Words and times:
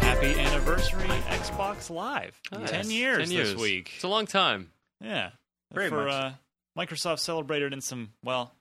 Happy 0.00 0.34
anniversary, 0.40 1.06
Xbox 1.06 1.90
Live. 1.90 2.40
Yes. 2.50 2.70
Ten 2.70 2.90
years 2.90 3.18
10 3.18 3.30
years. 3.30 3.52
this 3.52 3.60
week. 3.60 3.92
It's 3.94 4.04
a 4.04 4.08
long 4.08 4.26
time. 4.26 4.70
Yeah. 5.00 5.30
Very 5.72 5.88
For, 5.88 6.04
much. 6.04 6.12
Uh, 6.12 6.30
Microsoft 6.76 7.20
celebrated 7.20 7.72
in 7.72 7.80
some, 7.80 8.10
well, 8.24 8.52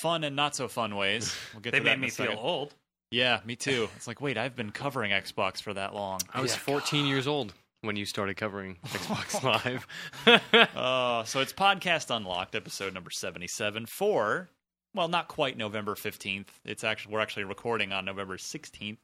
fun 0.00 0.24
and 0.24 0.34
not 0.34 0.56
so 0.56 0.66
fun 0.66 0.96
ways. 0.96 1.32
We'll 1.54 1.60
get 1.60 1.72
They 1.72 1.78
to 1.78 1.84
that 1.84 1.98
made 1.98 2.00
me 2.00 2.10
feel 2.10 2.34
old. 2.36 2.74
Yeah, 3.10 3.40
me 3.44 3.56
too. 3.56 3.88
It's 3.96 4.06
like, 4.06 4.20
wait, 4.20 4.36
I've 4.36 4.54
been 4.56 4.70
covering 4.70 5.12
Xbox 5.12 5.62
for 5.62 5.72
that 5.74 5.94
long. 5.94 6.20
I 6.32 6.40
was 6.40 6.52
Yeah. 6.52 6.58
14 6.58 7.06
years 7.06 7.26
old 7.26 7.54
when 7.82 7.96
you 7.96 8.04
started 8.04 8.36
covering 8.36 8.76
Xbox 8.86 9.42
Live. 9.42 9.86
Uh, 10.76 11.24
so 11.24 11.40
it's 11.40 11.52
Podcast 11.52 12.14
Unlocked, 12.14 12.54
episode 12.54 12.92
number 12.94 13.10
77 13.10 13.86
for, 13.86 14.48
well, 14.94 15.08
not 15.08 15.28
quite 15.28 15.56
November 15.56 15.94
15th. 15.94 16.48
It's 16.64 16.84
actually, 16.84 17.14
we're 17.14 17.20
actually 17.20 17.44
recording 17.44 17.92
on 17.92 18.04
November 18.04 18.36
16th. 18.36 18.98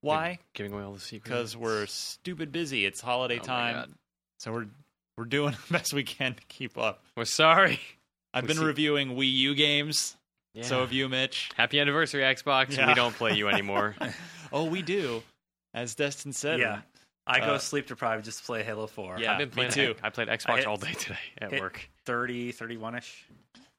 Why? 0.00 0.38
Giving 0.54 0.72
away 0.72 0.82
all 0.82 0.92
the 0.94 1.00
secrets. 1.00 1.24
Because 1.24 1.56
we're 1.56 1.84
stupid 1.86 2.50
busy. 2.52 2.86
It's 2.86 3.00
holiday 3.02 3.36
Oh 3.36 3.40
my 3.42 3.44
time. 3.46 3.74
God. 3.74 3.92
So 4.38 4.52
we're 4.52 4.66
we're 5.18 5.24
doing 5.26 5.54
the 5.68 5.72
best 5.74 5.92
we 5.92 6.02
can 6.04 6.34
to 6.34 6.42
keep 6.48 6.78
up. 6.78 7.02
We're 7.16 7.26
sorry. 7.26 7.78
I've 8.32 8.44
We 8.44 8.48
been 8.48 8.56
see- 8.58 8.64
reviewing 8.64 9.10
Wii 9.16 9.30
U 9.30 9.54
games. 9.54 10.16
So 10.62 10.76
Yeah. 10.76 10.80
have 10.82 10.92
you, 10.92 11.08
Mitch. 11.08 11.50
Happy 11.56 11.80
anniversary, 11.80 12.22
Xbox. 12.22 12.76
Yeah. 12.76 12.86
We 12.88 12.94
don't 12.94 13.14
play 13.14 13.34
you 13.36 13.48
anymore. 13.52 13.94
Oh, 14.52 14.64
we 14.64 14.82
do. 14.82 15.22
As 15.74 15.94
Destin 15.94 16.32
said. 16.32 16.58
Yeah. 16.60 16.82
I 17.26 17.40
go 17.40 17.54
Uh, 17.54 17.58
sleep 17.58 17.86
deprived 17.86 18.24
just 18.24 18.38
to 18.38 18.44
play 18.44 18.62
Halo 18.64 18.86
4. 18.86 19.18
Yeah. 19.20 19.32
I've 19.32 19.38
been 19.38 19.48
me 19.50 19.54
playing 19.54 19.70
too. 19.72 19.94
I 20.02 20.10
played 20.10 20.28
Xbox 20.28 20.56
hit- 20.58 20.66
all 20.66 20.76
day 20.76 20.92
today 20.94 21.18
at 21.38 21.52
hit- 21.52 21.60
work. 21.60 21.88
30, 22.06 22.52
31 22.52 22.96
ish. 22.96 23.24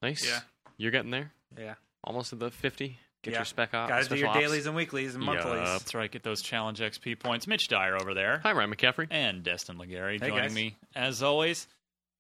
Nice. 0.02 0.26
Yeah. 0.26 0.40
You're 0.78 0.92
getting 0.92 1.12
there. 1.12 1.32
Yeah. 1.58 1.74
Almost 2.04 2.32
at 2.34 2.40
the 2.40 2.50
50. 2.52 2.98
Get 3.24 3.32
Yeah. 3.32 3.38
your 3.40 3.46
spec 3.46 3.74
op. 3.76 3.90
Gotta 3.90 4.08
do 4.10 4.16
your 4.16 4.30
ops. 4.30 4.40
dailies 4.40 4.66
and 4.66 4.76
weeklies 4.76 5.14
and 5.16 5.24
Yup. 5.24 5.36
monthlies. 5.36 5.68
That's 5.68 5.94
right. 5.94 6.10
Get 6.10 6.24
those 6.24 6.42
challenge 6.42 6.80
XP 6.80 7.20
points. 7.20 7.46
Mitch 7.46 7.68
Dyer 7.68 7.96
over 8.02 8.14
there. 8.16 8.40
Hi, 8.44 8.52
Ryan 8.54 8.74
McCaffrey. 8.74 9.08
And 9.12 9.44
Destin 9.44 9.78
Legarie 9.78 10.14
Hey, 10.20 10.30
joining 10.30 10.38
guys. 10.46 10.54
me 10.56 10.78
as 10.96 11.22
always. 11.22 11.68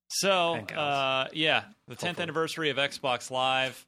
So, 0.09 0.55
uh, 0.57 1.27
yeah, 1.31 1.63
the 1.87 1.95
10th 1.95 2.01
Hopefully. 2.09 2.23
anniversary 2.23 2.69
of 2.69 2.77
Xbox 2.77 3.31
Live. 3.31 3.85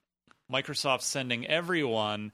Microsoft 0.52 1.02
sending 1.02 1.48
everyone 1.48 2.32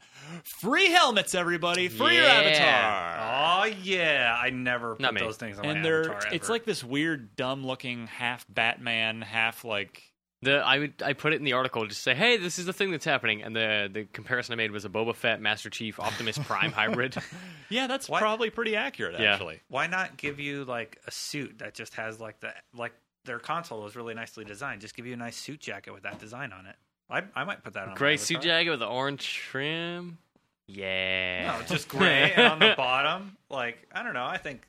free 0.60 0.90
helmets, 0.90 1.34
everybody, 1.34 1.88
for 1.88 2.10
your 2.10 2.24
avatar. 2.24 3.62
Oh, 3.62 3.64
yeah. 3.82 4.36
I 4.38 4.50
never 4.50 4.96
Not 4.98 5.12
put 5.12 5.14
me. 5.14 5.26
those 5.26 5.36
things 5.36 5.58
on 5.58 5.66
my 5.66 5.80
they're 5.80 6.10
avatar 6.10 6.32
it's 6.32 6.46
ever. 6.46 6.52
like 6.52 6.64
this 6.64 6.82
weird 6.84 7.36
dumb 7.36 7.64
looking 7.66 8.06
half 8.08 8.44
batman 8.48 9.22
half 9.22 9.64
like 9.64 10.02
The 10.42 10.56
I 10.58 10.78
would 10.78 11.02
I 11.04 11.12
put 11.12 11.32
it 11.32 11.36
in 11.36 11.44
the 11.44 11.52
article 11.54 11.86
just 11.86 12.02
say, 12.02 12.14
hey, 12.14 12.36
this 12.36 12.58
is 12.58 12.66
the 12.66 12.72
thing 12.72 12.90
that's 12.90 13.04
happening, 13.04 13.42
and 13.42 13.54
the 13.54 13.88
the 13.92 14.04
comparison 14.06 14.52
I 14.52 14.56
made 14.56 14.70
was 14.70 14.84
a 14.84 14.88
Boba 14.88 15.14
Fett, 15.14 15.40
Master 15.40 15.70
Chief, 15.70 16.00
Optimus 16.00 16.38
Prime 16.38 16.72
hybrid. 16.72 17.14
yeah 17.68 17.86
that's 17.86 18.08
What? 18.08 18.20
probably 18.20 18.50
pretty 18.50 18.74
accurate 18.76 19.18
Yeah. 19.20 19.34
actually 19.34 19.60
Why 19.68 19.86
not 19.86 20.16
give 20.16 20.40
you 20.40 20.64
like 20.64 20.98
a 21.06 21.10
suit 21.10 21.58
that 21.58 21.74
just 21.74 21.94
has 21.94 22.18
like 22.20 22.40
the 22.40 22.52
like 22.74 22.92
their 23.26 23.38
console 23.38 23.82
was 23.82 23.94
really 23.96 24.14
nicely 24.14 24.44
designed. 24.44 24.80
Just 24.80 24.96
give 24.96 25.06
you 25.06 25.12
a 25.12 25.16
nice 25.16 25.36
suit 25.36 25.60
jacket 25.60 25.92
with 25.92 26.02
that 26.04 26.18
design 26.18 26.52
on 26.54 26.64
it. 26.66 26.74
I 27.10 27.22
I 27.34 27.44
might 27.44 27.62
put 27.64 27.74
that 27.74 27.82
on. 27.84 27.88
my 27.90 27.94
Gray 27.94 28.16
suit 28.16 28.36
avatar. 28.38 28.52
jacket 28.58 28.70
with 28.70 28.80
the 28.80 28.86
orange 28.86 29.26
trim. 29.34 30.18
Yeah. 30.66 31.56
No, 31.58 31.66
just 31.66 31.88
gray 31.96 32.32
and 32.32 32.46
on 32.52 32.58
the 32.58 32.74
bottom. 32.76 33.36
Like 33.48 33.78
I 33.92 34.02
don't 34.02 34.14
know. 34.14 34.24
I 34.24 34.36
think 34.38 34.62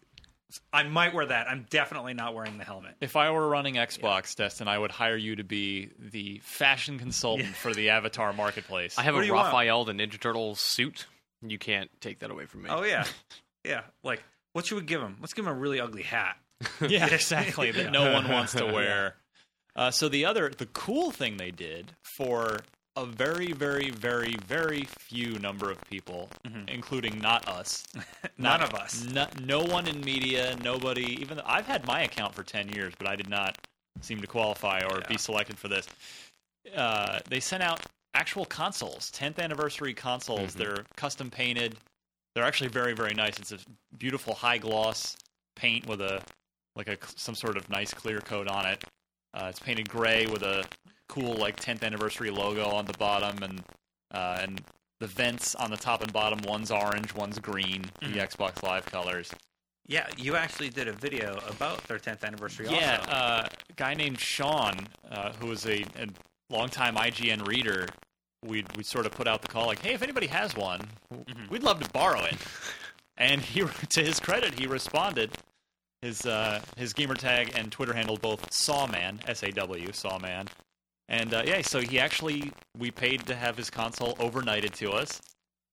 I 0.73 0.83
might 0.83 1.13
wear 1.13 1.25
that. 1.27 1.47
I'm 1.47 1.65
definitely 1.69 2.13
not 2.13 2.33
wearing 2.35 2.57
the 2.57 2.65
helmet. 2.65 2.95
if 2.99 3.15
i 3.15 3.29
were 3.31 3.47
running 3.47 3.75
xbox 3.75 4.35
destin 4.35 4.67
i 4.67 4.77
would 4.77 4.91
hire 4.91 5.15
you 5.15 5.37
to 5.37 5.43
be 5.45 5.91
the 5.97 6.39
fashion 6.43 6.99
consultant 6.99 7.55
for 7.55 7.73
the 7.73 7.89
avatar 7.91 8.33
marketplace 8.33 8.97
I 8.97 9.03
have 9.03 9.13
What 9.13 9.21
do 9.21 9.23
a 9.23 9.27
you 9.27 9.33
want? 9.33 9.45
Raphael 9.53 9.85
the 9.85 9.93
Ninja 9.93 10.19
Turtle 10.19 10.55
suit. 10.55 11.07
You 11.41 11.57
can't 11.57 11.89
take 12.01 12.19
that 12.19 12.31
away 12.31 12.45
from 12.47 12.63
me. 12.63 12.69
Oh 12.69 12.83
yeah, 12.83 13.05
yeah. 13.63 13.81
Like 14.03 14.23
what 14.53 14.65
should 14.65 14.75
we 14.75 14.83
give 14.83 15.01
him? 15.01 15.17
Let's 15.21 15.33
give 15.33 15.45
him 15.45 15.51
a 15.51 15.55
really 15.55 15.79
ugly 15.79 16.03
hat. 16.03 16.35
yeah 16.87 17.05
exactly 17.07 17.71
that 17.71 17.85
Yeah. 17.85 17.89
no 17.91 18.11
one 18.11 18.27
wants 18.27 18.53
to 18.53 18.65
wear 18.65 19.15
uh, 19.75 19.91
so 19.91 20.09
the 20.09 20.25
other 20.25 20.49
the 20.57 20.65
cool 20.67 21.11
thing 21.11 21.37
they 21.37 21.51
did 21.51 21.91
for 22.03 22.59
a 22.97 23.05
very 23.05 23.53
very 23.53 23.89
very 23.89 24.35
very 24.47 24.85
few 24.99 25.39
number 25.39 25.71
of 25.71 25.79
people 25.89 26.29
including 26.67 27.17
not 27.19 27.47
us 27.47 27.83
None 28.37 28.59
Not- 28.59 28.63
of 28.63 28.73
us. 28.73 29.05
No, 29.05 29.27
no 29.43 29.59
one 29.63 29.87
in 29.87 30.01
media, 30.01 30.55
nobody. 30.63 31.21
Even 31.21 31.37
though 31.37 31.43
I've 31.45 31.65
had 31.67 31.85
my 31.85 32.01
account 32.03 32.33
for 32.33 32.43
ten 32.43 32.69
years, 32.69 32.93
but 32.97 33.07
I 33.07 33.15
did 33.15 33.29
not 33.29 33.57
seem 34.01 34.19
to 34.21 34.27
qualify 34.27 34.81
or 34.89 34.99
Yeah. 34.99 35.07
be 35.07 35.17
selected 35.17 35.57
for 35.59 35.67
this. 35.67 35.87
Uh, 36.75 37.19
they 37.29 37.39
sent 37.39 37.61
out 37.63 37.81
actual 38.13 38.45
consoles, 38.45 39.11
10th 39.11 39.39
anniversary 39.39 39.93
consoles. 39.93 40.51
Mhm. 40.51 40.57
They're 40.57 40.85
custom 40.95 41.29
painted. 41.31 41.77
They're 42.35 42.43
actually 42.43 42.69
very 42.69 42.93
very 42.93 43.13
nice. 43.13 43.37
It's 43.39 43.51
a 43.51 43.59
beautiful 43.97 44.33
high 44.33 44.57
gloss 44.57 45.15
paint 45.55 45.85
with 45.87 46.01
a 46.01 46.21
like 46.75 46.87
a 46.87 46.97
some 47.15 47.35
sort 47.35 47.57
of 47.57 47.69
nice 47.69 47.93
clear 47.93 48.21
coat 48.21 48.47
on 48.47 48.65
it. 48.65 48.83
Uh, 49.33 49.47
it's 49.49 49.59
painted 49.59 49.87
gray 49.89 50.25
with 50.27 50.43
a 50.43 50.63
cool 51.07 51.33
like 51.35 51.59
10th 51.59 51.83
anniversary 51.83 52.29
logo 52.29 52.65
on 52.69 52.85
the 52.85 52.93
bottom 52.97 53.41
and 53.43 53.63
uh, 54.13 54.39
and 54.41 54.61
the 54.99 55.07
vents 55.07 55.55
on 55.55 55.71
the 55.71 55.77
top 55.77 56.01
and 56.03 56.11
bottom. 56.13 56.39
One's 56.45 56.69
orange, 56.71 57.13
one's 57.15 57.39
green. 57.39 57.83
The 58.01 58.07
Mhm. 58.07 58.29
Xbox 58.29 58.61
Live 58.61 58.85
colors. 58.85 59.31
Yeah, 59.87 60.07
you 60.17 60.35
actually 60.35 60.69
did 60.69 60.87
a 60.87 60.93
video 60.93 61.39
about 61.49 61.83
their 61.85 61.97
10th 61.97 62.23
anniversary. 62.23 62.67
Yeah, 62.69 62.97
also. 62.99 63.11
uh, 63.11 63.47
a 63.69 63.73
guy 63.73 63.93
named 63.93 64.19
Sean, 64.19 64.87
uh, 65.09 65.33
who 65.33 65.47
was 65.47 65.65
a, 65.65 65.81
a 65.95 66.07
longtime 66.49 66.95
IGN 66.95 67.45
reader, 67.47 67.87
we 68.45 68.63
we 68.77 68.83
sort 68.83 69.05
of 69.05 69.11
put 69.13 69.27
out 69.27 69.41
the 69.41 69.47
call 69.47 69.65
like, 69.65 69.79
hey, 69.81 69.93
if 69.93 70.01
anybody 70.03 70.27
has 70.27 70.55
one, 70.55 70.81
Mhm. 71.13 71.49
we'd 71.49 71.63
love 71.63 71.81
to 71.81 71.89
borrow 71.91 72.21
it. 72.25 72.35
and 73.17 73.41
he, 73.41 73.61
to 73.89 74.03
his 74.03 74.19
credit, 74.19 74.59
he 74.59 74.67
responded. 74.67 75.31
His 76.01 76.25
uh, 76.25 76.61
his 76.77 76.93
gamer 76.93 77.13
tag 77.15 77.51
and 77.55 77.71
Twitter 77.71 77.93
handle 77.93 78.17
both 78.17 78.49
Sawman, 78.51 79.19
S 79.27 79.43
A 79.43 79.51
W, 79.51 79.87
Sawman. 79.91 80.47
And 81.09 81.33
uh, 81.33 81.43
yeah, 81.45 81.61
so 81.61 81.79
he 81.79 81.99
actually 81.99 82.51
we 82.77 82.89
paid 82.91 83.25
to 83.27 83.35
have 83.35 83.55
his 83.57 83.69
console 83.69 84.15
overnighted 84.15 84.71
to 84.75 84.91
us. 84.91 85.21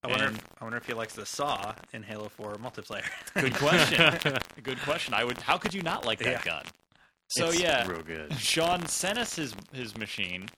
I 0.05 0.09
wonder. 0.09 0.27
If, 0.27 0.44
I 0.61 0.65
wonder 0.65 0.77
if 0.77 0.87
he 0.87 0.93
likes 0.94 1.15
the 1.15 1.27
saw 1.27 1.75
in 1.93 2.03
Halo 2.05 2.28
4 2.28 2.55
multiplayer. 2.56 3.03
Good 3.41 3.55
question. 3.55 4.37
Good 4.62 4.81
question. 4.83 5.15
I 5.15 5.25
would. 5.25 5.39
How 5.39 5.56
could 5.59 5.75
you 5.75 5.83
not 5.83 6.05
like 6.05 6.19
that 6.21 6.27
Yeah. 6.31 6.43
gun? 6.45 6.65
So 7.31 7.49
It's 7.49 7.60
yeah, 7.60 7.87
real 7.87 8.03
good. 8.03 8.33
Sean 8.39 8.87
sent 8.87 9.19
us 9.19 9.34
his 9.37 9.55
his 9.72 9.97
machine, 9.97 10.49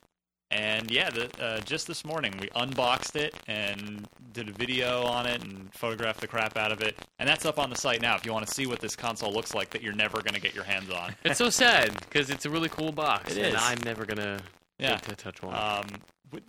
and 0.51 0.91
yeah, 0.91 1.11
the, 1.11 1.31
uh, 1.43 1.61
just 1.61 1.87
this 1.87 2.05
morning 2.05 2.35
we 2.41 2.49
unboxed 2.57 3.17
it 3.17 3.35
and 3.47 4.07
did 4.33 4.49
a 4.49 4.53
video 4.53 5.03
on 5.05 5.27
it 5.27 5.43
and 5.43 5.73
photographed 5.75 6.21
the 6.21 6.27
crap 6.27 6.57
out 6.57 6.73
of 6.73 6.81
it, 6.83 6.97
and 7.19 7.29
that's 7.29 7.45
up 7.47 7.59
on 7.59 7.71
the 7.71 7.77
site 7.77 8.01
now. 8.03 8.17
If 8.17 8.25
you 8.27 8.33
want 8.33 8.47
to 8.47 8.53
see 8.55 8.67
what 8.67 8.81
this 8.81 8.95
console 8.97 9.33
looks 9.33 9.55
like, 9.55 9.71
that 9.71 9.83
you're 9.83 9.93
never 9.95 10.19
going 10.23 10.35
to 10.35 10.41
get 10.41 10.55
your 10.55 10.65
hands 10.65 10.91
on. 10.91 11.15
It's 11.25 11.39
so 11.39 11.51
sad 11.51 11.93
because 12.01 12.31
it's 12.31 12.47
a 12.47 12.51
really 12.51 12.69
cool 12.69 12.93
box, 12.93 13.33
It 13.37 13.39
and 13.45 13.55
is. 13.57 13.63
I'm 13.63 13.79
never 13.85 14.05
gonna 14.05 14.41
Yeah. 14.79 14.91
get 14.93 15.03
to 15.05 15.17
touch 15.17 15.43
one. 15.43 15.55
Um, 15.55 15.87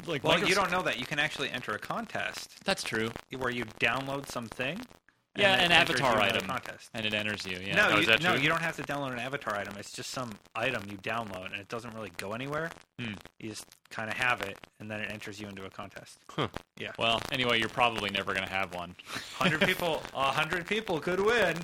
like 0.05 0.23
well, 0.23 0.37
Microsoft- 0.37 0.47
you 0.47 0.55
don't 0.55 0.71
know 0.71 0.83
that. 0.83 0.99
You 0.99 1.05
can 1.05 1.17
actually 1.19 1.49
enter 1.49 1.71
a 1.71 1.79
contest 1.79 2.63
That's 2.65 2.83
true. 2.83 3.11
where 3.35 3.49
you 3.51 3.65
download 3.79 4.27
something. 4.27 4.79
Yeah, 5.37 5.53
an 5.53 5.71
it 5.71 5.75
enters 5.75 5.99
you 5.99 6.05
avatar 6.05 6.21
item. 6.21 6.45
contest. 6.47 6.89
And 6.93 7.05
it 7.05 7.13
enters 7.13 7.45
you. 7.45 7.57
Yeah. 7.63 7.75
No, 7.75 7.87
Oh, 7.87 7.93
you, 7.95 8.01
is 8.01 8.07
that 8.07 8.21
no, 8.21 8.33
true? 8.33 8.41
you 8.41 8.49
don't 8.49 8.61
have 8.61 8.75
to 8.75 8.83
download 8.83 9.13
an 9.13 9.19
avatar 9.19 9.55
item. 9.57 9.75
It's 9.77 9.91
just 9.93 10.09
some 10.11 10.31
item 10.55 10.83
you 10.89 10.97
download, 10.97 11.45
and 11.51 11.55
it 11.55 11.69
doesn't 11.69 11.93
really 11.93 12.11
go 12.17 12.33
anywhere. 12.33 12.69
Hmm. 12.99 13.13
You 13.39 13.49
just 13.49 13.65
kind 13.89 14.09
of 14.09 14.17
have 14.17 14.41
it, 14.41 14.57
and 14.81 14.91
then 14.91 14.99
it 14.99 15.09
enters 15.09 15.39
you 15.39 15.47
into 15.47 15.63
a 15.65 15.69
contest. 15.69 16.19
Yeah. 16.77 16.91
Well, 16.99 17.21
anyway, 17.31 17.59
you're 17.59 17.69
probably 17.69 18.09
never 18.09 18.33
going 18.33 18.45
to 18.45 18.51
have 18.53 18.73
one. 18.75 18.93
Hundred 19.37 19.61
people, 19.61 20.01
hundred 20.13 20.67
people 20.67 20.99
could 20.99 21.19
win. 21.21 21.55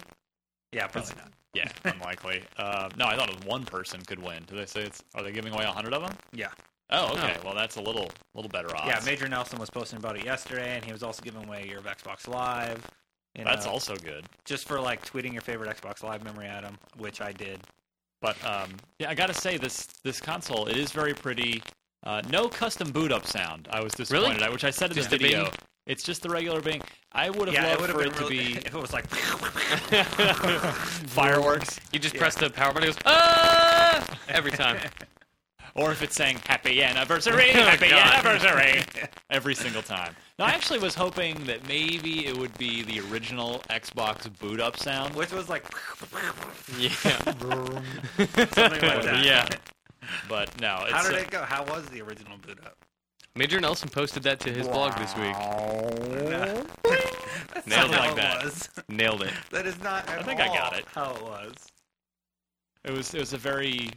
Yeah, 0.71 0.87
probably 0.87 1.15
not. 1.17 1.31
Yeah, 1.53 1.67
unlikely. 1.85 2.43
Uh, 2.57 2.89
no, 2.97 3.05
I 3.07 3.15
thought 3.15 3.29
it 3.29 3.35
was 3.37 3.45
one 3.45 3.63
person 3.65 3.99
could 4.01 4.19
win. 4.21 4.43
Do 4.45 4.55
they 4.55 4.67
say 4.67 4.81
it's? 4.83 5.03
Are 5.15 5.23
they 5.23 5.31
giving 5.31 5.51
away 5.53 5.63
a 5.63 5.71
hundred 5.71 5.93
of 5.95 6.03
them? 6.03 6.13
Yeah, 6.31 6.49
Oh, 6.91 7.13
okay. 7.13 7.35
Well, 7.43 7.55
that's 7.55 7.77
a 7.77 7.81
little 7.81 8.11
little 8.35 8.49
better 8.49 8.75
odds. 8.77 8.85
yeah. 8.87 8.99
Major 9.03 9.27
Nelson 9.27 9.57
was 9.59 9.69
posting 9.71 9.97
about 9.97 10.17
it 10.17 10.23
yesterday, 10.25 10.75
and 10.75 10.85
he 10.85 10.91
was 10.91 11.01
also 11.01 11.21
giving 11.23 11.43
away 11.45 11.67
your 11.67 11.81
Xbox 11.81 12.27
Live. 12.27 12.85
You 13.37 13.43
That's 13.43 13.65
know, 13.65 13.71
also 13.71 13.95
good. 13.95 14.25
just 14.45 14.67
for 14.67 14.81
like 14.81 15.05
tweeting 15.05 15.31
your 15.31 15.43
favorite 15.43 15.69
Xbox 15.69 16.03
Live 16.03 16.23
memory 16.23 16.47
at 16.47 16.63
him, 16.63 16.77
which 16.97 17.21
I 17.21 17.31
did. 17.31 17.59
But 18.19 18.43
um, 18.43 18.71
yeah, 18.97 19.11
I 19.11 19.15
gotta 19.15 19.33
say 19.33 19.57
this 19.57 19.85
this 20.03 20.19
console 20.19 20.67
it 20.67 20.75
is 20.75 20.91
very 20.91 21.13
pretty. 21.13 21.61
Uh, 22.03 22.21
no 22.29 22.47
custom 22.47 22.91
boot 22.91 23.11
up 23.11 23.27
sound. 23.27 23.67
I 23.71 23.81
was 23.81 23.93
disappointed, 23.93 24.41
at, 24.41 24.51
which 24.51 24.63
I 24.63 24.71
said 24.71 24.89
in 24.91 24.95
Just 24.95 25.11
the 25.11 25.17
the 25.17 25.25
video. 25.25 25.43
Bing? 25.45 25.53
It's 25.85 26.03
just 26.03 26.21
the 26.21 26.29
regular 26.29 26.61
Bing. 26.61 26.81
I 27.11 27.29
would 27.29 27.47
have 27.47 27.53
yeah, 27.53 27.75
loved 27.75 27.81
have 27.81 27.91
for 27.91 28.01
it 28.01 28.13
to 28.13 28.19
really, 28.21 28.37
be 28.37 28.53
if 28.57 28.73
it 28.73 28.81
was 28.81 28.93
like. 28.93 29.07
fireworks. 31.07 31.79
you 31.91 31.99
just 31.99 32.15
yeah. 32.15 32.21
press 32.21 32.35
the 32.35 32.49
power 32.49 32.73
button, 32.73 32.89
it 32.89 32.95
goes 32.95 33.03
ah 33.05 34.17
every 34.29 34.51
time. 34.51 34.79
Or 35.77 35.91
if 35.91 36.01
it's 36.01 36.15
saying 36.15 36.39
"Happy 36.45 36.81
Anniversary, 36.83 37.49
Happy 37.51 37.89
God. 37.89 38.25
Anniversary" 38.25 38.83
every 39.29 39.55
single 39.55 39.81
time. 39.81 40.15
Now, 40.39 40.45
I 40.45 40.49
actually 40.49 40.79
was 40.79 40.93
hoping 40.95 41.35
that 41.45 41.67
maybe 41.67 42.25
it 42.27 42.37
would 42.37 42.55
be 42.57 42.83
the 42.83 42.99
original 43.11 43.59
Xbox 43.69 44.27
boot 44.39 44.59
up 44.59 44.77
sound. 44.77 45.15
Which 45.15 45.31
was 45.31 45.49
like 45.49 45.65
Yeah. 46.77 46.89
something 47.23 48.57
like 48.57 49.03
that. 49.03 49.23
Yeah. 49.23 49.47
But 50.29 50.59
no, 50.61 50.83
it's 50.83 50.93
How 50.93 51.03
did 51.03 51.15
uh, 51.15 51.21
it 51.21 51.29
go? 51.31 51.41
How 51.43 51.63
was 51.65 51.85
the 51.89 52.01
original 52.01 52.37
boot 52.37 52.59
up? 52.65 52.75
Major 53.35 53.59
Nelson 53.61 53.89
posted 53.89 54.23
that 54.23 54.39
to 54.41 54.51
his 54.51 54.67
blog 54.67 54.97
this 54.97 55.15
week. 55.17 55.35
That's 57.53 57.67
Nailed 57.67 57.91
not 57.91 57.93
it. 57.93 57.93
how 57.93 58.05
like 58.07 58.15
that. 58.15 58.43
was. 58.43 58.69
Nailed 58.89 59.21
it. 59.23 59.33
That 59.51 59.65
is 59.67 59.79
not. 59.81 60.07
At 60.09 60.19
I 60.19 60.23
think 60.23 60.39
I 60.39 60.47
got 60.47 60.77
it. 60.77 60.85
How 60.93 61.11
it 61.13 61.21
was. 61.23 61.53
It 62.83 62.91
was 62.91 63.13
it 63.13 63.19
was 63.19 63.33
a 63.33 63.37
very 63.37 63.89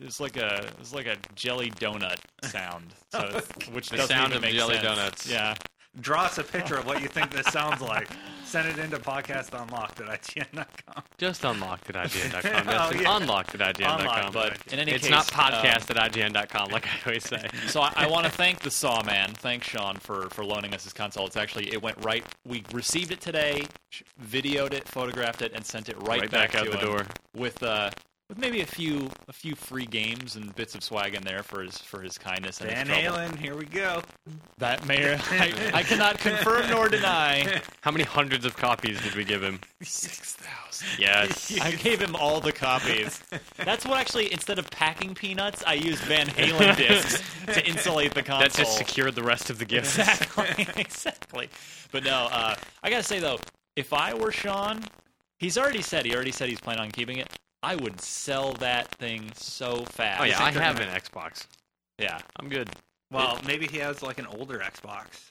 it 0.00 0.04
was 0.04 0.20
like 0.20 0.36
a 0.36 0.66
it's 0.80 0.94
like 0.94 1.06
a 1.06 1.16
jelly 1.34 1.70
donut 1.72 2.16
sound. 2.44 2.86
So 3.12 3.18
it's- 3.28 3.68
which 3.72 3.90
The 3.90 3.98
doesn't 3.98 4.16
sound 4.16 4.32
even 4.32 4.36
of 4.38 4.42
make 4.42 4.54
jelly 4.54 4.74
sense. 4.74 4.84
donuts. 4.86 5.28
Yeah. 5.30 5.54
Draw 6.00 6.22
us 6.22 6.38
a 6.38 6.44
picture 6.44 6.76
of 6.76 6.86
what 6.86 7.02
you 7.02 7.08
think 7.08 7.32
this 7.32 7.46
sounds 7.48 7.80
like. 7.80 8.08
Send 8.44 8.68
it 8.68 8.78
into 8.78 8.96
podcast 8.98 9.60
unlocked 9.60 10.00
at 10.00 10.06
IGN.com. 10.22 11.02
Just 11.18 11.44
unlocked 11.44 11.90
at 11.90 11.96
IGN.com. 11.96 12.40
Oh, 12.68 12.70
That's 12.72 12.94
an 12.94 13.02
yeah. 13.02 13.16
unlocked 13.16 13.54
at 13.56 13.60
IGN.com. 13.74 14.00
Unlocked, 14.00 14.32
But 14.32 14.72
in 14.72 14.78
any 14.78 14.92
it's 14.92 15.02
case, 15.08 15.10
not 15.10 15.32
uh, 15.34 15.50
podcast 15.60 15.90
at 15.96 16.12
IGN.com, 16.12 16.70
like 16.70 16.86
I 16.86 16.90
always 17.06 17.24
say. 17.24 17.44
so 17.66 17.80
I, 17.80 17.92
I 17.96 18.06
want 18.08 18.24
to 18.24 18.30
thank 18.30 18.60
the 18.60 18.70
Saw 18.70 19.02
Man. 19.02 19.34
Thanks 19.34 19.66
Sean 19.68 19.96
for 19.96 20.28
for 20.30 20.44
loaning 20.44 20.74
us 20.74 20.84
his 20.84 20.92
console. 20.92 21.26
It's 21.26 21.36
actually 21.36 21.72
it 21.72 21.82
went 21.82 22.02
right. 22.04 22.24
We 22.46 22.62
received 22.72 23.10
it 23.10 23.20
today, 23.20 23.64
videoed 24.24 24.72
it, 24.72 24.86
photographed 24.88 25.42
it, 25.42 25.52
and 25.54 25.64
sent 25.64 25.88
it 25.88 25.96
right, 26.02 26.20
Right 26.20 26.30
back 26.30 26.54
out 26.54 26.64
to 26.66 26.70
the 26.70 26.78
him 26.78 26.86
door. 26.86 27.06
with 27.36 27.60
uh 27.64 27.90
with 28.30 28.38
maybe 28.38 28.60
a 28.60 28.66
few 28.66 29.10
a 29.28 29.32
few 29.32 29.56
free 29.56 29.84
games 29.84 30.36
and 30.36 30.54
bits 30.54 30.76
of 30.76 30.84
swag 30.84 31.14
in 31.14 31.22
there 31.22 31.42
for 31.42 31.62
his 31.62 31.76
for 31.76 32.00
his 32.00 32.16
kindness 32.16 32.60
and 32.60 32.70
Van 32.70 32.86
his 32.86 32.96
trouble. 32.96 33.18
Halen, 33.18 33.36
here 33.36 33.56
we 33.56 33.66
go. 33.66 34.02
That 34.58 34.86
may 34.86 35.14
I, 35.14 35.52
I 35.74 35.82
cannot 35.82 36.18
confirm 36.18 36.70
nor 36.70 36.88
deny. 36.88 37.60
How 37.80 37.90
many 37.90 38.04
hundreds 38.04 38.46
of 38.46 38.56
copies 38.56 39.02
did 39.02 39.16
we 39.16 39.24
give 39.24 39.42
him? 39.42 39.60
Six 39.82 40.34
thousand. 40.34 40.88
Yes. 40.98 41.60
I 41.60 41.72
gave 41.72 42.00
him 42.00 42.14
all 42.14 42.40
the 42.40 42.52
copies. 42.52 43.20
That's 43.56 43.84
what 43.84 43.98
actually, 43.98 44.32
instead 44.32 44.58
of 44.58 44.70
packing 44.70 45.14
peanuts, 45.14 45.62
I 45.66 45.74
used 45.74 46.00
Van 46.04 46.26
Halen 46.28 46.76
discs 46.76 47.22
to 47.52 47.66
insulate 47.66 48.14
the 48.14 48.22
console. 48.22 48.48
That 48.48 48.54
just 48.54 48.78
secured 48.78 49.16
the 49.16 49.24
rest 49.24 49.50
of 49.50 49.58
the 49.58 49.64
gifts. 49.64 49.98
Exactly, 49.98 50.66
exactly. 50.80 51.48
But 51.90 52.04
no, 52.04 52.28
uh, 52.30 52.54
I 52.82 52.90
gotta 52.90 53.02
say 53.02 53.18
though, 53.18 53.40
if 53.74 53.92
I 53.92 54.14
were 54.14 54.30
Sean, 54.30 54.84
he's 55.38 55.58
already 55.58 55.82
said 55.82 56.06
he 56.06 56.14
already 56.14 56.32
said 56.32 56.48
he's 56.48 56.60
planning 56.60 56.84
on 56.84 56.90
keeping 56.92 57.18
it. 57.18 57.28
I 57.62 57.76
would 57.76 58.00
sell 58.00 58.52
that 58.54 58.88
thing 58.92 59.30
so 59.34 59.84
fast. 59.84 60.20
Oh 60.20 60.24
yeah, 60.24 60.42
I 60.42 60.50
have 60.50 60.80
an 60.80 60.88
Xbox. 60.88 61.46
yeah. 61.98 62.18
I'm 62.36 62.48
good. 62.48 62.70
Well, 63.10 63.38
maybe 63.46 63.66
he 63.66 63.78
has 63.78 64.02
like 64.02 64.18
an 64.18 64.26
older 64.26 64.58
Xbox. 64.60 65.30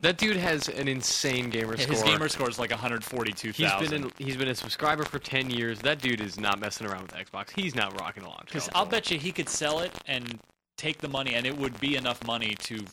That 0.00 0.18
dude 0.18 0.36
has 0.36 0.68
an 0.68 0.88
insane 0.88 1.48
gamer 1.48 1.76
score. 1.76 1.94
His 1.94 2.02
gamer 2.02 2.28
score 2.28 2.50
is 2.50 2.58
like 2.58 2.70
142,000. 2.70 3.80
He's 3.80 3.88
been 3.90 4.02
in, 4.02 4.10
he's 4.18 4.36
been 4.36 4.48
a 4.48 4.54
subscriber 4.54 5.04
for 5.04 5.20
ten 5.20 5.48
years. 5.48 5.78
That 5.78 6.00
dude 6.00 6.20
is 6.20 6.40
not 6.40 6.58
messing 6.60 6.88
around 6.88 7.02
with 7.02 7.12
Xbox. 7.12 7.50
He's 7.50 7.76
not 7.76 7.98
rocking 8.00 8.24
a 8.24 8.28
launch. 8.28 8.46
Because. 8.46 8.68
I'll 8.74 8.84
bet 8.84 9.10
you 9.12 9.18
he 9.18 9.30
could 9.30 9.48
sell 9.48 9.78
it 9.78 9.92
and 10.06 10.40
take 10.76 10.98
the 10.98 11.08
money, 11.08 11.34
and 11.34 11.46
it 11.46 11.56
would 11.56 11.78
be 11.80 11.94
enough 11.96 12.26
money 12.26 12.56
to. 12.60 12.84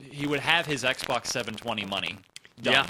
He 0.00 0.26
would 0.26 0.40
have 0.40 0.66
his 0.66 0.82
Xbox 0.82 1.26
720 1.28 1.84
money 1.86 2.16
done 2.60 2.74
Yeah. 2.74 2.86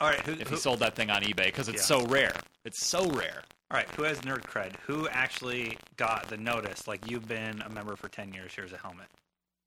All 0.00 0.08
right, 0.08 0.20
who, 0.20 0.32
if 0.32 0.48
who, 0.48 0.54
he 0.54 0.60
sold 0.60 0.78
that 0.78 0.94
thing 0.94 1.10
on 1.10 1.22
eBay 1.22 1.46
because 1.46 1.68
it's 1.68 1.78
Yeah. 1.90 1.98
so 1.98 2.06
rare. 2.06 2.32
It's 2.64 2.86
so 2.86 3.10
rare. 3.10 3.42
All 3.70 3.76
right, 3.76 3.88
who 3.96 4.02
has 4.04 4.20
nerd 4.20 4.42
cred? 4.42 4.76
Who 4.86 5.08
actually 5.08 5.76
got 5.96 6.28
the 6.28 6.36
notice? 6.36 6.86
Like 6.86 7.08
you've 7.10 7.26
been 7.28 7.62
a 7.62 7.68
member 7.68 7.96
for 7.96 8.08
ten 8.08 8.32
years. 8.32 8.52
Here's 8.54 8.72
a 8.72 8.76
helmet. 8.78 9.06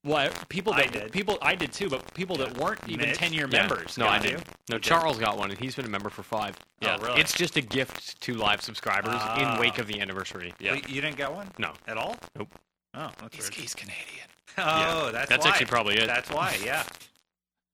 Well, 0.02 0.16
I- 0.16 0.28
people 0.48 0.72
I 0.72 0.86
did. 0.86 1.12
people 1.12 1.36
I 1.42 1.54
did 1.54 1.72
too, 1.72 1.90
but 1.90 2.14
people 2.14 2.34
that 2.36 2.56
weren't 2.56 2.80
even 2.88 3.06
Mitch? 3.10 3.18
10 3.18 3.34
year 3.34 3.46
Yeah. 3.50 3.58
members. 3.60 3.98
No, 3.98 4.06
I 4.06 4.16
it. 4.16 4.22
didn't. 4.22 4.46
No, 4.70 4.76
You 4.76 4.80
did? 4.80 4.82
Charles 4.82 5.18
got 5.18 5.36
one, 5.36 5.50
and 5.50 5.60
he's 5.60 5.74
been 5.76 5.84
a 5.84 5.90
member 5.90 6.08
for 6.08 6.22
five. 6.22 6.56
Yeah. 6.80 6.96
Oh, 6.98 7.04
really? 7.04 7.20
It's 7.20 7.34
just 7.34 7.56
a 7.56 7.60
gift 7.60 8.18
to 8.22 8.32
live 8.34 8.62
subscribers 8.62 9.12
Ah. 9.18 9.54
in 9.54 9.60
wake 9.60 9.76
of 9.78 9.86
the 9.86 10.00
anniversary. 10.00 10.54
Yeah. 10.58 10.72
Well, 10.72 10.80
you 10.88 11.02
didn't 11.02 11.16
get 11.18 11.30
one 11.30 11.50
No. 11.58 11.74
at 11.86 11.98
all. 11.98 12.16
Nope. 12.34 12.48
Oh, 12.94 13.10
that's 13.20 13.36
He's, 13.36 13.44
weird. 13.44 13.54
he's 13.54 13.74
Canadian. 13.74 14.26
Oh, 14.58 15.10
that's 15.12 15.28
That's 15.28 15.44
why. 15.44 15.50
actually 15.52 15.66
probably 15.66 15.96
it. 15.98 16.06
That's 16.06 16.30
why. 16.30 16.58
Yeah. 16.64 16.82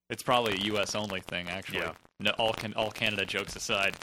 It's 0.08 0.22
probably 0.22 0.52
a 0.54 0.60
U.S. 0.66 0.94
only 0.94 1.20
thing, 1.20 1.48
actually. 1.48 1.78
Yeah. 1.78 1.92
No, 2.20 2.30
all 2.38 2.52
can, 2.52 2.72
all 2.74 2.92
Canada 2.92 3.24
jokes 3.26 3.56
aside. 3.56 3.96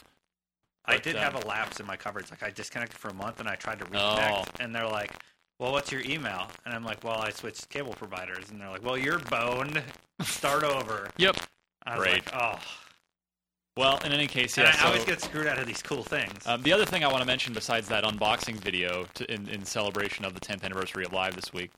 I 0.86 0.98
did 0.98 1.16
uh, 1.16 1.20
have 1.20 1.36
a 1.36 1.48
lapse 1.48 1.80
in 1.80 1.86
my 1.86 1.96
coverage. 1.96 2.30
Like 2.30 2.44
I 2.44 2.50
disconnected 2.52 2.98
for 2.98 3.10
a 3.10 3.14
month 3.14 3.40
and 3.40 3.48
I 3.50 3.56
tried 3.56 3.80
to 3.80 3.86
Oh. 3.86 3.90
reconnect, 3.90 4.60
and 4.60 4.74
they're 4.76 4.88
like, 4.88 5.12
"Well, 5.60 5.72
what's 5.72 5.92
your 5.92 6.02
email?" 6.02 6.50
And 6.66 6.74
I'm 6.74 6.84
like, 6.84 7.04
"Well, 7.04 7.18
I 7.20 7.30
switched 7.32 7.70
cable 7.70 7.94
providers," 7.94 8.50
and 8.52 8.60
they're 8.60 8.70
like, 8.70 8.84
"Well, 8.84 8.98
you're 8.98 9.20
boned. 9.20 9.82
Start 10.22 10.64
over." 10.64 11.10
Yep. 11.18 11.38
I 11.86 11.96
was 11.98 12.04
Great. 12.06 12.26
like, 12.26 12.36
"Oh." 12.36 12.60
Well, 13.76 13.98
in 14.06 14.12
any 14.12 14.28
case, 14.28 14.56
And 14.60 14.68
yeah. 14.68 14.74
I 14.76 14.78
so, 14.82 14.86
always 14.88 15.04
get 15.06 15.20
screwed 15.22 15.48
out 15.48 15.58
of 15.58 15.66
these 15.66 15.82
cool 15.82 16.04
things. 16.04 16.46
um, 16.46 16.62
the 16.62 16.72
other 16.72 16.86
thing 16.86 17.04
I 17.04 17.08
want 17.08 17.22
to 17.22 17.26
mention, 17.26 17.54
besides 17.54 17.88
that 17.88 18.04
unboxing 18.04 18.58
video 18.58 19.06
to, 19.16 19.34
in, 19.34 19.48
in 19.50 19.66
celebration 19.66 20.26
of 20.26 20.36
the 20.36 20.40
10th 20.40 20.64
anniversary 20.64 21.06
of 21.06 21.12
Live 21.12 21.36
this 21.36 21.52
week, 21.54 21.72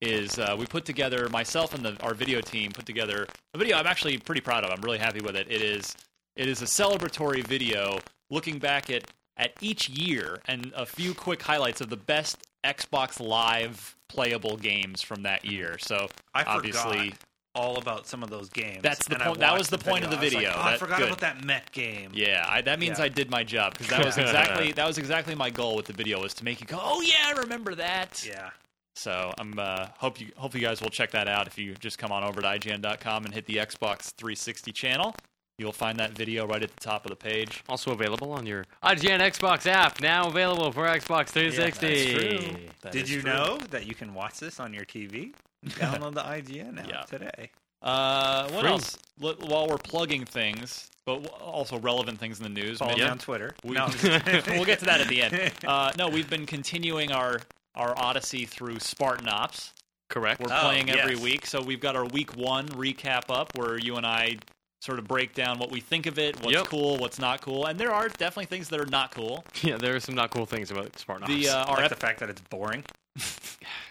is 0.00 0.36
uh, 0.40 0.56
we 0.58 0.66
put 0.66 0.84
together 0.84 1.28
myself 1.28 1.74
and 1.74 1.84
the, 1.84 1.96
our 2.02 2.12
video 2.14 2.40
team 2.40 2.72
put 2.72 2.86
together 2.86 3.26
a 3.54 3.58
video 3.58 3.76
I'm 3.76 3.86
actually 3.86 4.18
pretty 4.18 4.40
proud 4.40 4.64
of. 4.64 4.70
I'm 4.72 4.80
really 4.80 4.98
happy 4.98 5.20
with 5.20 5.36
it. 5.36 5.46
It 5.50 5.62
is 5.62 5.94
it 6.34 6.48
is 6.48 6.60
a 6.62 6.64
celebratory 6.66 7.44
video 7.46 7.98
looking 8.30 8.58
back 8.58 8.90
at 8.90 9.04
at 9.36 9.52
each 9.60 9.88
year 9.88 10.40
and 10.48 10.72
a 10.76 10.84
few 10.84 11.14
quick 11.14 11.40
highlights 11.42 11.80
of 11.80 11.88
the 11.90 11.96
best 11.96 12.36
Xbox 12.64 13.20
Live 13.20 13.96
playable 14.08 14.56
games 14.56 15.00
from 15.00 15.22
that 15.22 15.44
year. 15.44 15.78
So 15.78 16.08
I 16.34 16.42
obviously. 16.42 16.98
forgot 17.10 17.18
all 17.54 17.76
about 17.78 18.06
some 18.06 18.22
of 18.22 18.30
those 18.30 18.48
games. 18.48 18.82
That's 18.82 19.06
the 19.08 19.16
point- 19.16 19.38
that 19.40 19.56
was 19.56 19.68
the 19.68 19.78
point 19.78 20.04
of 20.04 20.10
the 20.10 20.16
I 20.16 20.20
like, 20.20 20.30
video. 20.32 20.52
oh, 20.54 20.60
I 20.60 20.76
forgot 20.76 20.98
good. 20.98 21.06
about 21.08 21.20
that 21.20 21.44
mech 21.44 21.72
game. 21.72 22.10
Yeah, 22.14 22.46
I, 22.48 22.60
that 22.62 22.78
means 22.78 22.98
Yeah. 22.98 23.06
I 23.06 23.08
did 23.08 23.30
my 23.30 23.42
job 23.42 23.72
because 23.72 23.88
that 23.88 24.04
was 24.04 24.16
exactly 24.18 24.72
that 24.72 24.86
was 24.86 24.98
exactly 24.98 25.34
my 25.34 25.50
goal 25.50 25.74
with 25.76 25.86
the 25.86 25.92
video 25.92 26.20
was 26.20 26.34
to 26.34 26.44
make 26.44 26.60
you 26.60 26.66
go, 26.66 26.78
oh 26.80 27.00
yeah, 27.00 27.14
I 27.26 27.32
remember 27.32 27.74
that. 27.76 28.24
Yeah. 28.26 28.50
So 28.94 29.32
I'm 29.38 29.58
uh, 29.58 29.86
hope 29.98 30.20
you 30.20 30.28
hope 30.36 30.54
you 30.54 30.60
guys 30.60 30.80
will 30.80 30.90
check 30.90 31.12
that 31.12 31.28
out 31.28 31.46
if 31.46 31.56
you 31.58 31.74
just 31.74 31.98
come 31.98 32.10
on 32.12 32.22
over 32.24 32.40
to 32.42 32.46
IGN.com 32.46 33.24
and 33.24 33.32
hit 33.34 33.46
the 33.46 33.56
Xbox 33.56 34.12
360 34.14 34.72
channel. 34.72 35.14
You'll 35.58 35.72
find 35.72 35.98
that 35.98 36.12
video 36.12 36.46
right 36.46 36.62
at 36.62 36.70
the 36.72 36.80
top 36.80 37.04
of 37.04 37.10
the 37.10 37.16
page. 37.16 37.64
Also 37.68 37.90
available 37.90 38.30
on 38.30 38.46
your 38.46 38.64
IGN 38.84 39.18
Xbox 39.18 39.66
app, 39.66 40.00
now 40.00 40.28
available 40.28 40.70
for 40.70 40.86
Xbox 40.86 41.30
360. 41.30 41.86
Yeah, 41.88 42.38
that's 42.38 42.82
That 42.82 42.92
Did 42.92 43.08
you 43.10 43.22
true. 43.22 43.32
know 43.32 43.58
that 43.70 43.84
you 43.84 43.96
can 43.96 44.14
watch 44.14 44.38
this 44.38 44.60
on 44.60 44.72
your 44.72 44.84
TV? 44.84 45.32
Download 45.66 46.14
the 46.14 46.22
IGN 46.22 46.78
app 46.78 46.88
Yeah. 46.88 47.00
today. 47.02 47.50
Uh, 47.82 48.48
what 48.50 48.60
Free. 48.60 48.70
else? 48.70 48.98
L- 49.20 49.34
while 49.48 49.66
we're 49.66 49.78
plugging 49.78 50.24
things, 50.24 50.90
but 51.04 51.24
w- 51.24 51.42
also 51.42 51.76
relevant 51.80 52.20
things 52.20 52.38
in 52.38 52.44
the 52.44 52.48
news. 52.60 52.78
Follow 52.78 52.92
maybe- 52.92 53.02
me 53.02 53.08
on 53.08 53.18
Twitter. 53.18 53.54
We, 53.64 53.74
no. 53.74 53.86
we'll 54.46 54.64
get 54.64 54.78
to 54.78 54.84
that 54.84 55.00
at 55.00 55.08
the 55.08 55.22
end. 55.22 55.52
Uh, 55.66 55.90
no, 55.98 56.08
we've 56.08 56.30
been 56.30 56.46
continuing 56.46 57.10
our 57.10 57.40
our 57.74 57.98
odyssey 57.98 58.44
through 58.44 58.78
Spartan 58.78 59.28
Ops. 59.28 59.72
Correct. 60.08 60.40
We're 60.40 60.52
Oh, 60.52 60.60
playing 60.62 60.88
every 60.90 61.14
yes. 61.14 61.22
week, 61.22 61.46
so 61.46 61.60
we've 61.60 61.80
got 61.80 61.96
our 61.96 62.06
week 62.06 62.36
one 62.36 62.66
recap 62.68 63.24
up 63.28 63.56
where 63.58 63.76
you 63.78 63.96
and 63.96 64.06
I 64.06 64.36
sort 64.80 64.98
of 64.98 65.06
break 65.08 65.34
down 65.34 65.58
what 65.58 65.70
we 65.72 65.80
think 65.80 66.06
of 66.06 66.18
it, 66.18 66.36
what's 66.42 66.54
Yep. 66.56 66.66
cool, 66.66 66.96
what's 66.98 67.18
not 67.18 67.40
cool, 67.40 67.66
and 67.66 67.78
there 67.80 67.92
are 67.92 68.08
definitely 68.08 68.46
things 68.46 68.68
that 68.68 68.80
are 68.80 68.86
not 68.86 69.12
cool. 69.14 69.44
Yeah, 69.62 69.76
there 69.76 69.96
are 69.96 70.00
some 70.00 70.14
not 70.14 70.30
cool 70.30 70.46
things 70.46 70.70
about 70.70 70.96
Spartan 70.98 71.24
Ops. 71.24 71.32
The 71.34 71.48
uh, 71.48 71.64
our 71.64 71.76
like 71.76 71.84
ep- 71.84 71.90
the 71.90 71.96
fact 71.96 72.20
that 72.20 72.30
it's 72.30 72.40
boring. 72.42 72.84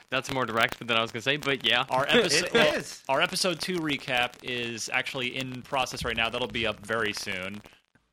That's 0.10 0.32
more 0.32 0.46
direct 0.46 0.79
than 0.79 0.96
I 0.96 1.01
was 1.01 1.12
going 1.12 1.20
to 1.20 1.24
say, 1.24 1.36
but 1.36 1.65
yeah. 1.65 1.84
our 1.89 2.06
episode 2.10 2.46
It 2.46 2.53
well, 2.53 2.82
our 3.10 3.22
episode 3.22 3.60
two 3.60 3.75
recap 3.79 4.34
is 4.41 4.89
actually 4.94 5.36
in 5.36 5.62
process 5.63 6.06
right 6.06 6.15
now. 6.15 6.29
That'll 6.29 6.48
be 6.48 6.65
up 6.65 6.79
very 6.86 7.12
soon, 7.12 7.62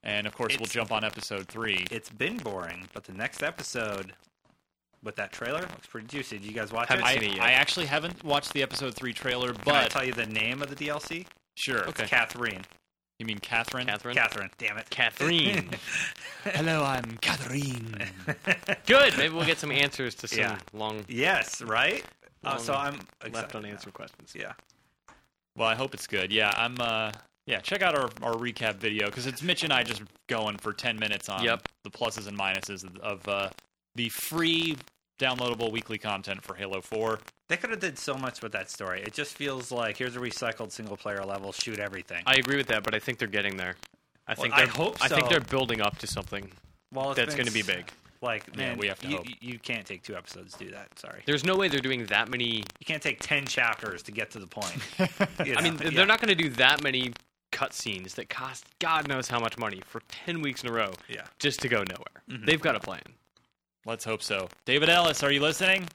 and 0.02 0.26
of 0.26 0.34
course 0.34 0.56
we'll 0.58 0.66
jump 0.66 0.90
on 0.90 1.04
episode 1.04 1.46
three. 1.46 1.86
It's 1.92 2.10
been 2.10 2.38
boring, 2.38 2.88
but 2.92 3.04
the 3.04 3.12
next 3.12 3.44
episode 3.44 4.12
with 5.04 5.14
that 5.16 5.30
trailer 5.30 5.60
looks 5.60 5.86
pretty 5.86 6.08
juicy. 6.08 6.38
Did 6.38 6.46
you 6.48 6.52
guys 6.54 6.72
watch 6.72 6.88
Haven't 6.88 7.04
it? 7.04 7.08
I, 7.08 7.12
it 7.12 7.22
yet. 7.36 7.40
I 7.40 7.52
actually 7.52 7.86
haven't 7.86 8.24
watched 8.24 8.52
the 8.52 8.62
episode 8.64 8.94
three 8.94 9.12
trailer, 9.12 9.52
Can 9.52 9.60
I 9.72 9.82
but 9.82 9.90
tell 9.92 10.04
you 10.04 10.14
the 10.14 10.26
name 10.26 10.62
of 10.62 10.70
the 10.70 10.76
DLC? 10.76 11.26
Sure. 11.54 11.88
Okay. 11.88 12.06
Catherine. 12.06 12.62
You 13.18 13.26
mean 13.26 13.38
Catherine? 13.38 13.86
Catherine? 13.86 14.16
Catherine. 14.16 14.50
Damn 14.58 14.76
it. 14.78 14.90
Catherine. 14.90 15.70
Hello, 16.44 16.82
I'm 16.82 17.16
Catherine. 17.20 17.94
Good. 18.86 19.16
Maybe 19.16 19.32
we'll 19.32 19.46
get 19.46 19.58
some 19.58 19.70
answers 19.70 20.14
to 20.16 20.28
some 20.28 20.38
Yeah. 20.40 20.58
long 20.72 21.04
yes, 21.08 21.62
right? 21.62 22.04
Uh, 22.42 22.56
so 22.58 22.74
I'm 22.74 22.94
left 22.94 23.24
excited 23.24 23.54
unanswered 23.56 23.92
now. 23.94 23.96
questions. 23.96 24.34
Yeah. 24.36 24.52
Well, 25.56 25.68
I 25.68 25.74
hope 25.74 25.94
it's 25.94 26.06
good. 26.06 26.32
Yeah, 26.32 26.52
I'm. 26.56 26.76
uh 26.80 27.12
Yeah, 27.46 27.60
check 27.60 27.82
out 27.82 27.94
our, 27.96 28.10
our 28.22 28.34
recap 28.34 28.76
video 28.76 29.06
because 29.06 29.26
it's 29.26 29.42
Mitch 29.42 29.62
and 29.64 29.72
I 29.72 29.82
just 29.84 30.02
going 30.28 30.56
for 30.58 30.72
ten 30.72 30.98
minutes 30.98 31.28
on 31.28 31.42
Yep. 31.44 31.68
the 31.84 31.90
pluses 31.90 32.26
and 32.26 32.36
minuses 32.38 32.82
of, 32.84 32.96
of 32.98 33.28
uh, 33.28 33.50
the 33.94 34.08
free 34.08 34.76
downloadable 35.20 35.70
weekly 35.70 35.98
content 35.98 36.42
for 36.42 36.54
Halo 36.56 36.80
Four. 36.80 37.20
They 37.48 37.56
could 37.56 37.70
have 37.70 37.80
did 37.80 37.98
so 37.98 38.14
much 38.14 38.42
with 38.42 38.52
that 38.52 38.70
story. 38.70 39.02
It 39.02 39.12
just 39.12 39.36
feels 39.36 39.70
like 39.70 39.96
here's 39.98 40.16
a 40.16 40.20
recycled 40.20 40.72
single 40.72 40.96
player 40.96 41.22
level, 41.24 41.52
shoot 41.52 41.78
everything. 41.78 42.22
I 42.26 42.34
agree 42.36 42.56
with 42.56 42.68
that, 42.68 42.82
but 42.84 42.94
I 42.94 42.98
think 42.98 43.18
they're 43.18 43.28
getting 43.28 43.56
there. 43.56 43.76
I 44.26 44.34
think 44.34 44.54
I 44.54 44.58
they're, 44.64 44.66
hope 44.68 44.96
I 45.02 45.08
think 45.08 45.24
so. 45.24 45.28
they're 45.30 45.40
building 45.40 45.80
up 45.82 45.98
to 45.98 46.06
something 46.06 46.50
well, 46.92 47.10
it's 47.10 47.16
that's 47.16 47.34
been 47.34 47.44
going 47.44 47.48
to 47.48 47.52
be 47.52 47.60
s- 47.60 47.66
big. 47.66 47.90
Like, 48.22 48.46
Yeah, 48.52 48.68
man, 48.70 48.78
we 48.78 48.86
have 48.86 48.98
to 49.00 49.08
you, 49.08 49.16
hope. 49.18 49.26
you 49.40 49.58
can't 49.58 49.84
take 49.84 50.02
two 50.02 50.16
episodes 50.16 50.54
to 50.56 50.64
do 50.64 50.70
that. 50.70 50.98
Sorry, 50.98 51.22
There's 51.26 51.44
no 51.44 51.56
way 51.56 51.68
they're 51.68 51.80
doing 51.80 52.06
that 52.06 52.30
many. 52.30 52.64
you 52.78 52.86
can't 52.86 53.02
take 53.02 53.20
ten 53.20 53.44
chapters 53.46 54.02
to 54.04 54.12
get 54.12 54.30
to 54.30 54.38
the 54.38 54.46
point. 54.46 54.76
You 55.46 55.56
I 55.56 55.60
mean, 55.62 55.74
know? 55.74 55.78
they're 55.80 55.92
Yeah. 55.92 56.04
not 56.04 56.22
going 56.22 56.34
to 56.34 56.42
do 56.42 56.48
that 56.50 56.82
many 56.82 57.12
cutscenes 57.52 58.14
that 58.14 58.30
cost 58.30 58.64
God 58.78 59.06
knows 59.06 59.28
how 59.28 59.38
much 59.38 59.58
money 59.58 59.82
for 59.86 60.00
ten 60.08 60.40
weeks 60.40 60.62
in 60.64 60.70
a 60.70 60.72
row 60.72 60.92
Yeah. 61.10 61.24
just 61.38 61.60
to 61.60 61.68
go 61.68 61.82
nowhere. 61.82 62.22
Mhm. 62.30 62.46
They've 62.46 62.62
got 62.62 62.76
a 62.76 62.80
plan. 62.80 63.02
Let's 63.84 64.04
hope 64.06 64.22
so. 64.22 64.48
David 64.64 64.88
Ellis, 64.88 65.22
are 65.22 65.30
you 65.30 65.40
listening? 65.40 65.86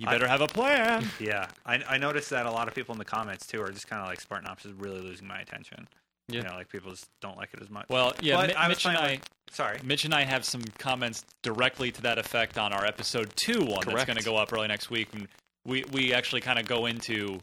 You 0.00 0.08
I- 0.08 0.12
better 0.12 0.26
have 0.26 0.40
a 0.40 0.46
plan. 0.46 1.06
Yeah, 1.20 1.46
I, 1.66 1.82
I 1.86 1.98
noticed 1.98 2.30
that 2.30 2.46
a 2.46 2.50
lot 2.50 2.68
of 2.68 2.74
people 2.74 2.94
in 2.94 2.98
the 2.98 3.04
comments 3.04 3.46
too 3.46 3.60
are 3.60 3.70
just 3.70 3.86
kind 3.86 4.00
of 4.00 4.08
like 4.08 4.18
Spartan 4.18 4.48
Ops 4.48 4.64
is 4.64 4.72
really 4.72 5.00
losing 5.00 5.26
my 5.28 5.40
attention. 5.40 5.86
Yeah. 6.28 6.38
You 6.38 6.42
know, 6.44 6.54
like 6.54 6.70
people 6.70 6.90
just 6.90 7.10
don't 7.20 7.36
like 7.36 7.50
it 7.52 7.60
as 7.60 7.68
much. 7.68 7.86
Well, 7.90 8.14
yeah, 8.20 8.36
But 8.36 8.56
Mi- 8.56 8.68
Mitch 8.68 8.86
and 8.86 8.96
I, 8.96 9.16
to- 9.16 9.22
Sorry. 9.50 9.78
Mitch 9.84 10.06
and 10.06 10.14
I 10.14 10.24
have 10.24 10.46
some 10.46 10.62
comments 10.78 11.24
directly 11.42 11.90
to 11.92 12.02
that 12.02 12.18
effect 12.18 12.56
on 12.56 12.72
our 12.72 12.86
episode 12.86 13.30
two 13.36 13.60
one 13.62 13.82
that's 13.86 14.04
going 14.06 14.16
to 14.16 14.24
go 14.24 14.36
up 14.36 14.52
early 14.54 14.68
next 14.68 14.88
week. 14.88 15.08
And 15.12 15.28
we 15.66 15.84
we 15.92 16.14
actually 16.14 16.40
kind 16.40 16.58
of 16.58 16.66
go 16.66 16.86
into 16.86 17.38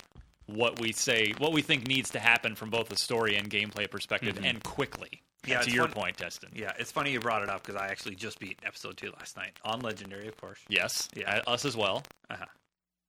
what 0.47 0.79
we 0.79 0.93
say, 0.93 1.33
what 1.37 1.51
we 1.51 1.61
think 1.61 1.87
needs 1.87 2.09
to 2.11 2.19
happen 2.19 2.55
from 2.55 2.71
both 2.71 2.91
a 2.91 2.95
story 2.95 3.35
and 3.35 3.49
gameplay 3.51 3.89
perspective, 3.91 4.35
mm-hmm. 4.35 4.45
and 4.45 4.63
quickly. 4.63 5.21
Yeah, 5.45 5.61
to 5.61 5.71
your 5.71 5.85
fun- 5.85 5.93
point, 5.93 6.17
Destin. 6.17 6.49
Yeah, 6.53 6.73
it's 6.79 6.91
funny 6.91 7.11
you 7.11 7.19
brought 7.19 7.43
it 7.43 7.49
up 7.49 7.63
because 7.63 7.79
I 7.79 7.87
actually 7.87 8.15
just 8.15 8.39
beat 8.39 8.59
episode 8.65 8.97
two 8.97 9.11
last 9.17 9.37
night 9.37 9.57
on 9.63 9.79
Legendary, 9.81 10.27
of 10.27 10.35
course. 10.37 10.59
Yes, 10.67 11.07
Yeah. 11.15 11.41
uh, 11.45 11.51
us 11.51 11.63
as 11.65 11.77
well. 11.77 12.03
Uh-huh. 12.29 12.45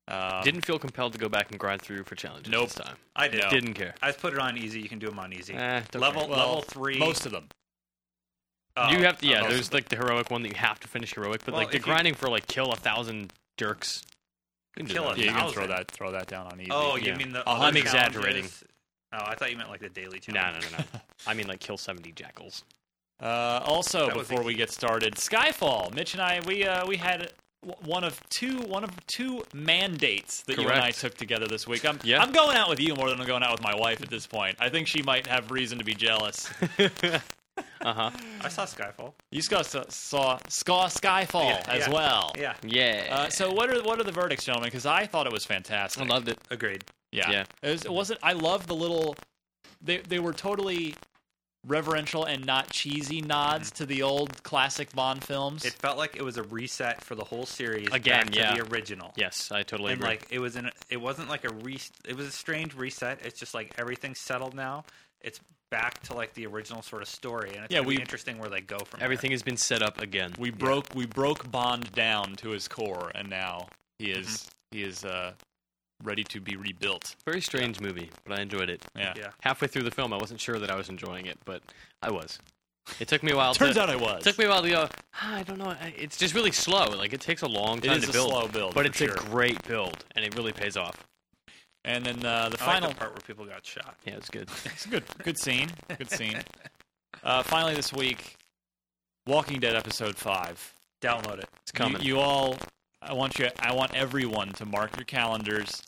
Um, 0.09 0.43
Didn't 0.45 0.63
feel 0.65 0.79
compelled 0.79 1.13
to 1.15 1.19
go 1.19 1.29
back 1.29 1.51
and 1.51 1.59
grind 1.61 1.83
through 1.83 2.05
for 2.05 2.15
challenges 2.15 2.51
Nope. 2.51 2.69
this 2.71 2.75
time. 2.77 2.97
I 3.17 3.29
did. 3.29 3.43
No. 3.43 3.51
Didn't 3.51 3.75
care. 3.75 3.95
I 4.03 4.09
just 4.09 4.21
put 4.21 4.33
it 4.33 4.39
on 4.39 4.57
easy. 4.57 4.81
You 4.81 4.89
can 4.89 4.99
do 4.99 5.09
them 5.09 5.19
on 5.19 5.33
easy. 5.33 5.55
Eh, 5.55 5.83
level 5.95 6.29
well, 6.29 6.39
level 6.39 6.63
three. 6.63 6.99
most 6.99 7.27
of 7.27 7.33
them. 7.33 7.49
oh, 8.77 8.91
you 8.91 8.99
have 9.05 9.19
to, 9.19 9.27
yeah. 9.27 9.43
oh, 9.45 9.49
there's 9.49 9.73
like 9.73 9.89
the 9.89 9.97
heroic 9.97 10.31
one 10.31 10.43
that 10.43 10.49
you 10.51 10.55
have 10.57 10.79
to 10.81 10.89
finish 10.89 11.13
heroic, 11.15 11.43
but 11.45 11.53
Well, 11.53 11.63
like 11.63 11.71
the 11.73 11.77
if 11.79 11.83
you- 11.87 11.93
grinding 11.93 12.15
for 12.15 12.29
like 12.31 12.47
kill 12.47 12.73
a 12.73 12.77
thousand 12.77 13.33
dirks. 13.57 14.03
you 14.77 14.85
can 14.85 14.87
do 14.87 14.95
Kill 14.95 15.05
that. 15.09 15.17
a 15.19 15.21
Yeah, 15.21 15.33
you 15.33 15.37
can 15.37 15.51
throw 15.53 15.67
that 15.67 15.91
throw 15.91 16.13
that 16.13 16.27
down 16.29 16.47
on 16.47 16.61
easy. 16.61 16.71
Oh, 16.71 16.97
you 16.97 17.09
yeah. 17.09 17.17
mean 17.17 17.33
the? 17.33 17.47
Other 17.49 17.65
I'm 17.65 17.77
exaggerating. 17.77 18.49
Challenges? 19.11 19.29
Oh, 19.29 19.33
I 19.33 19.35
thought 19.37 19.51
you 19.51 19.57
meant 19.57 19.71
like 19.71 19.81
the 19.81 19.89
daily 19.89 20.21
No, 20.29 20.35
challenge. 20.35 20.65
no, 20.73 20.79
no, 20.79 20.85
no. 20.95 21.01
I 21.27 21.35
mean 21.35 21.47
like 21.49 21.61
kill 21.61 21.77
seventy 21.79 22.13
jackals. 22.13 22.65
Uh, 23.21 23.61
also, 23.65 24.07
That 24.07 24.17
was 24.17 24.29
before 24.29 24.45
we 24.45 24.55
get 24.55 24.71
started, 24.71 25.15
Skyfall. 25.17 25.93
Mitch 25.95 26.15
and 26.15 26.23
I, 26.23 26.41
we 26.47 26.65
uh, 26.65 26.87
we 26.87 26.97
had 26.97 27.33
w- 27.67 27.91
one 27.91 28.05
of 28.05 28.21
two 28.29 28.59
one 28.61 28.85
of 28.85 28.91
two 29.09 29.43
mandates 29.53 30.43
that 30.45 30.57
you 30.57 30.63
and 30.69 30.73
I 30.79 30.81
Correct. 30.93 31.01
took 31.01 31.15
together 31.17 31.49
this 31.49 31.67
week. 31.67 31.85
I'm 31.85 31.99
Yeah. 32.05 32.23
I'm 32.23 32.31
going 32.31 32.57
out 32.57 32.69
with 32.69 32.79
you 32.81 32.95
more 32.95 33.09
than 33.11 33.21
I'm 33.21 33.27
going 33.27 33.43
out 33.43 33.51
with 33.51 33.63
my 33.63 33.75
wife 33.75 34.01
at 34.03 34.09
this 34.11 34.27
point. 34.27 34.57
I 34.61 34.69
think 34.69 34.87
she 34.87 35.03
might 35.03 35.27
have 35.27 35.51
reason 35.51 35.79
to 35.79 35.85
be 35.85 35.95
jealous. 35.95 36.49
Uh 37.81 37.93
huh. 37.93 38.11
I 38.41 38.49
saw 38.49 38.65
Skyfall. 38.65 39.15
You 39.33 39.43
saw 39.43 39.63
saw, 39.63 39.83
saw 39.89 40.39
Ska 40.49 40.73
Skyfall 40.73 41.43
Yeah, 41.51 41.65
as 41.67 41.87
yeah. 41.87 41.93
well. 41.93 42.33
Yeah, 42.39 42.55
Yeah. 42.65 43.07
Uh, 43.11 43.29
so 43.31 43.53
what 43.53 43.69
are 43.71 43.83
what 43.83 43.99
are 44.01 44.05
the 44.05 44.13
verdicts, 44.13 44.45
gentlemen? 44.45 44.69
Because 44.69 44.87
I 44.87 45.07
thought 45.07 45.27
it 45.27 45.33
was 45.33 45.45
fantastic. 45.45 46.03
I 46.03 46.07
loved 46.07 46.29
it. 46.29 46.39
agreed. 46.51 46.85
Yeah. 47.13 47.31
Yeah. 47.31 47.45
It, 47.63 47.71
was, 47.71 47.85
it 47.85 47.93
wasn't. 47.93 48.21
I 48.23 48.33
love 48.35 48.67
the 48.67 48.75
little. 48.75 49.17
They 49.83 49.99
they 49.99 50.19
were 50.19 50.33
totally 50.33 50.95
reverential 51.67 52.25
and 52.25 52.47
not 52.47 52.71
cheesy 52.71 53.21
nods 53.21 53.71
to 53.73 53.85
the 53.85 54.03
old 54.03 54.43
classic 54.43 54.93
Bond 54.95 55.23
films. 55.25 55.65
It 55.65 55.73
felt 55.75 55.99
like 55.99 56.17
it 56.17 56.23
was 56.23 56.37
a 56.37 56.43
reset 56.45 57.03
for 57.03 57.15
the 57.15 57.25
whole 57.25 57.47
series 57.47 57.89
Again, 57.93 58.29
yeah. 58.33 58.55
to 58.55 58.63
the 58.63 58.71
original. 58.73 59.13
Yes, 59.17 59.51
I 59.53 59.63
totally 59.63 59.93
and 59.93 60.01
agree. 60.01 60.11
like 60.15 60.27
it 60.31 60.39
was 60.39 60.57
in. 60.57 60.71
It 60.91 60.99
wasn't 61.01 61.29
like 61.29 61.45
a 61.45 61.53
re. 61.63 61.79
It 62.07 62.17
was 62.17 62.27
a 62.27 62.33
strange 62.33 62.75
reset. 62.75 63.19
It's 63.25 63.39
just 63.39 63.55
like 63.55 63.75
everything's 63.79 64.19
settled 64.19 64.55
now. 64.55 64.85
It's 65.21 65.41
back 65.71 66.01
to 66.05 66.15
like 66.15 66.33
the 66.35 66.47
original 66.47 66.81
sort 66.83 67.03
of 67.03 67.09
story, 67.09 67.51
and 67.55 67.65
it's 67.65 67.75
Yeah, 67.75 67.81
we- 67.81 67.99
interesting 67.99 68.39
where 68.39 68.49
they 68.49 68.61
go 68.63 68.79
from. 68.79 69.01
Everything 69.03 69.33
has 69.33 69.43
been 69.43 69.57
set 69.59 69.83
up 69.83 70.01
again. 70.01 70.33
we 70.39 70.51
broke 70.51 70.87
we 70.95 71.07
broke 71.07 71.51
Bond 71.51 71.91
down 71.93 72.37
to 72.37 72.51
his 72.51 72.69
core, 72.69 73.11
and 73.15 73.29
now 73.29 73.69
he 73.99 74.11
is 74.13 74.49
he 74.71 74.83
is 74.83 75.05
uh, 75.05 75.33
ready 76.03 76.25
to 76.25 76.41
be 76.41 76.57
rebuilt. 76.57 77.17
Very 77.25 77.41
strange 77.41 77.81
movie, 77.81 78.11
but 78.25 78.39
I 78.39 78.43
enjoyed 78.43 78.71
it. 78.71 78.85
Yeah. 78.97 79.15
Yeah. 79.17 79.31
Halfway 79.41 79.69
through 79.69 79.83
the 79.83 79.91
film, 79.91 80.13
I 80.13 80.17
wasn't 80.17 80.41
sure 80.41 80.59
that 80.59 80.71
I 80.71 80.77
was 80.77 80.89
enjoying 80.89 81.27
it, 81.27 81.39
but 81.45 81.63
I 82.03 82.11
was. 82.11 82.39
It 83.01 83.09
took 83.09 83.23
me 83.23 83.33
a 83.33 83.37
while. 83.37 83.55
Turns 83.55 83.75
to, 83.75 83.83
out 83.83 83.91
I 83.91 83.97
was. 83.97 84.21
It 84.27 84.31
took 84.31 84.39
me 84.39 84.47
a 84.47 84.49
while 84.49 84.63
to 84.63 84.71
go. 84.71 84.89
"Ah, 85.15 85.37
I 85.37 85.43
don't 85.43 85.59
know. 85.59 85.75
It's 85.97 86.17
just 86.17 86.35
really 86.35 86.53
slow. 86.53 86.87
Like 86.87 87.13
it 87.13 87.21
takes 87.21 87.43
a 87.43 87.49
long 87.49 87.81
time 87.81 87.99
is 87.99 88.05
to 88.05 88.11
a 88.11 88.13
build, 88.13 88.31
slow 88.31 88.49
build, 88.49 88.75
but 88.75 88.87
it's 88.87 88.99
sure. 88.99 89.13
a 89.13 89.17
great 89.17 89.63
build, 89.67 90.05
and 90.15 90.25
it 90.25 90.35
really 90.37 90.53
pays 90.53 90.77
off. 90.77 91.07
And 91.85 92.05
then 92.05 92.25
uh, 92.25 92.49
the 92.51 92.63
I 92.63 92.67
final. 92.67 92.89
like 92.89 92.99
the 92.99 93.01
part 93.01 93.13
where 93.13 93.21
people 93.27 93.45
got 93.45 93.65
shot. 93.65 93.97
Yeah, 94.05 94.15
it's 94.17 94.31
good. 94.31 94.49
It's 94.65 94.87
a 94.87 94.89
good 94.89 95.05
good 95.23 95.39
scene. 95.39 95.71
Good 95.97 96.11
scene. 96.11 96.39
Uh, 97.23 97.43
finally, 97.43 97.75
this 97.75 97.93
week, 97.93 98.37
Walking 99.27 99.61
Dead 99.61 99.75
episode 99.75 100.17
five. 100.17 100.75
Download 101.03 101.39
it. 101.39 101.49
It's 101.63 101.73
coming. 101.73 102.03
You, 102.03 102.17
you 102.17 102.21
all, 102.21 102.57
I 103.03 103.13
want 103.13 103.39
you. 103.39 103.49
I 103.61 103.73
want 103.73 103.95
everyone 103.95 104.53
to 104.55 104.67
mark 104.67 104.97
your 104.97 105.05
calendars. 105.05 105.83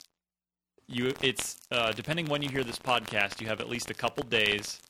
You, 0.86 1.12
it's 1.22 1.56
uh, 1.70 1.92
depending 1.92 2.26
when 2.26 2.42
you 2.42 2.48
hear 2.48 2.64
this 2.64 2.78
podcast, 2.78 3.40
you 3.40 3.46
have 3.48 3.60
at 3.60 3.68
least 3.68 3.90
a 3.90 3.94
couple 3.94 4.22
days 4.24 4.80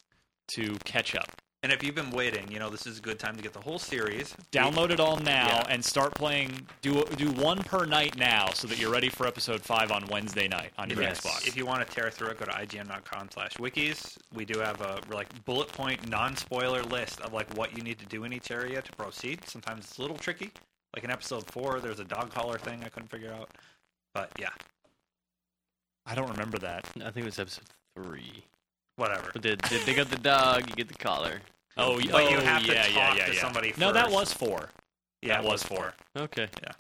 to 0.49 0.75
catch 0.85 1.15
up. 1.15 1.31
And 1.63 1.71
if 1.71 1.83
you've 1.85 1.95
been 1.95 2.11
waiting, 2.11 2.51
you 2.51 2.59
know 2.59 2.71
this 2.71 2.87
is 2.87 2.99
a 2.99 3.03
good 3.03 3.19
time 3.19 3.37
to 3.37 3.43
get 3.43 3.53
the 3.53 3.61
whole 3.61 3.79
series. 3.79 4.35
Download 4.51 4.91
it 4.91 4.99
all 4.99 5.19
now 5.19 5.47
Yeah. 5.49 5.67
and 5.69 5.85
start 5.85 6.15
playing. 6.15 6.67
Do 6.81 7.05
do 7.17 7.31
one 7.33 7.59
per 7.63 7.85
night 7.85 8.17
now, 8.17 8.49
so 8.55 8.67
that 8.69 8.79
you're 8.79 8.91
ready 8.91 9.11
for 9.11 9.27
episode 9.27 9.61
five 9.61 9.93
on 9.93 10.07
Wednesday 10.07 10.49
night 10.49 10.73
on 10.79 10.89
your 10.89 11.03
Yes. 11.03 11.21
Xbox. 11.21 11.47
If 11.47 11.57
you 11.59 11.67
want 11.67 11.87
to 11.87 11.95
tear 11.95 12.11
through 12.11 12.29
it, 12.29 12.39
go 12.39 12.47
to 12.47 12.53
ign.com/wikis. 12.53 14.17
We 14.33 14.47
do 14.47 14.59
have 14.61 14.81
a 14.81 15.01
like 15.13 15.45
bullet 15.45 15.69
point, 15.69 16.09
non-spoiler 16.09 16.83
list 16.83 17.21
of 17.21 17.35
like 17.35 17.53
what 17.55 17.77
you 17.77 17.83
need 17.83 17.99
to 17.99 18.07
do 18.07 18.25
in 18.25 18.33
each 18.33 18.51
area 18.51 18.81
to 18.81 18.93
proceed. 18.93 19.47
Sometimes 19.47 19.85
it's 19.85 19.99
a 19.99 20.03
little 20.03 20.17
tricky. 20.17 20.53
Like 20.95 21.05
in 21.05 21.11
episode 21.11 21.45
four, 21.51 21.81
there's 21.81 22.01
a 22.01 22.05
dog 22.05 22.31
collar 22.31 22.59
thing 22.59 22.83
I 22.85 22.89
couldn't 22.89 23.11
figure 23.11 23.33
out. 23.33 23.51
But 24.15 24.31
yeah, 24.39 24.49
I 26.07 26.15
don't 26.15 26.31
remember 26.31 26.59
that. 26.59 26.87
I 26.97 27.11
think 27.11 27.19
it 27.19 27.25
was 27.27 27.39
episode 27.39 27.65
three. 27.97 28.45
whatever. 28.97 29.31
But 29.33 29.43
they, 29.43 29.57
they, 29.69 29.79
they 29.85 29.95
got 29.95 30.11
the 30.11 30.19
dog. 30.19 30.69
You 30.69 30.75
get 30.75 30.89
the 30.89 30.95
collar. 30.95 31.41
Oh, 31.77 31.97
But 32.11 32.15
oh 32.15 32.29
you 32.29 32.39
have 32.41 32.65
to 32.65 32.73
yeah, 32.73 32.83
talk 32.85 32.95
yeah, 32.95 33.15
yeah, 33.15 33.27
to 33.27 33.35
yeah. 33.35 33.41
somebody 33.41 33.73
No, 33.79 33.93
that 33.93 34.11
was 34.11 34.33
four. 34.33 34.71
Yeah, 35.23 35.37
that 35.41 35.45
it 35.45 35.49
was 35.49 35.63
four. 35.63 35.95
Okay. 36.17 36.49
Yeah. 36.63 36.73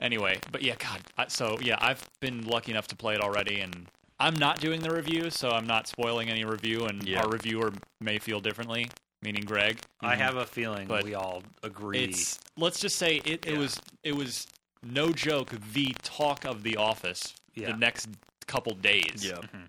Anyway, 0.00 0.38
but 0.50 0.62
yeah, 0.62 0.74
God. 0.78 1.00
I, 1.16 1.28
so 1.28 1.58
yeah, 1.60 1.76
I've 1.80 2.04
been 2.20 2.44
lucky 2.46 2.72
enough 2.72 2.88
to 2.88 2.96
play 2.96 3.14
it 3.14 3.20
already, 3.20 3.60
and 3.60 3.86
I'm 4.18 4.34
not 4.34 4.60
doing 4.60 4.80
the 4.82 4.90
review, 4.90 5.30
so 5.30 5.50
I'm 5.50 5.66
not 5.66 5.86
spoiling 5.86 6.28
any 6.28 6.44
review, 6.44 6.84
and 6.86 7.06
Yeah. 7.06 7.22
our 7.22 7.28
reviewer 7.28 7.72
may 8.00 8.18
feel 8.18 8.40
differently, 8.40 8.88
meaning 9.22 9.44
Greg. 9.44 9.80
I 10.00 10.16
have 10.16 10.36
a 10.36 10.44
feeling 10.46 10.86
But 10.88 11.04
we 11.04 11.14
all 11.14 11.42
agree. 11.62 12.04
It's 12.04 12.38
let's 12.56 12.80
just 12.80 12.96
say 12.96 13.16
it, 13.24 13.46
it 13.46 13.52
Yeah. 13.52 13.58
was 13.58 13.80
it 14.02 14.16
was 14.16 14.46
no 14.82 15.10
joke 15.12 15.50
the 15.72 15.94
talk 16.02 16.44
of 16.44 16.62
the 16.62 16.76
office 16.76 17.34
Yeah. 17.54 17.70
the 17.72 17.76
next 17.78 18.08
couple 18.46 18.74
days. 18.74 19.24
Yeah. 19.24 19.34
Mhm. 19.34 19.68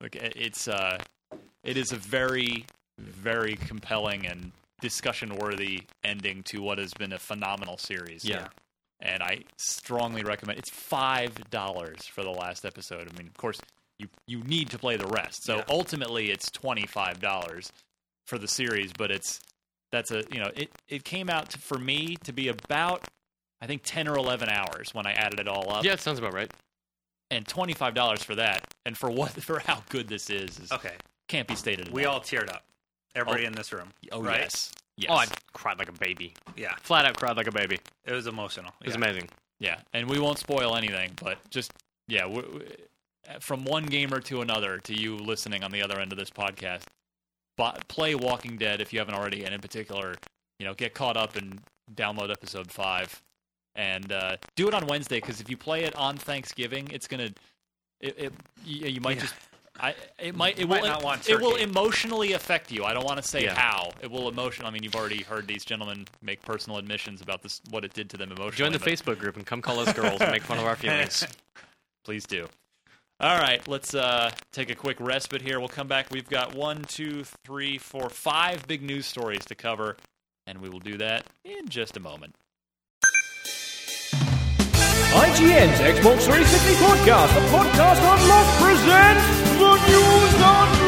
Like 0.00 0.16
it- 0.16 0.32
it's 0.36 0.66
uh, 0.68 0.98
it 1.62 1.76
is 1.76 1.92
a 1.92 1.96
very 1.96 2.66
very 2.98 3.56
compelling 3.56 4.26
and 4.26 4.52
discussion 4.82 5.34
worthy 5.36 5.84
ending 6.04 6.42
to 6.42 6.60
what 6.62 6.78
has 6.78 6.92
been 6.94 7.12
a 7.12 7.18
phenomenal 7.18 7.78
series. 7.78 8.24
Yeah. 8.24 8.48
and 9.02 9.22
I 9.22 9.44
strongly 9.56 10.22
recommend. 10.22 10.58
It's 10.58 10.68
five 10.68 11.32
dollars 11.48 12.04
for 12.06 12.22
the 12.22 12.30
last 12.30 12.66
episode. 12.66 13.08
I 13.10 13.16
mean, 13.16 13.28
of 13.28 13.36
course, 13.38 13.58
you 13.98 14.08
you 14.26 14.42
need 14.42 14.68
to 14.70 14.78
play 14.78 14.96
the 14.98 15.06
rest. 15.06 15.42
So 15.42 15.56
Yeah. 15.56 15.64
ultimately, 15.70 16.30
it's 16.30 16.50
twenty 16.50 16.84
five 16.86 17.18
dollars 17.18 17.72
for 18.30 18.38
the 18.38 18.48
series. 18.48 18.92
But 18.96 19.10
it's 19.10 19.40
that's 19.92 20.10
a 20.10 20.24
you 20.32 20.40
know 20.40 20.50
it 20.56 20.70
it 20.88 21.04
came 21.04 21.28
out 21.28 21.50
to, 21.50 21.58
for 21.58 21.76
me 21.76 22.16
to 22.24 22.32
be 22.32 22.48
about 22.48 23.04
I 23.60 23.66
think 23.66 23.82
ten 23.84 24.08
or 24.08 24.16
eleven 24.16 24.48
hours 24.48 24.94
when 24.94 25.06
I 25.06 25.12
added 25.12 25.40
it 25.40 25.48
all 25.48 25.70
up. 25.70 25.84
Yeah, 25.84 25.92
it 25.92 26.00
sounds 26.00 26.18
about 26.18 26.32
right. 26.32 26.50
and 27.30 27.46
twenty 27.46 27.74
five 27.74 27.94
dollars 27.94 28.22
for 28.22 28.36
that, 28.36 28.64
and 28.86 28.96
for 28.96 29.10
what 29.10 29.30
for 29.42 29.58
how 29.58 29.82
good 29.90 30.08
this 30.08 30.30
is, 30.30 30.58
is 30.58 30.72
okay. 30.72 30.94
can't 31.28 31.48
be 31.48 31.56
stated. 31.56 31.90
We 31.92 32.02
enough. 32.02 32.14
all 32.14 32.20
teared 32.20 32.48
up. 32.48 32.62
Everybody 33.14 33.44
oh. 33.44 33.48
in 33.48 33.52
this 33.52 33.72
room. 33.72 33.88
oh 34.12 34.22
right? 34.22 34.40
yes 34.40 34.72
yes 34.96 35.10
Oh, 35.10 35.16
I 35.16 35.26
cried 35.52 35.78
like 35.78 35.88
a 35.88 35.98
baby. 35.98 36.32
Yeah, 36.56 36.74
Flat 36.80 37.04
out 37.04 37.16
cried 37.16 37.36
like 37.36 37.48
a 37.48 37.52
baby. 37.52 37.78
it 38.04 38.12
was 38.12 38.26
emotional. 38.26 38.72
It 38.80 38.86
was 38.86 38.96
yeah. 38.96 39.02
amazing. 39.04 39.28
Yeah, 39.58 39.76
and 39.92 40.08
we 40.08 40.18
won't 40.18 40.38
spoil 40.38 40.74
anything, 40.74 41.12
but 41.20 41.38
just 41.50 41.72
yeah, 42.08 42.22
w- 42.22 42.42
w- 42.42 42.66
from 43.40 43.64
one 43.64 43.84
gamer 43.84 44.20
to 44.20 44.40
another, 44.40 44.78
to 44.78 44.98
you 44.98 45.16
listening 45.16 45.62
on 45.62 45.70
the 45.70 45.82
other 45.82 46.00
end 46.00 46.12
of 46.12 46.18
this 46.18 46.30
podcast, 46.30 46.82
play 47.88 48.14
Walking 48.14 48.56
Dead 48.56 48.80
if 48.80 48.92
you 48.92 48.98
haven't 48.98 49.14
already, 49.14 49.44
and 49.44 49.54
in 49.54 49.60
particular, 49.60 50.14
you 50.58 50.66
know, 50.66 50.74
get 50.74 50.94
caught 50.94 51.16
up 51.16 51.36
and 51.36 51.60
download 51.94 52.30
episode 52.30 52.70
five, 52.70 53.22
and 53.74 54.10
uh, 54.12 54.36
do 54.56 54.68
it 54.68 54.74
on 54.74 54.86
Wednesday 54.86 55.16
because 55.20 55.40
if 55.40 55.48
you 55.50 55.56
play 55.56 55.84
it 55.84 55.94
on 55.96 56.16
Thanksgiving, 56.16 56.88
it's 56.92 57.06
gonna, 57.06 57.30
it, 58.00 58.14
it 58.18 58.32
you, 58.64 58.86
you 58.88 59.00
might 59.00 59.16
Yeah. 59.16 59.22
just. 59.22 59.34
I, 59.82 59.94
it 60.18 60.34
might 60.34 60.58
it 60.58 60.68
will 60.68 60.82
not 60.82 61.02
want 61.02 61.26
it 61.26 61.40
will 61.40 61.56
emotionally 61.56 62.34
affect 62.34 62.70
you. 62.70 62.84
I 62.84 62.92
don't 62.92 63.04
want 63.06 63.16
to 63.22 63.26
say 63.26 63.44
Yeah. 63.44 63.54
how 63.58 63.92
it 64.02 64.10
will 64.10 64.28
emotion. 64.28 64.66
I 64.66 64.70
mean, 64.70 64.82
you've 64.82 64.94
already 64.96 65.22
heard 65.22 65.46
these 65.46 65.64
gentlemen 65.64 66.04
make 66.20 66.42
personal 66.42 66.78
admissions 66.78 67.22
about 67.22 67.40
this, 67.42 67.62
what 67.70 67.82
it 67.82 67.94
did 67.94 68.10
to 68.10 68.18
them 68.18 68.30
emotionally. 68.30 68.56
Join 68.56 68.72
the 68.72 68.78
but- 68.78 68.88
Facebook 68.88 69.18
group 69.18 69.36
and 69.36 69.46
come 69.46 69.62
call 69.62 69.78
us 69.78 69.90
girls 69.94 70.20
and 70.20 70.32
make 70.32 70.42
fun 70.42 70.58
of 70.58 70.66
our 70.66 70.76
feelings. 70.76 71.26
Please 72.04 72.26
do. 72.26 72.46
All 73.20 73.36
right, 73.38 73.66
let's 73.68 73.94
uh, 73.94 74.30
take 74.50 74.70
a 74.70 74.74
quick 74.74 74.96
respite 74.98 75.42
here. 75.42 75.58
We'll 75.60 75.68
come 75.68 75.88
back. 75.88 76.10
We've 76.10 76.28
got 76.28 76.54
one, 76.54 76.82
two, 76.84 77.24
three, 77.44 77.76
four, 77.76 78.08
five 78.08 78.66
big 78.66 78.80
news 78.82 79.04
stories 79.04 79.44
to 79.46 79.54
cover, 79.54 79.98
and 80.46 80.58
we 80.62 80.70
will 80.70 80.78
do 80.80 80.96
that 80.96 81.26
in 81.44 81.68
just 81.68 81.98
a 81.98 82.00
moment. 82.00 82.34
IGN's 85.12 85.80
Xbox 85.80 86.22
360 86.24 86.74
podcast, 86.76 87.34
the 87.34 87.40
podcast 87.50 88.00
unlocked 88.00 88.58
presents 88.62 89.26
the 89.58 89.74
news 89.90 90.34
unlocked. 90.36 90.80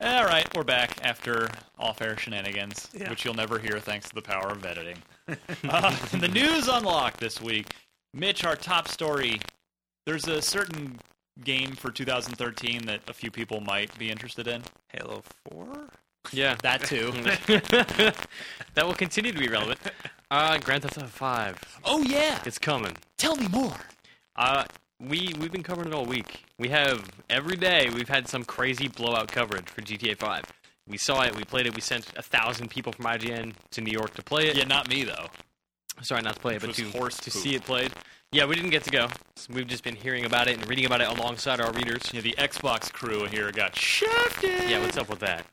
All 0.00 0.24
right, 0.24 0.46
we're 0.56 0.62
back 0.62 0.98
after 1.02 1.48
off-air 1.80 2.16
shenanigans, 2.16 2.90
Yeah. 2.94 3.10
which 3.10 3.24
you'll 3.24 3.34
never 3.34 3.58
hear 3.58 3.80
thanks 3.80 4.08
to 4.10 4.14
the 4.14 4.22
power 4.22 4.50
of 4.50 4.64
editing. 4.64 4.98
Uh, 5.28 5.96
the 6.18 6.28
news 6.28 6.68
unlocked 6.68 7.20
this 7.20 7.40
week. 7.40 7.66
Mitch, 8.12 8.44
our 8.44 8.56
top 8.56 8.88
story. 8.88 9.40
There's 10.06 10.26
a 10.28 10.40
certain 10.42 10.98
game 11.42 11.72
for 11.72 11.90
2013 11.90 12.86
that 12.86 13.00
a 13.08 13.12
few 13.14 13.30
people 13.30 13.60
might 13.60 13.96
be 13.98 14.10
interested 14.10 14.46
in. 14.46 14.62
Halo 14.92 15.22
Four. 15.50 15.88
Yeah. 16.32 16.56
That 16.62 16.82
too. 16.84 17.10
that 18.74 18.86
will 18.86 18.94
continue 18.94 19.32
to 19.32 19.38
be 19.38 19.48
relevant. 19.48 19.78
Uh, 20.30 20.58
Grand 20.58 20.82
Theft 20.82 20.98
Auto 20.98 21.06
5. 21.06 21.80
oh 21.84 22.02
yeah, 22.02 22.40
It's 22.44 22.58
coming. 22.58 22.96
tell 23.18 23.36
me 23.36 23.46
more. 23.48 23.76
Uh, 24.36 24.64
we 25.00 25.34
we've 25.38 25.52
been 25.52 25.62
covering 25.62 25.88
it 25.88 25.94
all 25.94 26.04
week. 26.06 26.44
We 26.58 26.68
have 26.70 27.04
every 27.28 27.56
day 27.56 27.90
we've 27.94 28.08
had 28.08 28.26
some 28.28 28.44
crazy 28.44 28.88
blowout 28.88 29.28
coverage 29.30 29.68
for 29.68 29.82
GTA 29.82 30.16
5. 30.16 30.44
We 30.86 30.98
saw 30.98 31.22
it, 31.22 31.34
we 31.34 31.44
played 31.44 31.66
it, 31.66 31.74
we 31.74 31.80
sent 31.80 32.06
a 32.16 32.22
thousand 32.22 32.68
people 32.68 32.92
from 32.92 33.06
IGN 33.06 33.54
to 33.70 33.80
New 33.80 33.90
York 33.90 34.14
to 34.14 34.22
play 34.22 34.48
it. 34.48 34.56
Yeah, 34.56 34.64
not 34.64 34.88
me 34.88 35.04
though. 35.04 35.26
Sorry, 36.02 36.22
not 36.22 36.34
to 36.34 36.40
play 36.40 36.56
it, 36.56 36.60
but 36.60 36.74
to 36.74 37.08
to 37.08 37.30
see 37.30 37.54
it 37.54 37.64
played. 37.64 37.92
Yeah, 38.32 38.46
we 38.46 38.56
didn't 38.56 38.70
get 38.70 38.82
to 38.84 38.90
go. 38.90 39.08
So 39.36 39.54
we've 39.54 39.66
just 39.66 39.84
been 39.84 39.94
hearing 39.94 40.24
about 40.24 40.48
it 40.48 40.58
and 40.58 40.68
reading 40.68 40.86
about 40.86 41.00
it 41.00 41.08
alongside 41.08 41.60
our 41.60 41.72
readers. 41.72 42.10
Yeah, 42.12 42.20
the 42.20 42.34
Xbox 42.36 42.92
crew 42.92 43.26
here 43.26 43.52
got 43.52 43.76
shafted. 43.76 44.68
Yeah, 44.68 44.80
what's 44.80 44.96
up 44.96 45.08
with 45.08 45.20
that? 45.20 45.46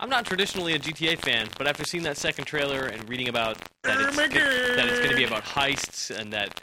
I'm 0.00 0.10
not 0.10 0.26
traditionally 0.26 0.74
a 0.74 0.80
GTA 0.80 1.18
fan, 1.18 1.48
but 1.56 1.68
after 1.68 1.84
seeing 1.84 2.02
that 2.02 2.16
second 2.16 2.44
trailer 2.44 2.86
and 2.86 3.08
reading 3.08 3.28
about 3.28 3.56
that 3.84 4.00
it's, 4.00 4.16
that 4.16 4.88
it's 4.88 4.98
going 4.98 5.10
to 5.10 5.16
be 5.16 5.22
about 5.22 5.44
heists 5.44 6.10
and 6.10 6.32
that 6.32 6.60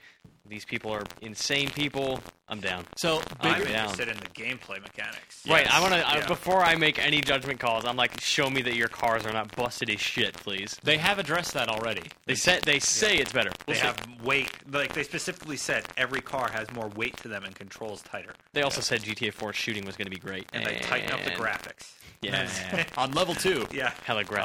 these 0.50 0.66
people 0.66 0.92
are 0.92 1.04
insane 1.22 1.70
people, 1.70 2.20
I'm 2.48 2.60
down. 2.60 2.84
So 2.96 3.22
I'm 3.40 3.54
bigger, 3.60 3.72
down. 3.72 3.90
interested 3.90 4.08
in 4.10 4.18
the 4.18 4.30
gameplay 4.30 4.82
mechanics. 4.82 5.44
Right, 5.48 5.72
I 5.72 5.80
want 5.80 5.94
to 5.94 6.00
yeah. 6.00 6.28
before 6.28 6.62
I 6.64 6.76
make 6.76 6.98
any 7.00 7.22
judgment 7.22 7.60
calls. 7.60 7.86
I'm 7.86 7.96
like, 7.96 8.20
show 8.20 8.50
me 8.50 8.62
that 8.64 8.76
your 8.76 8.88
cars 8.88 9.26
are 9.26 9.32
not 9.34 9.56
busted 9.56 9.90
as 9.90 10.00
shit, 10.02 10.34
please. 10.34 10.76
they 10.84 10.98
have 10.98 11.20
addressed 11.20 11.54
that 11.54 11.70
already. 11.70 12.04
They 12.26 12.36
said 12.36 12.64
they 12.64 12.80
say 12.80 13.18
it's 13.18 13.32
better. 13.32 13.52
They 13.68 13.74
We'll 13.74 13.76
see. 13.82 13.86
have 13.86 14.24
weight. 14.24 14.50
Like 14.72 14.94
they 14.94 15.04
specifically 15.04 15.58
said, 15.58 15.86
every 15.98 16.22
car 16.22 16.50
has 16.52 16.72
more 16.74 16.88
weight 16.90 17.16
to 17.18 17.28
them 17.28 17.44
and 17.44 17.54
controls 17.56 18.02
tighter. 18.02 18.34
They 18.54 18.64
also 18.64 18.82
said 18.82 19.02
GTA 19.02 19.32
4 19.34 19.54
shooting 19.54 19.86
was 19.86 19.96
going 19.96 20.08
to 20.08 20.12
be 20.12 20.18
great, 20.20 20.48
And 20.54 20.66
they 20.66 20.80
tighten 20.80 21.12
up 21.12 21.24
the 21.24 21.32
graphics. 21.32 21.94
Yeah, 22.22 22.84
On 22.98 23.12
level 23.14 23.34
two, 23.36 23.66
Yeah. 23.72 23.92
hella 24.04 24.24
graphics. 24.26 24.42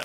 uh, 0.00 0.04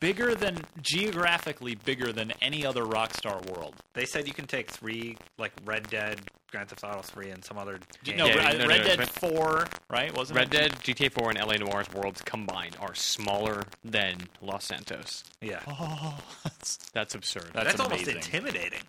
bigger 0.00 0.34
than 0.34 0.58
geographically 0.80 1.74
bigger 1.74 2.12
than 2.12 2.32
any 2.40 2.64
other 2.66 2.84
Rockstar 2.84 3.44
world. 3.50 3.74
They 3.94 4.04
said 4.06 4.26
you 4.26 4.34
can 4.34 4.46
take 4.46 4.70
three, 4.70 5.16
like 5.38 5.52
Red 5.64 5.88
Dead, 5.88 6.20
Grand 6.50 6.68
Theft 6.68 6.84
Auto 6.84 7.02
3, 7.02 7.30
and 7.30 7.44
some 7.44 7.58
other. 7.58 7.78
Games. 8.04 8.18
No, 8.18 8.26
Yeah, 8.26 8.34
Red, 8.36 8.58
no, 8.58 8.64
no, 8.64 8.68
Red 8.68 8.80
no, 8.82 8.86
Dead 8.86 8.98
Red- 9.00 9.08
Four, 9.10 9.66
right? 9.90 10.14
Wasn't 10.16 10.36
Red 10.38 10.52
it? 10.54 10.58
Dead, 10.58 10.72
GTA 10.82 11.10
4, 11.12 11.30
and 11.30 11.38
LA 11.40 11.54
Noire's 11.56 11.90
worlds 11.92 12.20
combined 12.22 12.76
are 12.80 12.94
smaller 12.94 13.64
than 13.84 14.16
Los 14.40 14.64
Santos. 14.64 15.24
Yeah. 15.40 15.60
Oh, 15.68 16.18
that's, 16.44 16.76
That's 16.92 17.14
absurd. 17.14 17.50
that's, 17.54 17.66
That's, 17.76 17.80
almost 17.80 18.06
intimidating. 18.08 18.82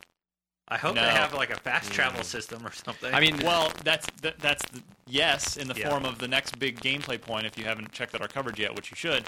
I 0.70 0.78
hope 0.78 0.96
No. 0.96 1.02
they 1.04 1.10
have 1.12 1.34
like 1.34 1.50
a 1.52 1.58
fast 1.60 1.90
mm. 1.92 1.94
travel 1.94 2.24
system 2.24 2.66
or 2.66 2.72
something. 2.72 3.14
I 3.14 3.20
mean, 3.20 3.38
Well, 3.44 3.72
that's 3.84 4.08
that, 4.22 4.40
that's 4.40 4.64
the, 4.72 4.82
yes 5.08 5.58
in 5.58 5.68
the 5.68 5.76
Yeah. 5.76 5.90
form 5.90 6.06
of 6.06 6.20
the 6.20 6.28
next 6.28 6.58
big 6.58 6.80
gameplay 6.80 7.20
point. 7.22 7.46
If 7.46 7.58
you 7.58 7.66
haven't 7.66 7.92
checked 7.92 8.16
out 8.16 8.22
our 8.22 8.28
coverage 8.30 8.60
yet, 8.60 8.74
which 8.76 8.90
you 8.90 8.96
should, 8.96 9.26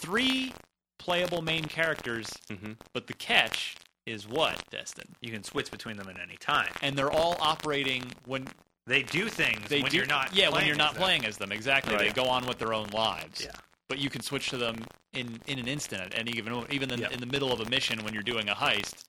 three 0.00 0.52
playable 0.98 1.42
main 1.42 1.64
characters, 1.64 2.32
Mhm. 2.50 2.76
but 2.92 3.06
the 3.06 3.14
catch 3.14 3.74
is 4.06 4.26
what 4.28 4.68
Destin, 4.70 5.14
you 5.20 5.32
can 5.32 5.42
switch 5.42 5.70
between 5.70 5.96
them 5.96 6.08
at 6.08 6.18
any 6.20 6.36
time. 6.36 6.72
and 6.82 6.96
they're 6.96 7.10
all 7.12 7.36
operating 7.40 8.12
when 8.26 8.46
They 8.86 9.02
do 9.02 9.28
things 9.30 9.66
they 9.70 9.80
when 9.80 9.90
do. 9.90 9.96
you're 9.96 10.06
not. 10.06 10.34
yeah, 10.34 10.44
when 10.46 10.52
playing 10.52 10.66
you're 10.68 10.76
not 10.76 10.88
as 10.90 10.94
them. 10.94 11.02
playing 11.02 11.24
as 11.24 11.38
them. 11.38 11.52
Exactly, 11.52 11.96
they 11.96 12.10
go 12.10 12.24
on 12.26 12.44
with 12.46 12.58
their 12.58 12.74
own 12.74 12.88
lives. 12.90 13.40
Yeah. 13.42 13.52
but 13.86 13.98
you 13.98 14.08
can 14.08 14.22
switch 14.22 14.48
to 14.48 14.56
them 14.56 14.82
in, 15.12 15.38
in 15.46 15.58
an 15.58 15.68
instant 15.68 16.00
at 16.00 16.18
any 16.18 16.32
given 16.32 16.50
moment, 16.54 16.72
even 16.72 16.90
in, 16.90 17.00
Yeah. 17.00 17.10
in 17.10 17.20
the 17.20 17.26
middle 17.26 17.52
of 17.52 17.60
a 17.60 17.66
mission 17.68 18.02
when 18.02 18.14
you're 18.14 18.22
doing 18.22 18.48
a 18.48 18.54
heist. 18.54 19.04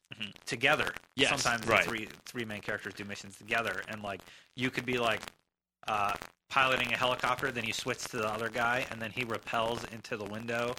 together. 0.45 0.93
Yes, 1.15 1.29
Sometimes 1.41 1.65
right. 1.65 1.83
the 1.83 1.89
three 1.89 2.09
three 2.25 2.43
main 2.45 2.61
characters 2.61 2.93
do 2.93 3.05
missions 3.05 3.37
together, 3.37 3.83
and 3.87 4.01
like 4.03 4.19
you 4.55 4.69
could 4.69 4.85
be 4.85 4.97
like 4.97 5.21
uh, 5.87 6.13
piloting 6.49 6.93
a 6.93 6.97
helicopter, 6.97 7.51
then 7.51 7.63
you 7.63 7.71
switch 7.73 7.99
to 8.05 8.17
the 8.17 8.27
other 8.27 8.49
guy, 8.49 8.85
and 8.91 9.01
then 9.01 9.11
he 9.11 9.23
repels 9.23 9.83
into 9.85 10.17
the 10.17 10.25
window. 10.25 10.75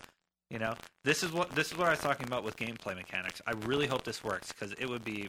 You 0.50 0.58
know, 0.60 0.74
this 1.04 1.22
is 1.22 1.32
what 1.32 1.50
this 1.56 1.72
is 1.72 1.76
what 1.78 1.88
I 1.88 1.90
was 1.90 1.98
talking 1.98 2.26
about 2.26 2.44
with 2.44 2.56
gameplay 2.56 2.94
mechanics. 2.94 3.42
I 3.46 3.52
really 3.66 3.86
hope 3.86 4.04
this 4.04 4.22
works 4.22 4.52
because 4.52 4.72
it 4.78 4.88
would 4.88 5.04
be 5.04 5.28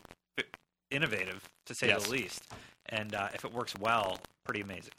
innovative 0.92 1.44
to 1.66 1.74
say 1.74 1.88
Yes. 1.88 2.06
the 2.06 2.12
least, 2.12 2.44
and 2.90 3.16
uh, 3.16 3.30
if 3.34 3.44
it 3.44 3.52
works 3.52 3.74
well, 3.80 4.20
pretty 4.46 4.62
amazing. 4.62 4.94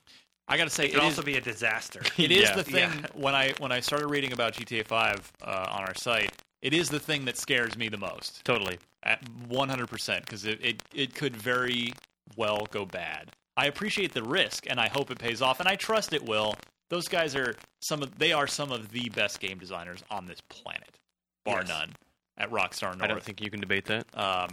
I 0.48 0.57
got 0.57 0.64
to 0.64 0.70
say, 0.70 0.87
It 0.87 0.92
could 0.94 1.02
it 1.02 1.07
is- 1.07 1.18
also 1.18 1.22
be 1.22 1.37
a 1.37 1.40
disaster. 1.40 2.00
It 2.18 2.33
is 2.33 2.48
Yeah. 2.48 2.57
the 2.57 2.64
thing 2.64 2.74
Yeah. 2.90 3.07
when 3.14 3.35
I 3.35 3.52
when 3.59 3.70
I 3.70 3.81
started 3.81 4.09
reading 4.09 4.33
about 4.33 4.54
GTA 4.54 4.85
5 4.87 5.33
uh, 5.42 5.66
on 5.70 5.83
our 5.83 5.94
site. 5.94 6.33
It 6.62 6.74
is 6.74 6.88
the 6.88 6.98
thing 6.98 7.24
that 7.26 7.37
scares 7.38 7.76
me 7.76 7.88
the 7.88 7.96
most, 7.98 8.44
totally. 8.44 8.78
at 9.04 9.22
100%, 9.48 10.20
because 10.22 10.44
it, 10.44 10.59
it 10.61 10.83
it 10.92 11.14
could 11.14 11.37
very 11.37 11.92
well 12.37 12.66
go 12.72 12.85
bad. 12.85 13.31
I 13.57 13.66
appreciate 13.66 14.12
the 14.12 14.24
risk, 14.24 14.66
and 14.68 14.81
I 14.81 14.88
hope 14.88 15.12
it 15.12 15.20
pays 15.20 15.40
off, 15.40 15.61
and 15.61 15.68
I 15.68 15.76
trust 15.76 16.12
it 16.12 16.24
will. 16.26 16.57
Those 16.90 17.07
guys 17.09 17.35
are 17.37 17.55
some 17.81 18.03
of 18.03 18.18
they 18.18 18.33
are 18.33 18.46
some 18.46 18.72
of 18.72 18.90
the 18.90 19.09
best 19.11 19.40
game 19.40 19.59
designers 19.59 20.03
on 20.11 20.27
this 20.27 20.40
planet, 20.48 20.98
bar 21.44 21.61
Yes. 21.61 21.68
none. 21.68 21.92
At 22.38 22.51
Rockstar 22.51 22.90
North, 22.96 23.03
I 23.03 23.07
don't 23.09 23.22
think 23.22 23.40
you 23.40 23.51
can 23.51 23.61
debate 23.61 23.87
that. 23.87 24.07
um, 24.16 24.48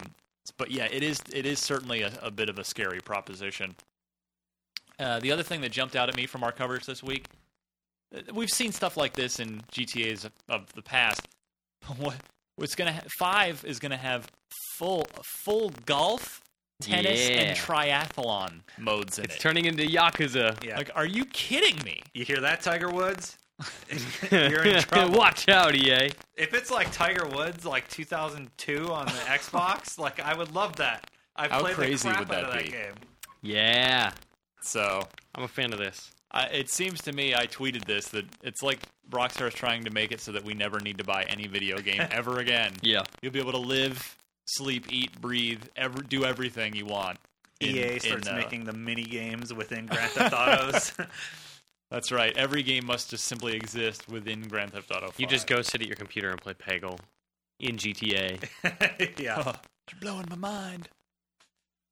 but 0.58 0.70
yeah, 0.70 0.86
it 0.90 1.02
is 1.02 1.20
it 1.32 1.46
is 1.46 1.60
certainly 1.60 2.02
a, 2.02 2.12
a 2.22 2.30
bit 2.30 2.48
of 2.48 2.58
a 2.58 2.64
scary 2.64 3.00
proposition. 3.00 3.74
Uh, 4.98 5.20
the 5.20 5.30
other 5.32 5.42
thing 5.42 5.60
that 5.60 5.70
jumped 5.72 5.94
out 5.94 6.08
at 6.08 6.16
me 6.16 6.26
from 6.26 6.42
our 6.42 6.52
coverage 6.52 6.86
this 6.86 7.02
week, 7.02 7.26
uh, 8.16 8.20
we've 8.32 8.50
seen 8.50 8.72
stuff 8.72 8.96
like 8.96 9.12
this 9.12 9.38
in 9.40 9.60
GTA's 9.72 10.24
of, 10.24 10.32
of 10.48 10.72
the 10.74 10.82
past. 10.82 11.26
What 11.98 12.16
what's 12.56 12.74
gonna 12.74 12.92
ha- 12.94 13.02
five 13.18 13.64
is 13.64 13.78
gonna 13.78 13.96
have 13.96 14.26
full 14.78 15.04
full 15.44 15.70
golf, 15.84 16.40
tennis, 16.80 17.28
Yeah. 17.28 17.36
and 17.36 17.58
triathlon 17.58 18.60
modes 18.78 19.18
in 19.18 19.24
It's 19.24 19.34
it. 19.34 19.36
It's 19.36 19.42
turning 19.42 19.64
into 19.64 19.84
Yakuza. 19.84 20.62
Yeah. 20.64 20.76
Like, 20.76 20.90
are 20.94 21.06
you 21.06 21.24
kidding 21.26 21.82
me? 21.84 22.02
you 22.14 22.24
hear 22.24 22.40
that, 22.40 22.60
Tiger 22.60 22.90
Woods? 22.90 23.38
You're 24.30 24.64
in 24.64 24.82
trouble. 24.82 25.16
Watch 25.18 25.48
out, 25.48 25.74
EA. 25.74 26.10
If 26.36 26.52
it's 26.52 26.70
like 26.70 26.92
Tiger 26.92 27.26
Woods, 27.26 27.64
like 27.64 27.88
2002 27.88 28.92
on 28.92 29.06
the 29.06 29.12
Xbox, 29.12 29.98
like 29.98 30.20
I 30.20 30.36
would 30.36 30.54
love 30.54 30.76
that. 30.76 31.10
I 31.36 31.48
How 31.48 31.60
played 31.60 31.74
crazy 31.74 32.08
the 32.08 32.14
crap 32.14 32.18
would 32.20 32.28
that 32.28 32.44
out 32.44 32.50
of 32.50 32.54
that 32.54 32.64
be? 32.64 32.70
game. 32.70 32.92
Yeah, 33.42 34.10
So 34.60 35.06
I'm 35.34 35.44
a 35.44 35.48
fan 35.48 35.72
of 35.72 35.78
this. 35.78 36.10
I, 36.32 36.46
it 36.46 36.68
seems 36.68 37.00
to 37.02 37.12
me, 37.12 37.34
I 37.34 37.46
tweeted 37.46 37.84
this 37.84 38.08
that 38.08 38.24
it's 38.42 38.62
like 38.62 38.80
Rockstar 39.10 39.48
is 39.48 39.54
trying 39.54 39.84
to 39.84 39.90
make 39.90 40.10
it 40.12 40.20
so 40.20 40.32
that 40.32 40.44
we 40.44 40.52
never 40.54 40.80
need 40.80 40.98
to 40.98 41.04
buy 41.04 41.22
any 41.28 41.46
video 41.46 41.78
game 41.78 42.02
ever 42.10 42.40
again. 42.40 42.72
Yeah. 42.82 43.02
You'll 43.22 43.32
be 43.32 43.38
able 43.38 43.52
to 43.52 43.58
live, 43.58 44.16
sleep, 44.46 44.86
eat, 44.92 45.20
breathe, 45.20 45.62
ever 45.76 46.02
do 46.02 46.24
everything 46.24 46.74
you 46.74 46.86
want. 46.86 47.18
in- 47.60 47.76
EA 47.76 47.94
in, 47.94 48.00
starts 48.00 48.28
uh, 48.28 48.34
making 48.34 48.64
the 48.64 48.72
mini 48.72 49.04
games 49.04 49.52
within 49.52 49.86
Grand 49.86 50.10
Theft 50.12 50.34
Autos. 50.34 50.92
That's 51.90 52.10
right. 52.10 52.36
Every 52.36 52.62
game 52.64 52.86
must 52.86 53.10
just 53.10 53.24
simply 53.24 53.54
exist 53.54 54.08
within 54.08 54.42
Grand 54.42 54.72
Theft 54.72 54.90
Auto. 54.90 55.06
5. 55.06 55.14
You 55.20 55.26
just 55.26 55.46
go 55.46 55.62
sit 55.62 55.80
at 55.80 55.86
your 55.86 55.96
computer 55.96 56.30
and 56.30 56.40
play 56.40 56.54
Peggle 56.54 56.98
in 57.60 57.76
GTA. 57.76 58.42
yeah. 59.20 59.42
You're 59.44 60.00
blowing 60.00 60.26
my 60.28 60.36
mind. 60.36 60.88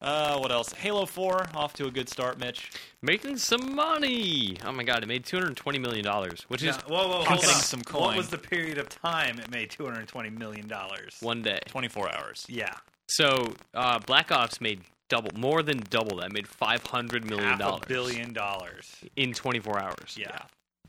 Uh, 0.01 0.39
what 0.39 0.53
else? 0.53 0.73
Halo 0.73 1.07
4 1.07 1.49
off 1.55 1.73
to 1.75 1.87
a 1.87 1.91
good 1.91 2.09
start, 2.11 2.39
Mitch. 2.39 2.71
Making 3.01 3.39
some 3.39 3.75
money. 3.75 4.57
Oh 4.65 4.73
my 4.73 4.83
god, 4.83 5.03
it 5.03 5.07
made 5.07 5.25
220 5.25 5.79
million 5.79 6.05
dollars, 6.05 6.45
which 6.49 6.63
yeah. 6.63 6.71
is 6.71 6.77
Whoa, 6.83 7.07
whoa, 7.09 7.13
hold 7.15 7.27
Pocketing 7.27 7.51
on. 7.51 7.61
some 7.63 7.81
What 7.91 8.17
was 8.17 8.29
the 8.29 8.37
period 8.39 8.77
of 8.79 8.89
time 8.91 9.39
it 9.39 9.51
made 9.51 9.71
220 9.71 10.31
million 10.31 10.69
dollars? 10.69 11.17
one 11.21 11.41
day. 11.43 11.59
24 11.67 12.15
hours. 12.15 12.45
Yeah, 12.49 12.75
So, 13.09 13.55
uh, 13.73 13.99
Black 14.01 14.31
Ops 14.31 14.61
made 14.61 14.81
double, 15.09 15.31
more 15.39 15.63
than 15.63 15.79
double 15.89 16.19
that. 16.19 16.33
Made 16.33 16.49
500 16.49 17.25
million 17.29 17.49
half 17.49 17.61
a 17.61 17.63
dollars 17.63 17.83
billion 17.89 18.33
dollars. 18.35 18.97
in 19.17 19.33
24 19.33 19.79
hours. 19.81 20.17
Yeah. 20.19 20.39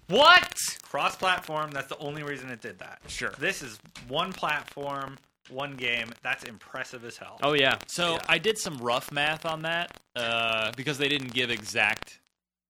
What? 0.08 0.54
Cross-platform. 0.84 1.72
That's 1.72 1.88
the 1.88 1.98
only 1.98 2.24
reason 2.24 2.50
it 2.50 2.62
did 2.62 2.78
that. 2.80 3.00
Sure. 3.08 3.32
This 3.40 3.62
is 3.62 3.80
one 4.08 4.32
platform, 4.34 5.18
one 5.50 5.76
game. 5.76 6.14
That's 6.24 6.44
impressive 6.44 7.04
as 7.06 7.18
hell. 7.18 7.40
Oh 7.44 7.54
yeah. 7.54 7.78
So 7.88 8.14
Yeah. 8.14 8.20
I 8.30 8.38
did 8.38 8.58
some 8.58 8.78
rough 8.78 9.12
math 9.12 9.46
on 9.46 9.62
that 9.64 9.92
uh, 10.16 10.72
because 10.76 10.98
they 10.98 11.08
didn't 11.10 11.34
give 11.34 11.50
exact 11.50 12.20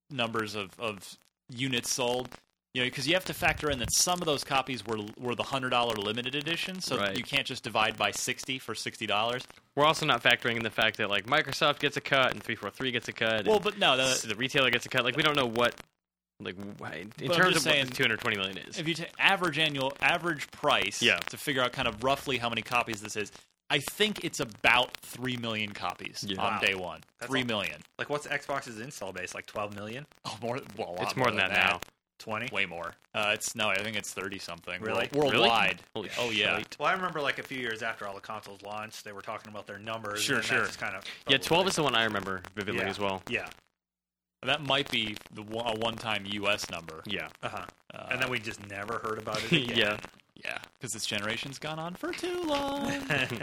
numbers 0.09 0.55
of, 0.55 0.71
of 0.79 1.17
units 1.49 1.93
sold. 1.93 2.29
You 2.73 2.81
know, 2.81 2.87
because 2.87 3.07
you 3.07 3.13
have 3.13 3.23
to 3.25 3.33
factor 3.33 3.69
in 3.69 3.79
that 3.79 3.93
some 3.93 4.19
of 4.21 4.25
those 4.25 4.43
copies 4.43 4.85
were 4.85 4.97
were 5.17 5.33
the 5.33 5.43
hundred 5.43 5.69
dollar 5.69 5.95
limited 5.95 6.35
edition, 6.35 6.81
so 6.81 6.97
Right. 6.97 7.17
you 7.17 7.23
can't 7.23 7.47
just 7.47 7.63
divide 7.63 7.95
by 7.95 8.11
sixty 8.11 8.59
for 8.59 8.75
sixty 8.75 9.07
dollars. 9.07 9.47
We're 9.77 9.85
also 9.85 10.05
not 10.05 10.21
factoring 10.21 10.57
in 10.57 10.63
the 10.63 10.69
fact 10.69 10.97
that 10.97 11.09
like 11.09 11.25
Microsoft 11.25 11.79
gets 11.79 11.95
a 11.95 12.01
cut 12.01 12.33
and 12.33 12.43
343 12.43 12.91
gets 12.91 13.07
a 13.07 13.13
cut. 13.13 13.45
Well, 13.45 13.55
and 13.55 13.63
but 13.63 13.77
no, 13.79 13.95
the, 13.95 14.27
the 14.27 14.35
retailer 14.35 14.69
gets 14.71 14.85
a 14.85 14.89
cut. 14.89 15.05
Like 15.05 15.15
we 15.15 15.23
don't 15.23 15.37
know 15.37 15.45
what 15.47 15.73
Like 16.39 16.57
w- 16.57 16.71
in 17.01 17.09
But 17.17 17.23
I'm 17.23 17.27
terms 17.29 17.47
of 17.47 17.53
just 17.53 17.65
what 17.65 17.73
saying- 17.75 17.87
220 17.87 18.37
million 18.37 18.57
is. 18.57 18.77
If 18.77 18.87
you 18.87 18.93
take 18.93 19.11
average 19.17 19.57
annual 19.57 19.93
average 20.01 20.49
price 20.51 21.01
Yeah. 21.01 21.17
to 21.29 21.37
figure 21.37 21.61
out 21.61 21.71
kind 21.71 21.87
of 21.87 22.03
roughly 22.03 22.37
how 22.37 22.49
many 22.49 22.61
copies 22.61 23.01
this 23.01 23.15
is, 23.15 23.31
I 23.69 23.79
think 23.79 24.23
it's 24.23 24.39
about 24.41 24.95
three 24.97 25.37
million 25.37 25.71
copies 25.73 26.23
Yeah. 26.27 26.41
on 26.41 26.53
Wow. 26.55 26.59
day 26.59 26.75
one. 26.75 27.01
That's 27.19 27.29
Three 27.29 27.41
a- 27.41 27.45
million. 27.45 27.81
Like, 27.97 28.09
what's 28.09 28.27
Xbox's 28.27 28.79
install 28.79 29.11
base? 29.13 29.33
Like 29.33 29.45
12 29.45 29.73
million? 29.73 30.05
Oh, 30.25 30.37
more. 30.41 30.59
Well, 30.77 30.89
a 30.89 30.91
lot 30.91 31.01
it's 31.03 31.15
more 31.15 31.27
than 31.27 31.37
that, 31.37 31.51
now. 31.51 31.79
20? 32.19 32.47
Way 32.51 32.65
more. 32.65 32.93
Uh, 33.13 33.31
it's 33.33 33.55
no, 33.55 33.69
I 33.69 33.75
think 33.81 33.97
it's 33.97 34.13
thirty 34.13 34.39
something. 34.39 34.81
Really? 34.81 35.09
World- 35.13 35.33
Really? 35.33 35.39
Worldwide. 35.49 35.81
Holy 35.93 36.09
oh 36.17 36.29
yeah. 36.31 36.57
shite. 36.57 36.75
Well, 36.79 36.87
I 36.89 36.93
remember 36.93 37.21
like 37.21 37.39
a 37.39 37.43
few 37.43 37.59
years 37.59 37.81
after 37.83 38.07
all 38.07 38.13
the 38.15 38.21
consoles 38.21 38.61
launched, 38.61 39.03
they 39.03 39.11
were 39.11 39.21
talking 39.21 39.49
about 39.51 39.67
their 39.67 39.79
numbers. 39.79 40.23
Sure, 40.23 40.37
and 40.37 40.45
sure. 40.45 40.59
That 40.61 40.67
just 40.67 40.79
kind 40.79 40.95
of 40.95 41.03
Yeah, 41.27 41.37
12 41.37 41.67
is 41.67 41.75
the 41.75 41.83
one 41.83 41.93
I 41.95 42.03
remember 42.05 42.41
vividly 42.55 42.81
Yeah. 42.83 42.89
as 42.89 42.99
well. 42.99 43.21
Yeah. 43.29 43.47
That 44.45 44.61
might 44.65 44.89
be 44.91 45.15
the 45.33 45.41
a 45.41 45.75
one-time 45.79 46.23
U.S. 46.25 46.69
number. 46.69 47.01
Yeah. 47.05 47.27
Uh 47.43 47.49
huh. 47.49 47.65
Uh, 47.93 48.07
and 48.11 48.21
then 48.21 48.29
we 48.29 48.39
just 48.39 48.65
never 48.69 48.99
heard 49.03 49.17
about 49.17 49.43
it 49.43 49.51
again. 49.51 49.77
yeah. 49.77 49.97
Yeah, 50.43 50.57
because 50.77 50.93
this 50.93 51.05
generation's 51.05 51.57
gone 51.59 51.79
on 51.79 51.95
for 51.95 52.11
too 52.11 52.43
long. 52.43 52.91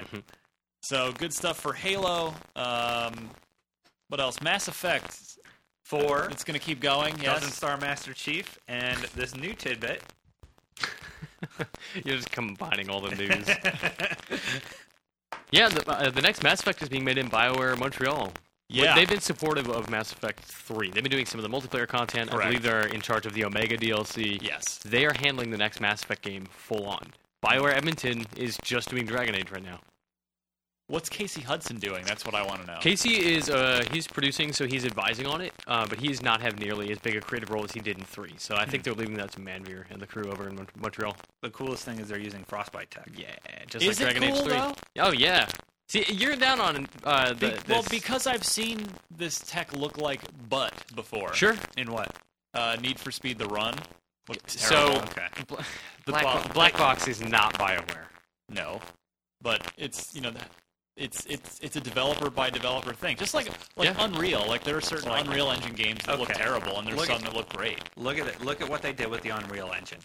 so 0.83 1.11
good 1.13 1.33
stuff 1.33 1.59
for 1.59 1.73
Halo. 1.73 2.35
Um, 2.55 3.31
what 4.09 4.21
else? 4.21 4.41
Mass 4.43 4.69
Effect. 4.69 5.39
Four. 5.85 6.29
It's 6.31 6.45
going 6.45 6.59
to 6.59 6.65
keep 6.65 6.81
going. 6.81 7.15
Dozen 7.17 7.49
Yes. 7.49 7.55
Star 7.57 7.77
Master 7.79 8.13
Chief, 8.13 8.59
and 8.69 8.99
this 9.17 9.35
new 9.35 9.53
tidbit. 9.55 10.03
You're 12.05 12.17
just 12.17 12.31
combining 12.31 12.89
all 12.89 13.01
the 13.01 13.15
news. 13.17 13.49
yeah, 15.51 15.69
the, 15.69 15.83
uh, 15.91 16.11
the 16.11 16.23
next 16.23 16.43
Mass 16.43 16.61
Effect 16.61 16.83
is 16.83 16.89
being 16.89 17.05
made 17.05 17.19
in 17.19 17.29
BioWare 17.29 17.77
Montreal. 17.79 18.33
Yeah. 18.73 18.95
They've 18.95 19.09
been 19.09 19.21
supportive 19.21 19.69
of 19.69 19.91
Mass 19.91 20.13
Effect 20.13 20.41
3. 20.41 20.91
They've 20.91 21.03
been 21.03 21.13
doing 21.13 21.27
some 21.27 21.43
of 21.43 21.51
the 21.51 21.57
multiplayer 21.57 21.87
content. 21.87 22.31
Correct. 22.31 22.45
I 22.45 22.49
believe 22.49 22.63
they're 22.63 22.87
in 22.87 23.01
charge 23.01 23.27
of 23.27 23.35
the 23.35 23.45
Omega 23.45 23.77
DLC. 23.77 24.43
Yes. 24.43 24.79
They 24.79 25.05
are 25.07 25.15
handling 25.15 25.51
the 25.51 25.59
next 25.59 25.81
Mass 25.81 26.03
Effect 26.03 26.23
game 26.23 26.47
full 26.47 26.87
on. 26.87 27.13
BioWare 27.45 27.77
Edmonton 27.77 28.25
is 28.37 28.57
just 28.63 28.89
doing 28.91 29.05
Dragon 29.05 29.35
Age 29.35 29.51
right 29.51 29.63
now. 29.65 29.81
What's 30.89 31.09
Casey 31.09 31.41
Hudson 31.41 31.79
doing? 31.79 32.05
That's 32.05 32.27
what 32.27 32.35
I 32.35 32.45
want 32.45 32.61
to 32.61 32.67
know. 32.67 32.79
Casey 32.81 33.15
is 33.35 33.49
uh, 33.49 33.83
he's 33.93 34.07
producing, 34.07 34.53
so 34.53 34.67
he's 34.67 34.85
advising 34.85 35.27
on 35.27 35.41
it, 35.41 35.53
uh, 35.67 35.87
but 35.87 35.99
he 35.99 36.09
does 36.09 36.23
not 36.23 36.43
have 36.43 36.59
nearly 36.59 36.91
as 36.91 36.99
big 36.99 37.17
a 37.17 37.21
creative 37.21 37.49
role 37.51 37.65
as 37.65 37.73
he 37.73 37.81
did 37.81 37.99
in 37.99 38.05
three. 38.05 38.35
So 38.37 38.57
I 38.57 38.67
think 38.67 38.83
they're 38.83 38.93
leaving 38.93 39.15
that 39.15 39.33
to 39.33 39.41
Manveer 39.41 39.85
and 39.91 40.03
the 40.03 40.07
crew 40.07 40.25
over 40.31 40.49
in 40.49 40.67
Montreal. 40.79 41.17
The 41.41 41.51
coolest 41.51 41.85
thing 41.85 41.99
is 41.99 42.09
they're 42.09 42.19
using 42.19 42.45
Frostbite 42.45 42.91
tech. 42.91 43.09
Yeah, 43.17 43.29
just 43.69 43.85
Is 43.85 44.01
like 44.01 44.13
Dragon 44.13 44.29
cool, 44.29 44.39
Age 44.39 44.45
three. 44.45 44.53
though? 44.53 44.75
Oh 44.99 45.13
yeah. 45.13 45.49
See, 45.93 46.07
you're 46.11 46.37
down 46.37 46.59
on 46.59 46.89
uh, 47.05 47.35
the, 47.35 47.49
Be- 47.49 47.55
well, 47.69 47.83
this- 47.83 47.89
because 47.91 48.27
I've 48.27 48.45
seen 48.45 48.87
this 49.15 49.41
tech 49.41 49.77
look 49.77 49.99
like 49.99 50.23
butt 50.49 50.73
before. 50.95 51.35
sure. 51.35 51.55
In 51.77 51.93
what? 51.93 52.17
Uh, 52.55 52.79
Need 52.81 52.99
for 52.99 53.11
Speed: 53.11 53.37
The 53.37 53.45
Run. 53.47 53.75
Looked 54.27 54.51
So 54.51 54.75
terrible. 54.75 54.99
Okay. 55.01 55.27
Bla- 55.49 55.65
The 56.07 56.13
Black, 56.13 56.25
bo- 56.25 56.49
Bo- 56.49 56.55
Black 56.55 56.73
Box 56.79 57.09
is 57.09 57.21
not 57.21 57.53
Bioware. 57.59 58.07
No, 58.49 58.81
but 59.43 59.71
it's 59.77 60.15
you 60.15 60.23
know 60.23 60.31
that 60.31 60.49
it's 60.97 61.27
it's 61.27 61.59
it's 61.61 61.77
a 61.77 61.81
developer 61.81 62.31
by 62.31 62.49
developer 62.49 62.95
thing. 62.95 63.19
Just 63.19 63.35
like 63.35 63.49
like 63.77 63.89
Yeah. 63.91 63.95
Unreal, 64.03 64.47
like 64.49 64.65
there 64.65 64.79
are 64.79 64.81
certain 64.81 65.11
Like- 65.11 65.27
Unreal 65.27 65.51
Engine 65.51 65.75
games 65.75 66.01
that 66.07 66.19
look 66.19 66.31
Okay. 66.31 66.39
terrible, 66.43 66.79
and 66.79 66.87
there's 66.89 66.97
Look 66.97 67.09
some 67.09 67.17
at- 67.17 67.23
that 67.25 67.35
look 67.35 67.51
great. 67.51 67.81
Look 67.99 68.17
at 68.19 68.27
it. 68.27 68.41
Look 68.43 68.63
at 68.63 68.69
what 68.71 68.81
they 68.81 68.95
did 68.95 69.09
with 69.11 69.21
the 69.21 69.29
Unreal 69.31 69.71
Engine. 69.77 69.99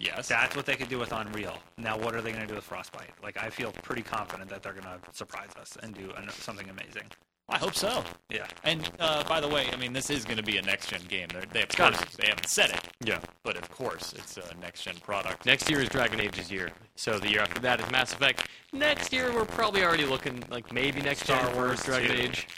Yes, 0.00 0.28
That's 0.28 0.56
what 0.56 0.64
they 0.64 0.76
could 0.76 0.88
do 0.88 0.98
with 0.98 1.12
Unreal. 1.12 1.58
Now, 1.76 1.98
what 1.98 2.14
are 2.14 2.22
they 2.22 2.30
going 2.32 2.42
to 2.42 2.48
do 2.48 2.54
with 2.54 2.64
Frostbite? 2.64 3.10
Like, 3.22 3.36
I 3.36 3.50
feel 3.50 3.70
pretty 3.82 4.00
confident 4.02 4.48
that 4.48 4.62
they're 4.62 4.72
going 4.72 4.84
to 4.84 4.98
surprise 5.12 5.50
us 5.60 5.76
and 5.82 5.94
do 5.94 6.10
an- 6.16 6.30
something 6.30 6.70
amazing. 6.70 7.02
I 7.50 7.58
hope 7.58 7.74
so. 7.74 8.02
Yeah. 8.30 8.46
And 8.64 8.90
uh, 8.98 9.24
by 9.24 9.40
the 9.40 9.48
way, 9.48 9.66
I 9.72 9.76
mean 9.76 9.92
this 9.92 10.08
is 10.08 10.24
going 10.24 10.36
to 10.36 10.42
be 10.42 10.56
a 10.58 10.62
next 10.62 10.88
gen 10.88 11.00
game. 11.08 11.26
They're, 11.32 11.42
they 11.52 11.62
of 11.64 11.68
course 11.70 11.98
they 12.16 12.28
haven't 12.28 12.46
said 12.48 12.70
it, 12.70 12.80
Yeah. 13.04 13.18
but 13.42 13.56
of 13.56 13.68
course 13.72 14.12
it's 14.16 14.36
a 14.36 14.54
next 14.60 14.84
gen 14.84 14.94
product. 15.02 15.44
Next 15.46 15.68
year 15.68 15.80
is 15.80 15.88
Dragon 15.88 16.20
Age's 16.20 16.48
year. 16.50 16.70
So 16.94 17.18
the 17.18 17.28
year 17.28 17.40
after 17.40 17.60
that 17.62 17.80
is 17.80 17.90
Mass 17.90 18.12
Effect. 18.12 18.46
Next 18.72 19.12
year 19.12 19.32
we're 19.34 19.44
probably 19.46 19.82
already 19.82 20.04
looking 20.06 20.44
like 20.48 20.72
maybe 20.72 21.02
next 21.02 21.24
Star 21.24 21.44
gen 21.44 21.56
Wars 21.56 21.82
Dragon 21.82 22.16
2. 22.16 22.22
Age. 22.22 22.46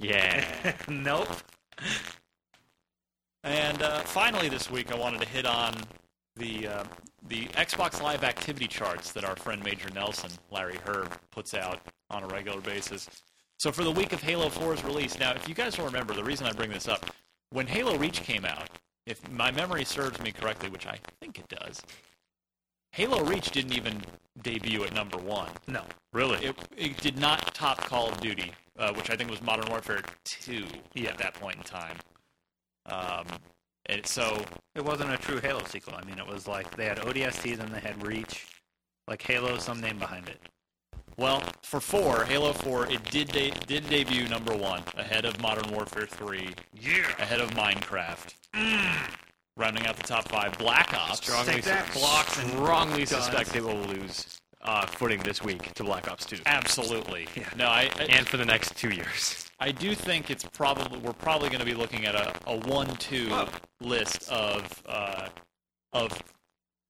Yeah. 0.00 0.74
nope. 0.88 1.28
And 3.44 3.82
uh, 3.82 4.00
finally, 4.00 4.48
this 4.48 4.70
week 4.70 4.92
I 4.92 4.96
wanted 4.96 5.20
to 5.22 5.28
hit 5.28 5.46
on 5.46 5.74
the 6.38 6.68
uh, 6.68 6.84
the 7.28 7.46
Xbox 7.48 8.00
Live 8.02 8.24
activity 8.24 8.66
charts 8.68 9.12
that 9.12 9.24
our 9.24 9.36
friend 9.36 9.62
Major 9.62 9.90
Nelson, 9.90 10.30
Larry 10.50 10.78
Hryb, 10.86 11.10
puts 11.30 11.52
out 11.54 11.80
on 12.10 12.22
a 12.22 12.26
regular 12.28 12.60
basis. 12.60 13.08
So 13.58 13.72
for 13.72 13.82
the 13.84 13.90
week 13.90 14.12
of 14.12 14.22
Halo 14.22 14.48
4's 14.48 14.84
release, 14.84 15.18
now 15.18 15.32
if 15.32 15.48
you 15.48 15.54
guys 15.54 15.76
will 15.76 15.84
remember, 15.86 16.14
the 16.14 16.22
reason 16.24 16.46
I 16.46 16.52
bring 16.52 16.70
this 16.70 16.86
up, 16.88 17.06
when 17.50 17.66
Halo 17.66 17.96
Reach 17.98 18.22
came 18.22 18.44
out, 18.44 18.68
if 19.04 19.28
my 19.32 19.50
memory 19.50 19.84
serves 19.84 20.20
me 20.20 20.30
correctly, 20.30 20.68
which 20.70 20.86
I 20.86 20.98
think 21.20 21.38
it 21.40 21.48
does, 21.48 21.82
Halo 22.92 23.24
Reach 23.24 23.50
didn't 23.50 23.72
even 23.72 24.00
debut 24.42 24.84
at 24.84 24.94
number 24.94 25.18
one. 25.18 25.50
No. 25.66 25.82
Really? 26.12 26.46
It, 26.46 26.56
it 26.76 26.96
did 26.98 27.18
not 27.18 27.52
top 27.54 27.78
Call 27.78 28.08
of 28.10 28.20
Duty, 28.20 28.52
uh, 28.78 28.92
which 28.94 29.10
I 29.10 29.16
think 29.16 29.28
was 29.30 29.42
Modern 29.42 29.68
Warfare 29.70 30.02
2 30.24 30.64
Yeah. 30.94 31.10
at 31.10 31.18
that 31.18 31.34
point 31.34 31.56
in 31.56 31.62
time. 31.62 31.96
Um, 32.86 33.26
and 33.88 34.06
so 34.06 34.42
It 34.74 34.84
wasn't 34.84 35.12
a 35.12 35.16
true 35.16 35.40
Halo 35.40 35.64
sequel. 35.64 35.94
I 35.96 36.04
mean, 36.04 36.18
it 36.18 36.26
was 36.26 36.46
like 36.46 36.76
they 36.76 36.84
had 36.86 36.98
ODST, 36.98 37.56
then 37.56 37.70
they 37.72 37.80
had 37.80 38.06
Reach. 38.06 38.46
Like 39.08 39.22
Halo, 39.22 39.58
some 39.58 39.80
name 39.80 39.98
behind 39.98 40.28
it. 40.28 40.38
Well, 41.16 41.42
for 41.62 41.80
four, 41.80 42.24
Halo 42.26 42.52
Four, 42.52 42.86
it 42.86 43.02
did 43.10 43.28
de- 43.32 43.50
did 43.66 43.88
debut 43.88 44.28
number 44.28 44.54
one, 44.56 44.82
ahead 44.96 45.24
of 45.24 45.40
Modern 45.40 45.72
Warfare 45.74 46.06
Three, 46.06 46.54
Yeah. 46.74 47.08
ahead 47.18 47.40
of 47.40 47.50
Minecraft. 47.50 48.34
Mm. 48.54 49.10
Rounding 49.56 49.86
out 49.86 49.96
the 49.96 50.04
top 50.04 50.28
five, 50.28 50.56
Black 50.58 50.94
Ops. 50.94 51.16
Strongly, 51.18 51.60
Take 51.60 51.64
su- 51.64 51.98
blocks 51.98 52.38
and 52.38 52.48
strongly 52.50 52.98
guns. 52.98 53.08
suspect 53.10 53.56
it 53.56 53.64
will 53.64 53.74
lose 53.80 54.40
uh, 54.68 54.86
footing 54.86 55.18
this 55.20 55.42
week 55.42 55.72
to 55.74 55.82
Black 55.84 56.10
Ops 56.10 56.26
2. 56.26 56.36
Absolutely. 56.46 57.26
Yeah. 57.34 57.48
No, 57.56 57.66
I 57.66 57.90
I, 57.98 58.02
And 58.10 58.26
for 58.28 58.36
the 58.36 58.44
next 58.44 58.76
two 58.76 58.90
years. 58.90 59.48
I 59.60 59.72
do 59.72 59.94
think 59.94 60.30
it's 60.30 60.44
probably 60.44 60.98
we're 60.98 61.12
probably 61.14 61.48
going 61.48 61.60
to 61.60 61.66
be 61.66 61.74
looking 61.74 62.04
at 62.06 62.14
a, 62.14 62.32
a 62.46 62.56
one-two 62.68 63.28
Oh. 63.30 63.48
list 63.80 64.30
of 64.30 64.82
uh, 64.86 65.28
of 65.92 66.22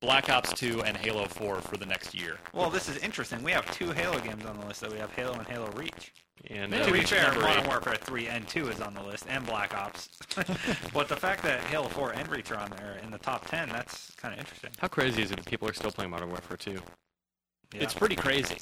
Black 0.00 0.28
Ops 0.28 0.52
Two 0.52 0.82
and 0.82 0.96
Halo 0.96 1.26
Four 1.26 1.60
for 1.60 1.76
the 1.76 1.86
next 1.86 2.14
year. 2.14 2.36
Well, 2.52 2.68
this 2.68 2.88
is 2.88 2.98
interesting. 2.98 3.42
We 3.42 3.52
have 3.52 3.64
two 3.72 3.92
Halo 3.92 4.18
games 4.20 4.44
on 4.44 4.58
the 4.60 4.66
list. 4.66 4.80
That 4.80 4.92
we 4.92 4.98
have 4.98 5.12
Halo 5.12 5.34
and 5.34 5.46
Halo 5.46 5.70
Reach. 5.72 6.12
And 6.50 6.72
Yeah, 6.72 6.78
to 6.78 6.84
uh, 6.84 6.86
be 6.86 6.92
Reach 7.00 7.10
fair, 7.10 7.32
Modern. 7.34 7.66
Warfare 7.66 7.96
3 7.96 8.28
and 8.28 8.46
2 8.46 8.68
is 8.68 8.80
on 8.80 8.94
the 8.94 9.02
list, 9.02 9.24
and 9.28 9.44
Black 9.44 9.74
Ops. 9.74 10.08
but 10.94 11.08
the 11.08 11.16
fact 11.16 11.42
that 11.42 11.60
Halo 11.64 11.88
4 11.88 12.12
and 12.12 12.28
Reach 12.28 12.52
are 12.52 12.58
on 12.58 12.70
there 12.78 12.96
in 13.02 13.10
the 13.10 13.18
top 13.18 13.48
10, 13.48 13.68
that's 13.70 14.12
kind 14.14 14.32
of 14.34 14.38
interesting. 14.40 14.70
how 14.78 14.86
crazy 14.86 15.20
is 15.22 15.32
it 15.32 15.36
that 15.36 15.46
people 15.46 15.68
are 15.68 15.72
still 15.72 15.90
playing 15.90 16.10
Modern 16.12 16.28
Warfare 16.28 16.56
2? 16.56 16.78
Yeah. 17.74 17.82
It's 17.82 17.94
pretty 17.94 18.16
crazy. 18.16 18.58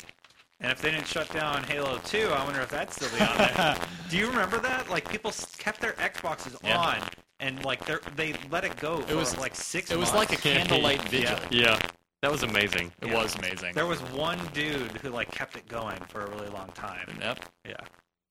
And 0.61 0.73
if 0.73 0.81
they 0.81 0.91
didn't 0.91 1.07
shut 1.07 1.29
down 1.33 1.63
Halo 1.65 1.99
2, 2.05 2.29
I 2.29 2.45
wonder 2.45 2.61
if 2.63 2.71
that'd 2.71 2.93
still 2.93 3.11
be 3.17 3.23
on 3.25 3.37
there. 3.37 3.77
Do 4.09 4.17
you 4.17 4.27
remember 4.29 4.59
that? 4.61 4.89
Like 4.91 5.09
people 5.09 5.33
kept 5.59 5.81
their 5.81 5.93
Xboxes 5.95 6.57
Yeah. 6.65 6.79
on, 6.79 7.03
and 7.41 7.63
like 7.65 7.85
they 7.85 7.97
they 8.17 8.35
let 8.51 8.65
it 8.65 8.75
go 8.77 9.03
for 9.03 9.17
was- 9.17 9.37
like 9.39 9.55
six. 9.55 9.91
It 9.91 9.99
was 9.99 10.13
like 10.15 10.33
a 10.33 10.37
candlelight 10.37 11.03
vigil. 11.09 11.39
Yeah. 11.51 11.79
That 12.23 12.33
was 12.33 12.43
amazing. 12.43 12.91
It 13.03 13.09
Yeah. 13.09 13.15
was 13.23 13.35
amazing. 13.37 13.75
There 13.75 13.87
was 13.87 14.01
one 14.13 14.41
dude 14.55 14.91
who 15.03 15.11
like 15.11 15.31
kept 15.31 15.57
it 15.57 15.69
going 15.69 16.01
for 16.09 16.23
a 16.25 16.31
really 16.31 16.49
long 16.49 16.69
time. 16.73 17.07
Yep. 17.21 17.45
Yeah. 17.67 17.75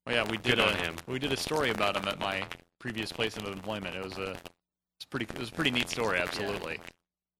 Well, 0.05 0.15
yeah, 0.15 0.23
we 0.23 0.37
did 0.37 0.57
Good 0.57 0.59
a 0.59 0.67
on 0.71 0.75
him. 0.77 0.95
we 1.07 1.19
did 1.19 1.31
a 1.31 1.37
story 1.37 1.69
about 1.69 1.95
him 1.95 2.07
at 2.07 2.19
my 2.19 2.43
previous 2.79 3.11
place 3.11 3.37
of 3.37 3.47
employment. 3.47 3.95
It 3.95 4.03
was 4.03 4.17
a 4.17 4.31
it's 4.97 5.05
pretty 5.09 5.25
it 5.25 5.37
was 5.39 5.49
a 5.49 5.51
pretty 5.53 5.71
neat 5.71 5.89
story. 5.89 6.19
Absolutely. 6.19 6.79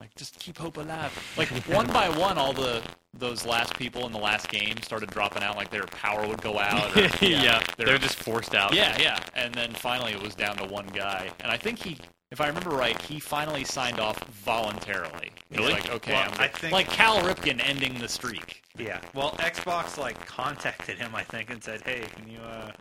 Like 0.01 0.13
just 0.15 0.37
keep 0.39 0.57
hope 0.57 0.77
alive. 0.77 1.11
Like 1.37 1.49
one 1.69 1.87
by 1.87 2.09
one, 2.09 2.37
all 2.37 2.53
the 2.53 2.81
those 3.13 3.45
last 3.45 3.77
people 3.77 4.05
in 4.05 4.11
the 4.11 4.17
last 4.19 4.49
game 4.49 4.75
started 4.81 5.09
dropping 5.09 5.41
out. 5.41 5.55
Like 5.55 5.69
their 5.71 5.83
power 5.85 6.27
would 6.27 6.41
go 6.41 6.59
out. 6.59 6.95
Or, 6.97 7.01
yeah. 7.25 7.63
their- 7.77 7.87
They're 7.87 7.97
just 7.97 8.17
forced 8.17 8.55
out. 8.55 8.73
yeah, 8.75 8.97
yeah. 8.99 9.19
And 9.35 9.53
then 9.53 9.71
finally, 9.73 10.11
it 10.11 10.21
was 10.21 10.35
down 10.35 10.57
to 10.57 10.65
one 10.65 10.87
guy. 10.87 11.29
And 11.39 11.49
I 11.49 11.55
think 11.55 11.79
he, 11.79 11.97
if 12.31 12.41
I 12.41 12.47
remember 12.47 12.71
right, 12.71 13.01
he 13.01 13.21
finally 13.21 13.63
signed 13.63 14.01
off 14.01 14.21
voluntarily. 14.25 15.31
Really? 15.49 15.71
like, 15.71 15.89
okay, 15.89 16.11
Well, 16.13 16.29
I'm 16.33 16.41
I 16.41 16.47
think- 16.49 16.73
like 16.73 16.89
Cal 16.89 17.19
Ripken 17.21 17.61
ending 17.65 17.93
the 17.97 18.09
streak. 18.09 18.63
Yeah. 18.77 18.99
Well, 19.13 19.31
Xbox 19.39 19.97
like 19.97 20.25
contacted 20.25 20.97
him, 20.97 21.15
I 21.15 21.23
think, 21.23 21.49
and 21.49 21.63
said, 21.63 21.81
"Hey, 21.83 22.03
can 22.13 22.29
you?" 22.29 22.39
uh 22.39 22.71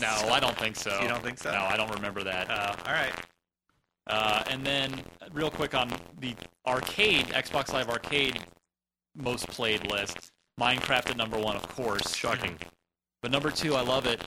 No, 0.00 0.08
I 0.32 0.40
don't 0.40 0.56
think 0.58 0.74
so. 0.74 0.98
You 1.00 1.06
don't 1.06 1.22
think 1.22 1.38
so? 1.38 1.52
No, 1.52 1.58
I 1.60 1.76
don't 1.76 1.92
remember 1.94 2.24
that. 2.24 2.50
Uh, 2.50 2.74
all 2.84 2.92
right. 2.92 3.14
Uh, 4.06 4.42
and 4.50 4.64
then, 4.64 4.92
real 5.32 5.50
quick 5.50 5.74
on 5.74 5.90
the 6.20 6.34
arcade, 6.66 7.26
Xbox 7.28 7.72
Live 7.72 7.88
Arcade 7.88 8.38
most 9.16 9.48
played 9.48 9.90
list, 9.90 10.30
Minecraft 10.60 11.10
at 11.10 11.16
number 11.16 11.38
one, 11.38 11.56
of 11.56 11.66
course. 11.68 12.14
Shocking. 12.14 12.56
But 13.22 13.30
number 13.30 13.50
two, 13.50 13.74
I 13.74 13.82
love 13.82 14.06
it. 14.06 14.22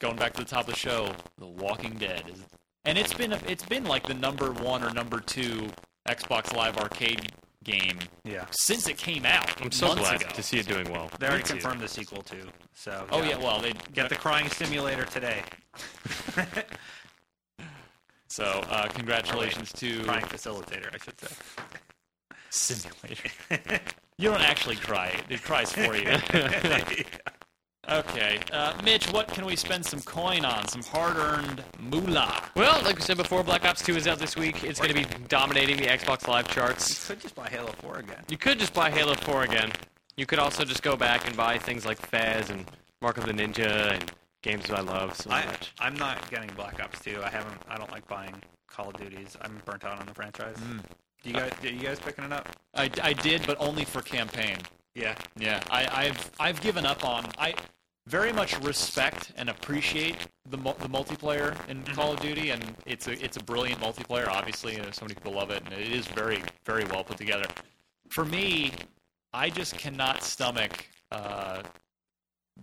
Going 0.00 0.16
back 0.16 0.32
to 0.34 0.42
the 0.44 0.48
top 0.48 0.68
of 0.68 0.74
the 0.74 0.78
show, 0.78 1.12
The 1.38 1.46
Walking 1.46 1.94
Dead, 1.94 2.24
is, 2.28 2.44
and 2.84 2.98
it's 2.98 3.14
been 3.14 3.32
it's 3.46 3.64
been 3.64 3.84
like 3.84 4.06
the 4.06 4.14
number 4.14 4.50
one 4.52 4.82
or 4.82 4.90
number 4.92 5.20
two 5.20 5.68
Xbox 6.08 6.54
Live 6.54 6.76
Arcade 6.76 7.32
game 7.62 7.98
Yeah. 8.24 8.46
since 8.50 8.88
it 8.88 8.96
came 8.98 9.24
out. 9.24 9.62
I'm 9.62 9.70
so 9.70 9.94
glad 9.94 10.20
ago. 10.20 10.30
to 10.34 10.42
see 10.42 10.58
it 10.58 10.66
doing 10.66 10.90
well. 10.90 11.08
They 11.20 11.28
already 11.28 11.44
confirmed 11.44 11.80
the 11.80 11.86
sequel 11.88 12.22
too. 12.22 12.48
So. 12.74 13.06
Oh 13.12 13.22
yeah, 13.22 13.36
well 13.38 13.60
they 13.60 13.72
Get 13.94 14.08
the 14.08 14.16
crying 14.16 14.48
simulator 14.50 15.04
today. 15.04 15.42
So 18.32 18.64
uh, 18.70 18.88
congratulations 18.88 19.74
to 19.74 20.04
Crying 20.04 20.24
facilitator, 20.24 20.88
I 20.90 20.96
should 20.96 21.20
say. 21.20 21.34
Simulator. 22.48 23.28
you 24.16 24.30
don't 24.30 24.40
actually 24.40 24.76
cry; 24.76 25.08
it, 25.08 25.24
it 25.28 25.42
cries 25.42 25.70
for 25.70 25.94
you. 25.94 26.16
Okay, 27.90 28.38
uh, 28.52 28.80
Mitch, 28.84 29.12
what 29.12 29.26
can 29.26 29.44
we 29.44 29.56
spend 29.56 29.84
some 29.84 30.00
coin 30.02 30.44
on? 30.44 30.68
Some 30.68 30.84
hard-earned 30.84 31.64
moolah. 31.80 32.44
Well, 32.54 32.80
like 32.84 32.94
we 32.94 33.02
said 33.02 33.16
before, 33.16 33.42
Black 33.42 33.64
Ops 33.64 33.82
2 33.82 33.96
is 33.96 34.06
out 34.06 34.20
this 34.20 34.36
week. 34.36 34.62
It's 34.62 34.78
going 34.78 34.94
to 34.94 34.94
be 34.94 35.24
dominating 35.26 35.78
the 35.78 35.86
Xbox 35.86 36.28
Live 36.28 36.46
charts. 36.46 37.08
You 37.08 37.16
could 37.16 37.22
just 37.22 37.34
buy 37.34 37.48
Halo 37.48 37.72
4 37.80 37.98
again. 37.98 38.22
You 38.28 38.38
could 38.38 38.60
just 38.60 38.72
buy 38.72 38.88
Halo 38.88 39.14
4 39.14 39.42
again. 39.42 39.72
You 40.16 40.26
could 40.26 40.38
also 40.38 40.64
just 40.64 40.84
go 40.84 40.94
back 40.96 41.26
and 41.26 41.36
buy 41.36 41.58
things 41.58 41.84
like 41.84 41.98
Fez 41.98 42.50
and 42.50 42.70
Mark 43.00 43.18
of 43.18 43.26
the 43.26 43.32
Ninja 43.32 43.94
and 43.94 44.12
games 44.42 44.66
that 44.66 44.78
I 44.78 44.82
love 44.82 45.16
so 45.16 45.30
I, 45.30 45.46
much. 45.46 45.72
I'm 45.78 45.94
not 45.94 46.30
getting 46.30 46.50
Black 46.54 46.82
Ops 46.82 47.00
2. 47.00 47.20
I 47.22 47.30
haven't. 47.30 47.60
I 47.68 47.78
don't 47.78 47.90
like 47.90 48.06
buying 48.08 48.34
Call 48.68 48.90
of 48.90 48.96
Duties. 48.96 49.36
I'm 49.40 49.60
burnt 49.64 49.84
out 49.84 50.00
on 50.00 50.06
the 50.06 50.14
franchise. 50.14 50.56
Do 51.22 51.30
you 51.30 51.34
guys? 51.34 51.52
Are 51.62 51.68
you 51.68 51.80
guys 51.80 52.00
picking 52.00 52.24
it 52.24 52.32
up? 52.32 52.48
I, 52.74 52.90
I 53.02 53.12
did, 53.12 53.46
but 53.46 53.56
only 53.60 53.84
for 53.84 54.02
campaign. 54.02 54.58
Yeah. 54.94 55.14
Yeah, 55.38 55.62
I, 55.70 56.06
I've 56.06 56.30
I've 56.38 56.60
given 56.60 56.84
up 56.84 57.04
on. 57.04 57.26
I 57.38 57.54
very 58.08 58.32
much 58.32 58.58
respect 58.62 59.32
and 59.36 59.48
appreciate 59.48 60.16
the 60.50 60.56
the 60.56 60.88
multiplayer 60.88 61.56
in 61.68 61.82
Call 61.84 62.12
of 62.12 62.20
Duty, 62.20 62.50
and 62.50 62.62
it's 62.86 63.06
a 63.06 63.24
it's 63.24 63.36
a 63.36 63.42
brilliant 63.42 63.80
multiplayer. 63.80 64.28
Obviously, 64.28 64.76
and 64.76 64.92
so 64.94 65.04
many 65.04 65.14
people 65.14 65.32
love 65.32 65.50
it, 65.50 65.62
and 65.64 65.72
it 65.72 65.92
is 65.92 66.06
very 66.08 66.42
very 66.64 66.84
well 66.86 67.04
put 67.04 67.16
together. 67.16 67.46
For 68.08 68.24
me, 68.24 68.72
I 69.32 69.48
just 69.48 69.78
cannot 69.78 70.22
stomach 70.22 70.86
uh, 71.12 71.62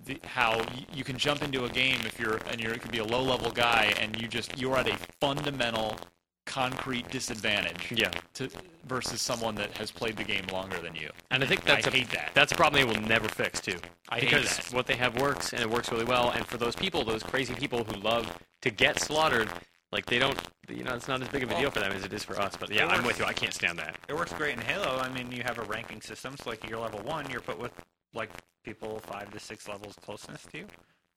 the, 0.06 0.20
how 0.24 0.58
y- 0.58 0.86
you 0.94 1.04
can 1.04 1.18
jump 1.18 1.42
into 1.44 1.66
a 1.66 1.70
game 1.70 2.00
if 2.06 2.20
you're 2.20 2.38
and 2.52 2.60
you're 2.62 2.74
you 2.74 2.80
could 2.80 2.92
be 2.92 3.00
a 3.00 3.06
low 3.06 3.22
level 3.24 3.52
guy, 3.52 3.94
and 4.00 4.20
you 4.22 4.28
just 4.28 4.58
you're 4.60 4.78
at 4.78 4.88
a 4.88 4.96
fundamental 5.20 5.98
concrete 6.46 7.08
disadvantage 7.12 7.92
Yeah. 7.96 8.10
to 8.36 8.50
versus 8.88 9.22
someone 9.22 9.54
that 9.56 9.78
has 9.78 9.92
played 9.92 10.18
the 10.18 10.24
game 10.24 10.46
longer 10.52 10.80
than 10.80 10.96
you. 10.96 11.12
And 11.30 11.44
I 11.44 11.48
think 11.48 11.64
that's 11.64 11.86
I 11.86 11.92
a, 11.92 11.94
hate 11.94 12.10
that. 12.12 12.32
That's 12.34 12.52
a 12.52 12.56
problem 12.56 12.82
they 12.88 12.92
will 12.92 13.00
never 13.08 13.28
fix 13.28 13.62
too. 13.62 13.78
I 14.10 14.16
hate 14.16 14.32
because 14.32 14.58
that. 14.58 14.74
what 14.74 14.88
they 14.88 14.96
have 14.96 15.20
works 15.22 15.54
and 15.54 15.62
it 15.62 15.70
works 15.70 15.92
really 15.92 16.06
well. 16.06 16.32
And 16.32 16.44
for 16.48 16.58
those 16.58 16.76
people, 16.76 17.04
those 17.04 17.22
crazy 17.22 17.54
people 17.54 17.84
who 17.84 17.94
love 18.02 18.26
to 18.62 18.72
get 18.72 19.00
slaughtered, 19.00 19.48
like 19.92 20.08
they 20.08 20.18
don't, 20.18 20.40
you 20.70 20.84
know, 20.84 20.96
it's 20.96 21.08
not 21.08 21.22
as 21.22 21.28
big 21.28 21.44
of 21.44 21.52
a 21.52 21.60
deal 21.60 21.70
for 21.70 21.82
them 21.82 21.92
as 21.92 22.04
it 22.04 22.14
is 22.14 22.24
for 22.24 22.40
us. 22.42 22.56
But 22.60 22.72
yeah, 22.72 22.86
It 22.88 22.98
I'm 22.98 23.06
with 23.06 23.20
you. 23.20 23.26
I 23.26 23.34
can't 23.34 23.54
stand 23.54 23.78
that. 23.78 23.96
It 24.08 24.16
works 24.16 24.34
great 24.34 24.56
in 24.56 24.62
Halo. 24.62 24.98
I 24.98 25.10
mean, 25.10 25.32
you 25.32 25.44
have 25.44 25.60
a 25.60 25.64
ranking 25.64 26.02
system, 26.02 26.36
so 26.42 26.50
like 26.50 26.68
you're 26.68 26.80
level 26.80 27.02
one, 27.02 27.30
you're 27.30 27.42
put 27.42 27.60
with 27.60 27.74
like 28.16 28.32
people 28.70 29.00
five 29.00 29.32
to 29.32 29.40
six 29.40 29.68
levels 29.68 29.96
closeness 30.04 30.46
to 30.52 30.60
you. 30.60 30.66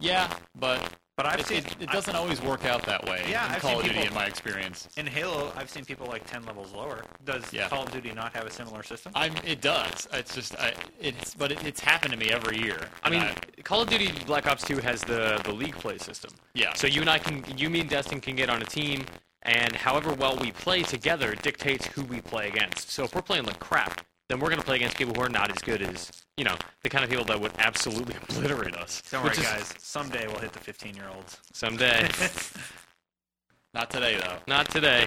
Yeah, 0.01 0.33
but 0.59 0.81
But 1.17 1.27
I've 1.27 1.41
it, 1.41 1.47
seen 1.47 1.59
it, 1.59 1.77
it 1.83 1.91
doesn't 1.91 2.17
always 2.17 2.41
work 2.43 2.65
out 2.65 2.83
that 2.87 3.05
way 3.05 3.23
Yeah, 3.29 3.47
in 3.47 3.53
I've 3.55 3.63
Call 3.63 3.79
of 3.79 3.83
Duty, 3.85 3.95
people- 3.95 4.09
in 4.09 4.15
my 4.15 4.27
experience. 4.27 4.89
in 4.97 5.07
Halo. 5.07 5.53
I've 5.55 5.71
seen 5.71 5.85
people 5.85 6.07
like 6.09 6.27
ten 6.29 6.43
levels 6.45 6.73
lower. 6.73 7.05
Does 7.25 7.53
Yeah. 7.53 7.69
Call 7.69 7.85
of 7.85 7.93
Duty 7.93 8.11
not 8.13 8.33
have 8.35 8.45
a 8.47 8.51
similar 8.51 8.83
system? 8.83 9.13
I'm, 9.15 9.35
it 9.45 9.61
does. 9.61 10.09
It's 10.13 10.35
just, 10.35 10.57
I, 10.59 10.73
it's, 10.99 11.35
but 11.35 11.53
it, 11.53 11.65
it's 11.65 11.79
happened 11.81 12.13
to 12.15 12.19
me 12.19 12.31
every 12.31 12.59
year. 12.59 12.79
I 13.05 13.11
And 13.11 13.15
mean, 13.15 13.35
Call 13.63 13.83
of 13.83 13.89
Duty 13.91 14.11
Black 14.27 14.47
Ops 14.49 14.65
2 14.65 14.79
has 14.79 15.03
the 15.03 15.41
the 15.45 15.53
league 15.53 15.77
play 15.77 15.99
system. 15.99 16.33
yeah. 16.55 16.73
So 16.75 16.87
you 16.89 17.01
and 17.03 17.11
I 17.11 17.19
can, 17.19 17.45
you, 17.57 17.71
me, 17.71 17.81
and 17.81 17.91
Destin 17.91 18.21
can 18.21 18.35
get 18.35 18.49
on 18.51 18.61
a 18.61 18.65
team, 18.65 19.05
and 19.43 19.77
however 19.77 20.15
well 20.15 20.37
we 20.37 20.51
play 20.51 20.83
together 20.83 21.37
dictates 21.37 21.87
who 21.87 22.03
we 22.05 22.21
play 22.21 22.49
against. 22.49 22.91
So 22.91 23.05
if 23.05 23.15
we're 23.15 23.23
playing 23.23 23.45
like 23.45 23.61
crap, 23.61 24.01
then 24.29 24.41
we're 24.41 24.49
going 24.49 24.61
to 24.61 24.65
play 24.65 24.77
against 24.77 24.97
people 24.97 25.15
who 25.15 25.21
are 25.21 25.29
not 25.29 25.51
as 25.51 25.59
good 25.59 25.83
as, 25.83 26.11
you 26.37 26.45
know, 26.45 26.57
the 26.83 26.89
kind 26.89 27.05
of 27.05 27.11
people 27.11 27.25
that 27.25 27.41
would 27.41 27.53
absolutely 27.59 28.15
obliterate 28.29 28.75
us. 28.77 29.03
Don't 29.11 29.23
worry, 29.23 29.31
which 29.31 29.39
is 29.39 29.45
guys. 29.45 29.75
Someday 29.79 30.27
we'll 30.27 30.39
hit 30.39 30.53
the 30.53 30.61
15 30.61 30.95
year 30.95 31.07
olds. 31.15 31.39
Someday. 31.53 32.09
not 33.75 33.91
today 33.91 34.19
though. 34.19 34.37
Not 34.47 34.69
today. 34.71 35.07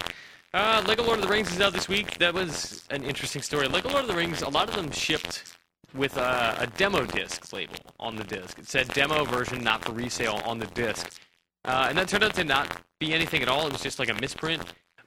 Uh, 0.54 0.82
Lego 0.88 1.04
Lord 1.04 1.20
of 1.20 1.26
the 1.26 1.32
Rings 1.32 1.52
is 1.52 1.60
out 1.60 1.74
this 1.74 1.90
week. 1.90 2.18
That 2.20 2.34
was 2.34 2.84
an 2.90 3.04
interesting 3.04 3.42
story. 3.42 3.68
Lego 3.68 3.90
Lord 3.90 4.04
of 4.04 4.08
the 4.08 4.16
Rings, 4.16 4.42
a 4.42 4.50
lot 4.50 4.70
of 4.70 4.76
them 4.76 4.90
shipped 4.92 5.56
with 5.94 6.16
a, 6.18 6.56
a 6.60 6.68
demo 6.78 7.06
disc 7.06 7.52
label 7.52 7.76
on 8.00 8.16
the 8.16 8.24
disc. 8.24 8.60
It 8.60 8.68
said 8.68 8.88
demo 8.90 9.26
version, 9.26 9.64
not 9.64 9.84
for 9.84 9.92
resale, 9.92 10.42
on 10.46 10.60
the 10.60 10.68
disc. 10.68 11.20
Uh, 11.66 11.88
and 11.90 11.98
that 11.98 12.08
turned 12.08 12.24
out 12.24 12.36
to 12.36 12.44
not 12.44 12.82
be 13.00 13.14
anything 13.14 13.42
at 13.42 13.48
all. 13.48 13.68
It 13.68 13.74
was 13.74 13.82
just 13.82 14.00
like 14.00 14.10
a 14.10 14.14
misprint. 14.14 14.62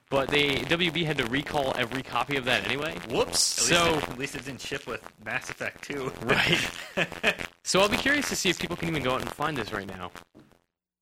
But 0.09 0.29
they 0.29 0.55
WB 0.55 1.05
had 1.05 1.17
to 1.19 1.25
recall 1.27 1.73
every 1.77 2.01
copy 2.01 2.35
of 2.37 2.45
that 2.45 2.65
anyway. 2.65 2.95
Whoops. 3.09 3.69
At 3.71 3.77
So- 3.77 3.93
least 3.93 4.03
it, 4.03 4.09
at 4.09 4.17
least 4.19 4.35
it 4.35 4.45
didn't 4.45 4.61
ship 4.61 4.87
with 4.87 5.01
Mass 5.23 5.49
Effect 5.49 5.83
2. 5.83 6.11
Right. 6.23 6.69
So 7.63 7.81
I'll 7.81 7.89
be 7.89 7.97
curious 7.97 8.27
to 8.29 8.35
see 8.35 8.49
if 8.49 8.57
people 8.57 8.75
can 8.75 8.87
even 8.89 9.03
go 9.03 9.13
out 9.13 9.21
and 9.21 9.29
find 9.31 9.55
this 9.55 9.71
right 9.71 9.85
now. 9.87 10.09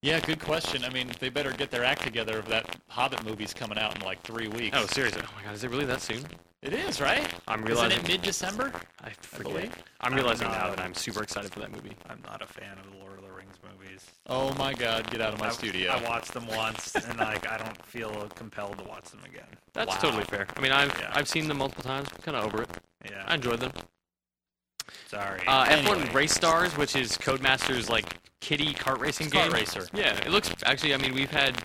Yeah, 0.01 0.19
good 0.19 0.41
question. 0.41 0.83
I 0.83 0.89
mean, 0.89 1.09
they 1.21 1.29
better 1.29 1.51
get 1.53 1.71
their 1.71 1.85
act 1.85 2.01
together. 2.03 2.39
If 2.39 2.47
that 2.49 2.75
Hobbit 2.89 3.23
movie's 3.23 3.53
coming 3.53 3.77
out 3.77 3.95
in 3.95 4.01
like 4.03 4.21
three 4.23 4.49
weeks. 4.49 4.75
Oh, 4.77 4.85
seriously? 4.87 5.21
Oh 5.25 5.29
my 5.37 5.43
god, 5.43 5.53
is 5.55 5.63
it 5.63 5.69
really 5.71 5.85
that 5.85 6.01
soon? 6.01 6.25
it 6.61 6.73
is 6.73 6.99
right. 6.99 7.25
I'm 7.47 7.61
realizing. 7.63 7.91
Isn't 7.91 7.99
realizing. 7.99 7.99
it 7.99 8.07
mid-December? 8.09 8.73
I 9.01 9.11
forget. 9.21 9.53
believe. 9.53 9.75
I'm 10.01 10.13
realizing 10.13 10.47
I'm 10.47 10.53
now 10.53 10.67
not- 10.67 10.75
that 10.75 10.83
I'm 10.83 10.93
super 10.93 11.23
excited 11.23 11.53
for 11.53 11.59
that 11.61 11.71
movie. 11.71 11.95
I'm 12.09 12.19
not 12.25 12.41
a 12.41 12.47
fan 12.47 12.77
of 12.77 12.91
the 12.91 12.97
Lord 12.97 13.13
of 13.17 13.23
the 13.23 13.26
Rings 13.26 13.26
movies. 13.97 14.11
Oh 14.27 14.53
my 14.57 14.73
God! 14.73 15.09
Get 15.09 15.21
out 15.21 15.33
of 15.33 15.39
my 15.39 15.47
I, 15.47 15.51
studio. 15.51 15.91
I 15.91 16.03
watched 16.03 16.33
them 16.33 16.47
once, 16.47 16.95
and 16.95 17.17
like 17.17 17.49
I 17.49 17.57
don't 17.57 17.85
feel 17.85 18.27
compelled 18.35 18.77
to 18.79 18.83
watch 18.83 19.05
them 19.05 19.21
again. 19.25 19.47
That's 19.73 19.89
Wow. 19.89 19.97
totally 19.97 20.23
fair. 20.25 20.47
I 20.55 20.61
mean, 20.61 20.71
I've 20.71 20.97
Yeah. 20.99 21.11
I've 21.13 21.27
seen 21.27 21.47
them 21.47 21.57
multiple 21.57 21.83
times. 21.83 22.09
Kind 22.21 22.37
of 22.37 22.45
over 22.45 22.63
it. 22.63 22.69
Yeah. 23.05 23.23
I 23.27 23.35
enjoyed 23.35 23.59
them. 23.59 23.71
sorry. 25.07 25.45
Uh, 25.47 25.63
Anyway. 25.65 25.95
F1 26.05 26.13
Race 26.13 26.33
Stars, 26.33 26.75
which 26.77 26.95
is 26.95 27.17
Codemasters 27.17 27.89
like 27.89 28.05
kitty 28.41 28.73
kart 28.73 28.99
racing 28.99 29.25
It's 29.27 29.33
game. 29.33 29.51
Kart 29.51 29.53
Racer. 29.53 29.87
Yeah, 29.93 30.15
it 30.17 30.29
looks 30.29 30.49
actually. 30.63 30.93
I 30.93 30.97
mean, 30.97 31.13
we've 31.13 31.31
had 31.31 31.61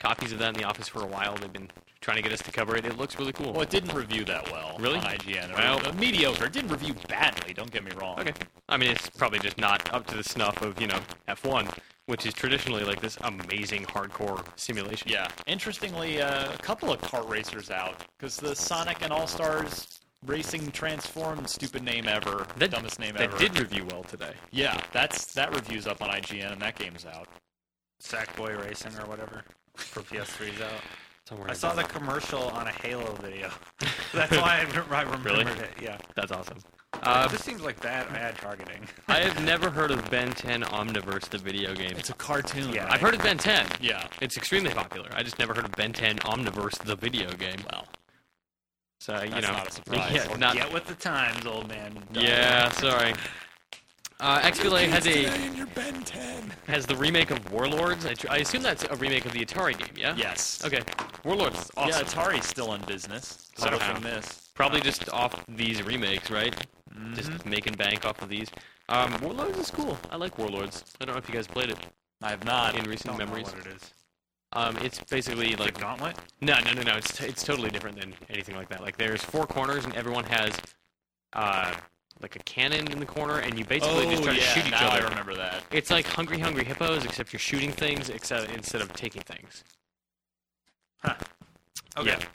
copies 0.00 0.32
of 0.32 0.38
that 0.38 0.48
in 0.48 0.54
the 0.54 0.64
office 0.64 0.88
for 0.88 1.02
a 1.02 1.06
while. 1.06 1.34
They've 1.36 1.52
been 1.52 1.70
trying 2.04 2.18
to 2.18 2.22
get 2.22 2.32
us 2.32 2.42
to 2.42 2.52
cover 2.52 2.76
it. 2.76 2.84
It 2.84 2.98
looks 2.98 3.18
really 3.18 3.32
cool. 3.32 3.52
Well, 3.54 3.62
it 3.62 3.70
didn't 3.70 3.94
review 3.94 4.26
that 4.26 4.50
well 4.52 4.76
Really? 4.78 4.98
on 4.98 5.04
IGN. 5.06 5.50
It 5.50 5.56
Well- 5.56 5.78
was, 5.78 5.86
uh, 5.88 5.92
mediocre. 5.94 6.44
It 6.44 6.52
didn't 6.52 6.70
review 6.70 6.94
badly. 7.08 7.54
Don't 7.54 7.70
get 7.70 7.82
me 7.82 7.92
wrong. 7.92 8.20
Okay. 8.20 8.34
I 8.68 8.76
mean, 8.76 8.90
it's 8.90 9.08
probably 9.08 9.38
just 9.38 9.56
not 9.56 9.92
up 9.92 10.06
to 10.08 10.16
the 10.16 10.22
snuff 10.22 10.60
of 10.60 10.78
you 10.78 10.86
know 10.86 11.00
F1, 11.28 11.74
which 12.04 12.26
is 12.26 12.34
traditionally 12.34 12.84
like 12.84 13.00
this 13.00 13.16
amazing 13.22 13.86
hardcore 13.86 14.44
simulation. 14.56 15.08
Yeah. 15.10 15.28
Interestingly, 15.46 16.20
uh, 16.20 16.52
a 16.52 16.58
couple 16.58 16.92
of 16.92 17.00
kart 17.00 17.26
racers 17.26 17.70
out 17.70 18.04
because 18.18 18.36
the 18.36 18.54
Sonic 18.54 18.98
and 19.00 19.10
All 19.10 19.26
Stars 19.26 20.00
Racing 20.26 20.72
Transformed, 20.72 21.48
stupid 21.48 21.82
name 21.82 22.06
ever, 22.06 22.46
That, 22.58 22.70
dumbest 22.70 22.98
name 22.98 23.14
that 23.14 23.22
ever. 23.24 23.38
did 23.38 23.58
review 23.58 23.86
well 23.90 24.04
today. 24.04 24.34
Yeah, 24.50 24.78
that's 24.92 25.32
that 25.34 25.54
review's 25.54 25.86
up 25.86 26.02
on 26.02 26.10
IGN 26.10 26.52
and 26.52 26.60
that 26.60 26.76
game's 26.78 27.06
out. 27.06 27.28
Sackboy 28.02 28.62
Racing 28.62 28.94
or 28.98 29.06
whatever 29.06 29.42
for 29.74 30.02
PS3's 30.02 30.60
out. 30.60 30.80
Don't 31.26 31.48
I 31.50 31.54
saw 31.54 31.72
the 31.72 31.84
commercial 31.84 32.42
on 32.50 32.66
a 32.66 32.70
Halo 32.70 33.14
video. 33.22 33.50
That's 34.12 34.30
why 34.36 34.60
I, 34.60 34.64
rem- 34.76 34.86
I 34.90 35.02
remembered 35.02 35.32
Really? 35.32 35.44
it. 35.52 35.70
Yeah. 35.80 35.96
That's 36.14 36.30
awesome. 36.30 36.58
Uh, 36.92 36.98
Uh, 37.02 37.28
this 37.28 37.42
seems 37.42 37.62
like 37.62 37.80
bad 37.80 38.06
ad 38.14 38.36
targeting. 38.36 38.86
I 39.08 39.20
have 39.20 39.42
never 39.42 39.70
heard 39.70 39.90
of 39.90 40.08
Ben 40.10 40.32
10 40.32 40.62
Omniverse, 40.64 41.30
the 41.30 41.38
video 41.38 41.74
game. 41.74 41.92
It's 41.96 42.10
a 42.10 42.14
cartoon. 42.14 42.72
Yeah. 42.74 42.84
right? 42.84 42.92
I've 42.92 43.00
heard 43.00 43.14
of 43.14 43.22
Ben 43.22 43.38
10. 43.38 43.66
Yeah. 43.80 44.06
It's 44.20 44.36
extremely 44.36 44.70
popular. 44.70 45.08
I 45.14 45.22
just 45.22 45.38
never 45.38 45.54
heard 45.54 45.64
of 45.64 45.72
Ben 45.72 45.94
10 45.94 46.18
Omniverse, 46.18 46.76
the 46.84 46.94
video 46.96 47.30
game. 47.32 47.56
Well, 47.72 47.86
So 49.00 49.22
you 49.22 49.30
That's 49.30 49.46
know, 49.46 49.52
not 49.54 49.68
a 49.68 49.72
surprise. 49.78 50.12
Yeah, 50.28 50.36
not, 50.36 50.54
Get 50.56 50.72
with 50.74 50.86
the 50.86 50.94
times, 50.94 51.46
old 51.46 51.68
man. 51.68 52.04
yeah. 52.12 52.68
Sorry. 52.72 53.14
Uh, 54.20 54.40
XBLA 54.40 54.88
has 54.88 55.06
a 55.06 55.24
Ben 55.74 56.02
10. 56.04 56.52
has 56.66 56.86
the 56.86 56.96
remake 56.96 57.30
of 57.30 57.52
Warlords. 57.52 58.06
I, 58.06 58.14
tr- 58.14 58.30
I 58.30 58.38
assume 58.38 58.62
that's 58.62 58.84
a 58.84 58.96
remake 58.96 59.26
of 59.26 59.32
the 59.32 59.44
Atari 59.44 59.76
game. 59.76 59.88
Yeah. 59.96 60.14
Yes. 60.16 60.64
Okay. 60.64 60.80
Warlords 61.24 61.58
is 61.58 61.70
awesome. 61.76 62.00
Yeah, 62.06 62.08
Atari's 62.08 62.46
still 62.46 62.74
in 62.74 62.80
business. 62.82 63.50
Somehow. 63.56 63.78
Publishing 63.78 64.02
this. 64.04 64.50
Probably 64.54 64.80
just 64.80 65.08
off 65.10 65.44
these 65.48 65.82
remakes, 65.82 66.30
right? 66.30 66.54
Just 67.14 67.44
making 67.44 67.74
bank 67.74 68.06
off 68.06 68.22
of 68.22 68.28
these. 68.28 68.48
Um, 68.88 69.16
Warlords 69.20 69.58
is 69.58 69.70
cool. 69.70 69.98
I 70.10 70.16
like 70.16 70.38
Warlords. 70.38 70.84
I 71.00 71.04
don't 71.04 71.14
know 71.14 71.18
if 71.18 71.28
you 71.28 71.34
guys 71.34 71.48
played 71.48 71.70
it 71.70 71.78
I 72.22 72.30
have 72.30 72.44
not. 72.44 72.76
in 72.78 72.84
recent 72.88 73.18
Don't 73.18 73.28
know 73.28 73.42
what 73.42 73.66
it 73.66 73.72
is. 73.74 73.90
Um, 74.52 74.76
it's 74.78 75.00
basically 75.00 75.50
Like 75.56 75.58
like 75.58 75.80
Gauntlet? 75.80 76.16
No, 76.40 76.60
no, 76.60 76.72
no, 76.74 76.82
no. 76.82 76.96
It's 76.96 77.20
it's 77.20 77.42
totally 77.42 77.70
different 77.70 77.98
than 77.98 78.14
anything 78.30 78.54
like 78.54 78.68
that. 78.68 78.80
Like 78.80 78.96
there's 78.96 79.20
four 79.22 79.46
corners 79.46 79.84
and 79.84 79.94
everyone 79.96 80.24
has 80.24 80.52
uh 81.32 81.74
like 82.20 82.36
a 82.36 82.38
cannon 82.40 82.90
in 82.90 83.00
the 83.00 83.06
corner 83.06 83.38
and 83.38 83.58
you 83.58 83.64
basically 83.64 84.06
oh, 84.06 84.10
just 84.10 84.22
try 84.22 84.32
yeah, 84.32 84.40
to 84.40 84.46
shoot 84.46 84.66
each 84.66 84.70
now 84.70 84.88
other. 84.88 85.06
I 85.06 85.08
remember 85.08 85.34
that. 85.34 85.62
It's 85.70 85.90
like 85.90 86.06
Hungry 86.06 86.38
Hungry 86.38 86.64
Hippos 86.64 87.04
except 87.04 87.32
you're 87.32 87.40
shooting 87.40 87.72
things 87.72 88.08
except 88.08 88.50
instead 88.54 88.80
of 88.80 88.92
taking 88.92 89.22
things. 89.22 89.64
Huh. 91.02 91.14
Okay. 91.96 92.10
Yeah. 92.10 92.26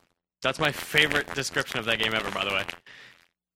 That's 0.41 0.59
my 0.59 0.71
favorite 0.71 1.33
description 1.33 1.79
of 1.79 1.85
that 1.85 1.99
game 1.99 2.13
ever, 2.13 2.31
by 2.31 2.45
the 2.45 2.51
way. 2.51 2.63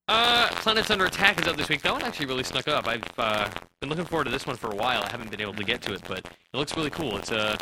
Uh, 0.10 0.50
Planets 0.56 0.92
Under 0.92 1.06
Attack 1.06 1.42
is 1.42 1.48
out 1.48 1.56
this 1.56 1.70
week. 1.70 1.82
That 1.82 1.94
one 1.94 2.02
actually 2.02 2.26
really 2.26 2.44
snuck 2.44 2.68
up. 2.68 2.88
I've 2.88 3.04
uh, 3.18 3.50
been 3.80 3.90
looking 3.90 4.04
forward 4.04 4.26
to 4.26 4.32
this 4.32 4.46
one 4.46 4.58
for 4.58 4.70
a 4.70 4.76
while. 4.76 5.02
I 5.02 5.10
haven't 5.10 5.32
been 5.32 5.40
able 5.40 5.54
to 5.54 5.64
get 5.64 5.82
to 5.84 5.94
it, 5.94 6.02
but 6.08 6.20
it 6.20 6.58
looks 6.58 6.76
really 6.76 6.90
cool. 6.90 7.18
It's 7.18 7.32
a 7.32 7.58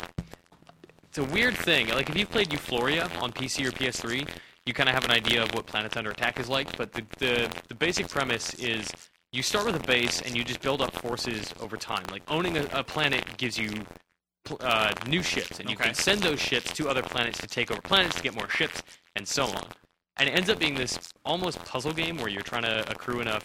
it's 1.04 1.18
a 1.18 1.24
weird 1.24 1.54
thing. 1.54 1.88
Like 1.88 2.10
if 2.10 2.16
you've 2.16 2.30
played 2.30 2.48
Eufloria 2.48 3.04
on 3.22 3.32
PC 3.32 3.66
or 3.66 3.70
PS3, 3.70 4.26
you 4.66 4.72
kind 4.74 4.88
of 4.88 4.94
have 4.94 5.04
an 5.04 5.10
idea 5.10 5.42
of 5.42 5.54
what 5.54 5.66
Planets 5.66 5.96
Under 5.96 6.10
Attack 6.10 6.38
is 6.40 6.48
like. 6.48 6.76
But 6.76 6.92
the, 6.92 7.04
the 7.18 7.50
the 7.68 7.74
basic 7.74 8.08
premise 8.08 8.54
is 8.54 8.90
you 9.32 9.42
start 9.42 9.66
with 9.66 9.76
a 9.76 9.86
base 9.86 10.20
and 10.22 10.36
you 10.36 10.44
just 10.44 10.60
build 10.60 10.82
up 10.82 10.94
forces 11.00 11.52
over 11.60 11.76
time. 11.76 12.04
Like 12.10 12.22
owning 12.28 12.56
a, 12.56 12.66
a 12.72 12.84
planet 12.84 13.24
gives 13.38 13.58
you 13.58 13.70
uh, 14.60 14.92
new 15.08 15.22
ships, 15.22 15.60
and 15.60 15.68
you 15.70 15.76
Okay. 15.76 15.84
can 15.86 15.94
send 15.94 16.20
those 16.22 16.40
ships 16.40 16.72
to 16.74 16.88
other 16.88 17.02
planets 17.02 17.38
to 17.40 17.46
take 17.46 17.70
over 17.70 17.80
planets 17.80 18.16
to 18.16 18.22
get 18.22 18.34
more 18.34 18.48
ships, 18.48 18.82
and 19.16 19.26
so 19.26 19.46
on. 19.46 19.66
And 20.16 20.28
it 20.28 20.32
ends 20.32 20.50
up 20.50 20.58
being 20.58 20.74
this 20.74 20.98
almost 21.24 21.64
puzzle 21.64 21.92
game 21.92 22.16
where 22.18 22.28
you're 22.28 22.42
trying 22.42 22.62
to 22.64 22.88
accrue 22.90 23.20
enough 23.20 23.42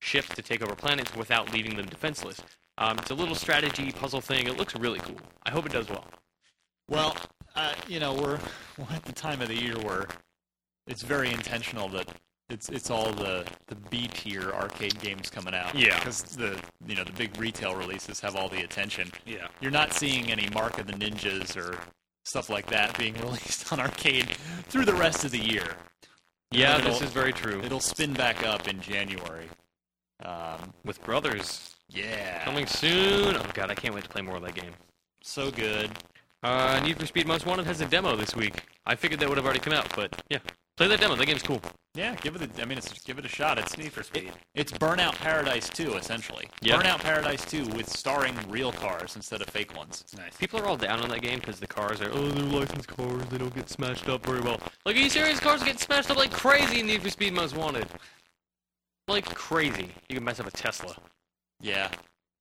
ships 0.00 0.28
to 0.34 0.42
take 0.42 0.62
over 0.62 0.74
planets 0.74 1.14
without 1.16 1.52
leaving 1.52 1.76
them 1.76 1.86
defenseless. 1.86 2.40
Um, 2.78 2.98
it's 2.98 3.10
a 3.10 3.14
little 3.14 3.34
strategy 3.34 3.92
puzzle 3.92 4.20
thing. 4.20 4.46
It 4.46 4.56
looks 4.56 4.74
really 4.76 4.98
cool. 5.00 5.18
I 5.44 5.50
hope 5.50 5.66
it 5.66 5.72
does 5.72 5.88
well. 5.88 6.04
Well, 6.88 7.16
uh, 7.54 7.74
you 7.88 8.00
know, 8.00 8.14
we're, 8.14 8.38
we're 8.78 8.94
at 8.94 9.04
the 9.04 9.12
time 9.12 9.40
of 9.42 9.48
the 9.48 9.56
year 9.56 9.76
where 9.78 10.08
it's 10.90 11.02
very 11.02 11.30
intentional 11.32 11.88
that 11.90 12.08
it's 12.50 12.68
it's 12.68 12.90
all 12.90 13.12
the 13.12 13.46
the 13.68 13.76
B 13.90 14.08
tier 14.08 14.50
arcade 14.50 14.98
games 15.00 15.30
coming 15.30 15.54
out. 15.54 15.74
Yeah. 15.74 15.98
because 15.98 16.22
the 16.22 16.60
you 16.86 16.96
know 16.96 17.04
the 17.04 17.12
big 17.12 17.38
retail 17.40 17.76
releases 17.76 18.20
have 18.20 18.34
all 18.36 18.48
the 18.48 18.62
attention. 18.62 19.10
Yeah. 19.24 19.46
You're 19.60 19.70
not 19.70 19.92
seeing 19.94 20.30
any 20.30 20.48
Mark 20.52 20.78
of 20.80 20.86
the 20.88 20.92
Ninjas 20.94 21.56
or 21.56 21.78
stuff 22.24 22.50
like 22.50 22.66
that 22.66 22.98
being 22.98 23.14
released 23.22 23.72
on 23.72 23.78
arcade 23.80 24.26
through 24.68 24.84
the 24.84 24.94
rest 24.94 25.24
of 25.24 25.30
the 25.30 25.38
year. 25.38 25.66
Yeah, 26.50 26.78
It'll- 26.78 26.90
this 26.92 27.02
is 27.02 27.12
very 27.12 27.32
true. 27.32 27.62
It'll 27.62 27.78
spin 27.80 28.12
back 28.12 28.44
up 28.44 28.66
in 28.68 28.80
January. 28.80 29.48
Um, 30.24 30.74
With 30.84 31.02
Brothers 31.04 31.76
yeah, 31.88 32.44
coming 32.44 32.66
soon. 32.66 33.36
Oh 33.36 33.46
god, 33.54 33.70
I 33.70 33.74
can't 33.74 33.94
wait 33.94 34.04
to 34.04 34.10
play 34.10 34.22
more 34.22 34.36
of 34.36 34.42
that 34.42 34.54
game. 34.54 34.72
so 35.22 35.50
good. 35.50 35.90
Uh, 36.42 36.80
Need 36.84 36.98
for 36.98 37.06
Speed 37.06 37.26
Most 37.26 37.46
Wanted 37.46 37.66
has 37.66 37.80
a 37.80 37.86
demo 37.86 38.16
this 38.16 38.34
week. 38.34 38.62
I 38.86 38.94
figured 38.96 39.20
that 39.20 39.28
would 39.28 39.38
have 39.38 39.44
already 39.44 39.60
come 39.60 39.72
out, 39.72 39.94
but 39.94 40.20
yeah, 40.30 40.38
play 40.80 40.88
that 40.88 40.98
demo. 40.98 41.14
That 41.14 41.26
game's 41.26 41.42
cool. 41.42 41.60
Yeah, 41.94 42.14
give 42.22 42.36
it. 42.36 42.58
A, 42.58 42.62
I 42.62 42.64
mean, 42.64 42.78
it's 42.78 43.02
give 43.02 43.18
it 43.18 43.24
a 43.26 43.28
shot. 43.28 43.58
It's 43.58 43.76
Need 43.76 43.92
for 43.92 44.02
Speed. 44.02 44.32
It's 44.54 44.72
Burnout 44.72 45.14
Paradise 45.16 45.68
2, 45.68 45.96
essentially. 45.96 46.48
Yeah. 46.62 46.80
Burnout 46.80 47.00
Paradise 47.00 47.44
2 47.44 47.66
with 47.76 47.86
starring 47.86 48.34
real 48.48 48.72
cars 48.72 49.14
instead 49.14 49.42
of 49.42 49.48
fake 49.48 49.76
ones. 49.76 50.06
Nice. 50.16 50.34
People 50.38 50.58
are 50.58 50.64
all 50.64 50.78
down 50.78 51.00
on 51.00 51.10
that 51.10 51.20
game 51.20 51.40
because 51.40 51.60
the 51.60 51.66
cars 51.66 52.00
are 52.00 52.10
oh 52.10 52.30
they're 52.30 52.60
licensed 52.60 52.88
cars. 52.88 53.22
They 53.28 53.36
don't 53.36 53.54
get 53.54 53.68
smashed 53.68 54.08
up 54.08 54.24
very 54.24 54.40
well. 54.40 54.58
Like, 54.86 54.96
are 54.96 55.00
you 55.00 55.10
serious? 55.10 55.38
Cars 55.38 55.62
get 55.62 55.78
smashed 55.78 56.10
up 56.10 56.16
like 56.16 56.30
crazy 56.30 56.80
in 56.80 56.86
Need 56.86 57.02
for 57.02 57.10
Speed 57.10 57.34
Most 57.34 57.54
Wanted. 57.54 57.86
Like 59.06 59.26
crazy. 59.34 59.90
You 60.08 60.14
can 60.14 60.24
mess 60.24 60.40
up 60.40 60.46
a 60.46 60.50
Tesla. 60.50 60.96
Yeah. 61.60 61.90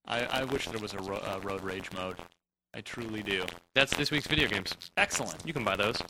I, 0.07 0.21
I 0.23 0.43
wish 0.45 0.65
there 0.69 0.79
was 0.79 0.93
a 0.93 0.99
ro- 0.99 1.21
uh, 1.25 1.41
road 1.43 1.61
rage 1.61 1.91
mode. 1.91 2.15
I 2.73 2.79
truly 2.79 3.21
do. 3.21 3.45
That's 3.75 3.93
this 3.97 4.11
week's 4.11 4.27
video 4.27 4.47
games. 4.47 4.73
Excellent. 4.95 5.35
You 5.45 5.51
can 5.51 5.65
buy 5.65 5.75
those. 5.75 6.01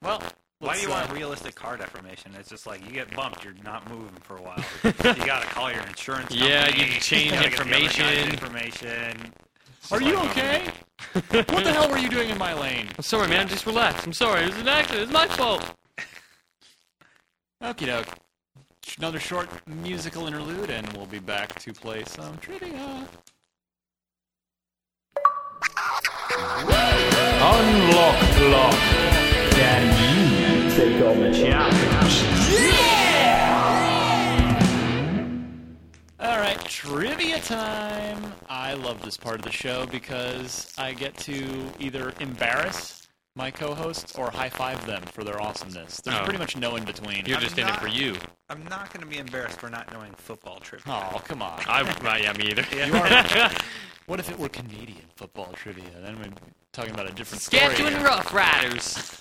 Well, 0.00 0.22
Why 0.60 0.76
do 0.76 0.82
you 0.82 0.90
want 0.90 1.12
realistic 1.12 1.54
car 1.54 1.76
deformation? 1.76 2.32
It's 2.38 2.48
just 2.48 2.66
like 2.66 2.84
you 2.86 2.92
get 2.92 3.14
bumped, 3.14 3.44
you're 3.44 3.54
not 3.64 3.88
moving 3.90 4.14
for 4.22 4.36
a 4.36 4.42
while. 4.42 4.64
you 4.84 4.92
gotta 5.26 5.46
call 5.46 5.70
your 5.70 5.82
insurance 5.82 6.28
company. 6.28 6.48
Yeah, 6.48 6.68
you 6.68 6.86
change 7.00 7.30
gotta 7.32 7.50
get 7.50 7.58
the 7.58 7.64
other 7.64 7.70
guy's 7.72 8.28
information. 8.28 8.30
information. 8.30 9.32
It's 9.78 9.92
Are 9.92 9.98
just 9.98 10.10
you 10.10 10.16
like, 10.16 10.30
okay? 10.30 10.62
Oh, 11.16 11.20
what 11.52 11.64
the 11.64 11.72
hell 11.72 11.90
were 11.90 11.98
you 11.98 12.08
doing 12.08 12.30
in 12.30 12.38
my 12.38 12.54
lane? 12.54 12.88
I'm 12.96 13.02
sorry, 13.02 13.28
man. 13.28 13.48
Just 13.48 13.66
relax. 13.66 14.06
I'm 14.06 14.14
sorry. 14.14 14.44
It 14.44 14.50
was 14.50 14.58
an 14.58 14.68
accident. 14.68 15.02
It's 15.02 15.12
my 15.12 15.26
fault. 15.26 15.74
Okie 17.62 17.86
doke. 17.86 18.08
Another 18.98 19.18
short 19.20 19.48
musical 19.66 20.26
interlude, 20.26 20.70
and 20.70 20.90
we'll 20.96 21.06
be 21.06 21.18
back 21.18 21.58
to 21.60 21.72
play 21.72 22.04
some 22.06 22.36
trivia. 22.38 23.06
Unlock 27.46 28.40
lock. 28.50 28.74
Can 29.50 30.38
you 30.40 30.43
take 30.84 31.02
on 31.06 31.20
the 31.20 31.32
challenge? 31.32 32.24
All 36.20 36.38
right, 36.38 36.58
trivia 36.66 37.38
time. 37.40 38.32
I 38.48 38.74
love 38.74 39.02
this 39.02 39.16
part 39.16 39.36
of 39.36 39.42
the 39.42 39.50
show 39.52 39.86
because 39.86 40.72
I 40.78 40.92
get 40.92 41.16
to 41.18 41.70
either 41.78 42.12
embarrass 42.20 43.08
my 43.36 43.50
co-hosts 43.50 44.16
or 44.16 44.30
high 44.30 44.48
five 44.48 44.84
them 44.86 45.02
for 45.02 45.24
their 45.24 45.40
awesomeness. 45.40 46.00
There's 46.02 46.16
Oh. 46.18 46.24
pretty 46.24 46.38
much 46.38 46.56
no 46.56 46.76
in 46.76 46.84
between. 46.84 47.24
You're 47.26 47.36
I'm 47.38 47.42
just 47.42 47.58
in 47.58 47.66
it 47.66 47.70
not- 47.70 47.80
for 47.80 47.88
you. 47.88 48.16
I'm 48.48 48.64
not 48.68 48.92
gonna 48.92 49.06
be 49.06 49.18
embarrassed 49.18 49.58
for 49.58 49.68
not 49.70 49.90
knowing 49.92 50.12
football 50.14 50.60
trivia. 50.60 50.92
Oh, 50.92 51.18
come 51.24 51.42
on. 51.42 51.60
I, 51.66 52.18
yeah, 52.22 52.32
me 52.34 52.50
either. 52.50 52.64
You 52.86 52.94
are- 52.94 53.50
what 54.06 54.20
if 54.20 54.30
it 54.30 54.38
were 54.38 54.48
Canadian 54.50 55.06
football 55.16 55.50
trivia? 55.54 55.84
Then 56.00 56.18
we'd 56.20 56.34
be 56.34 56.40
talking 56.72 56.92
about 56.94 57.08
a 57.08 57.12
different 57.12 57.42
story. 57.42 57.62
Saskatchewan 57.74 58.02
Rough 58.04 58.32
Riders. 58.32 59.20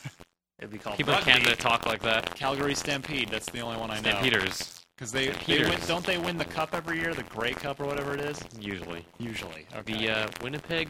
It'd 0.63 0.71
be 0.71 0.77
called 0.77 0.95
People 0.95 1.13
in. 1.15 1.19
Canada 1.23 1.57
talk 1.57 1.85
like 1.85 2.01
that. 2.03 2.33
Calgary 2.35 2.73
Stampede. 2.73 3.27
That's 3.27 3.49
the 3.49 3.59
only 3.59 3.75
one 3.77 3.91
I 3.91 3.95
know. 3.95 4.11
Stampeders, 4.11 4.79
Because 4.95 5.11
they, 5.11 5.27
they 5.45 5.61
win, 5.69 5.77
don't 5.87 6.05
they 6.05 6.17
win 6.17 6.37
the 6.37 6.45
cup 6.45 6.69
every 6.73 7.01
year, 7.01 7.13
the 7.13 7.23
Grey 7.23 7.51
Cup 7.51 7.81
or 7.81 7.85
whatever 7.85 8.13
it 8.13 8.21
is? 8.21 8.39
usually. 8.61 9.05
Usually. 9.19 9.65
Okay. 9.75 9.91
The 9.93 10.09
uh, 10.09 10.27
Winnipeg 10.41 10.87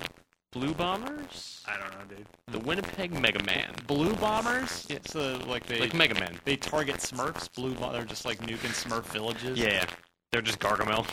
Blue 0.51 0.75
Bombers? 0.75 1.63
I 1.67 1.77
don't 1.79 1.89
know, 1.91 2.15
dude. 2.15 2.27
The 2.51 2.59
Winnipeg 2.59 3.19
Mega 3.19 3.41
Man. 3.45 3.73
Blue 3.87 4.13
Bombers. 4.13 4.85
So 5.07 5.39
like 5.47 5.65
they 5.65 5.79
Like 5.79 5.95
Mega 5.95 6.13
Man. 6.19 6.37
they 6.45 6.55
target 6.55 6.97
Smurfs. 6.97 7.51
Blue. 7.51 7.73
Bo- 7.73 7.91
they're 7.93 8.05
just 8.05 8.25
like 8.25 8.37
nuking 8.41 8.79
Smurf 8.79 9.05
villages. 9.05 9.57
Yeah, 9.57 9.69
yeah. 9.73 9.85
They're 10.31 10.43
just 10.43 10.59
Gargamel. 10.59 11.07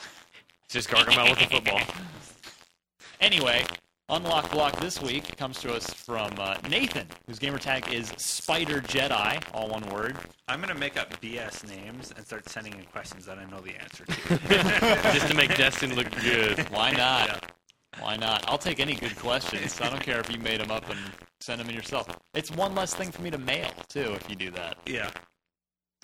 It's 0.00 0.08
just 0.70 0.88
Gargamel 0.90 1.30
with 1.30 1.40
a 1.42 1.46
football. 1.48 1.80
Anyway, 3.20 3.62
unlock 4.10 4.50
block 4.50 4.78
this 4.80 5.00
week 5.00 5.36
comes 5.36 5.60
to 5.60 5.72
us 5.72 5.92
from 5.92 6.32
uh, 6.38 6.56
Nathan, 6.68 7.06
whose 7.26 7.38
gamer 7.38 7.58
tag 7.58 7.92
is 7.92 8.12
Spider 8.16 8.80
Jedi, 8.80 9.42
all 9.54 9.68
one 9.68 9.86
word. 9.90 10.16
I'm 10.48 10.60
gonna 10.60 10.74
make 10.74 10.98
up 10.98 11.20
BS 11.20 11.68
names 11.68 12.12
and 12.16 12.26
start 12.26 12.48
sending 12.48 12.74
in 12.74 12.84
questions 12.86 13.24
that 13.26 13.38
I 13.38 13.44
know 13.44 13.60
the 13.60 13.74
answer 13.80 14.04
to. 14.04 15.12
just 15.12 15.28
to 15.28 15.34
make 15.34 15.56
Destin 15.56 15.94
look 15.94 16.10
good. 16.22 16.58
Why 16.70 16.90
not? 16.90 17.52
Why 18.00 18.16
not? 18.16 18.44
I'll 18.48 18.58
take 18.58 18.80
any 18.80 18.94
good 18.94 19.16
questions. 19.16 19.80
I 19.80 19.88
don't 19.88 20.02
care 20.02 20.20
if 20.20 20.30
you 20.30 20.38
made 20.38 20.60
them 20.60 20.70
up 20.70 20.88
and 20.90 20.98
send 21.40 21.60
them 21.60 21.68
in 21.68 21.74
yourself. 21.74 22.08
It's 22.34 22.50
one 22.50 22.74
less 22.74 22.94
thing 22.94 23.10
for 23.10 23.22
me 23.22 23.30
to 23.30 23.38
mail 23.38 23.70
too 23.88 24.12
if 24.14 24.28
you 24.28 24.36
do 24.36 24.50
that. 24.52 24.76
yeah. 24.86 25.10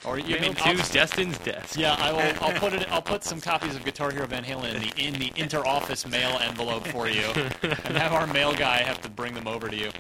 Or 0.05 0.19
you 0.19 0.39
mean 0.39 0.55
I'll- 0.61 0.77
Destin's 0.77 1.39
desk. 1.39 1.79
Yeah, 1.79 1.95
I 1.99 2.13
will. 2.13 2.35
I'll 2.45 2.59
put 2.61 2.75
it. 2.75 2.91
I'll 2.93 3.03
put 3.03 3.25
some 3.25 3.41
copies 3.41 3.75
of 3.75 3.85
Guitar 3.85 4.11
Hero 4.11 4.27
Van 4.27 4.45
Halen 4.45 4.75
in 4.75 4.81
the 4.83 4.93
in 5.03 5.15
the 5.15 5.33
inter-office 5.37 6.07
mail 6.07 6.39
envelope 6.43 6.87
for 6.89 7.09
you, 7.09 7.25
and 7.63 7.97
have 7.97 8.13
our 8.13 8.27
mail 8.27 8.55
guy 8.55 8.79
have 8.83 9.01
to 9.03 9.09
bring 9.09 9.35
them 9.35 9.49
over 9.49 9.69
to 9.69 9.77
you. 9.77 9.91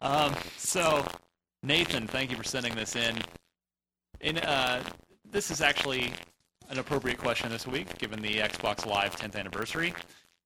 Um, 0.00 0.34
so, 0.56 1.06
Nathan, 1.62 2.06
thank 2.08 2.30
you 2.30 2.36
for 2.36 2.44
sending 2.44 2.74
this 2.74 2.96
in. 2.96 3.16
In 4.20 4.38
uh, 4.38 4.82
this 5.30 5.50
is 5.52 5.60
actually 5.60 6.12
an 6.68 6.78
appropriate 6.78 7.18
question 7.18 7.48
this 7.50 7.66
week, 7.66 7.96
given 7.98 8.20
the 8.20 8.38
Xbox 8.38 8.86
Live 8.86 9.14
10th 9.16 9.36
anniversary. 9.36 9.94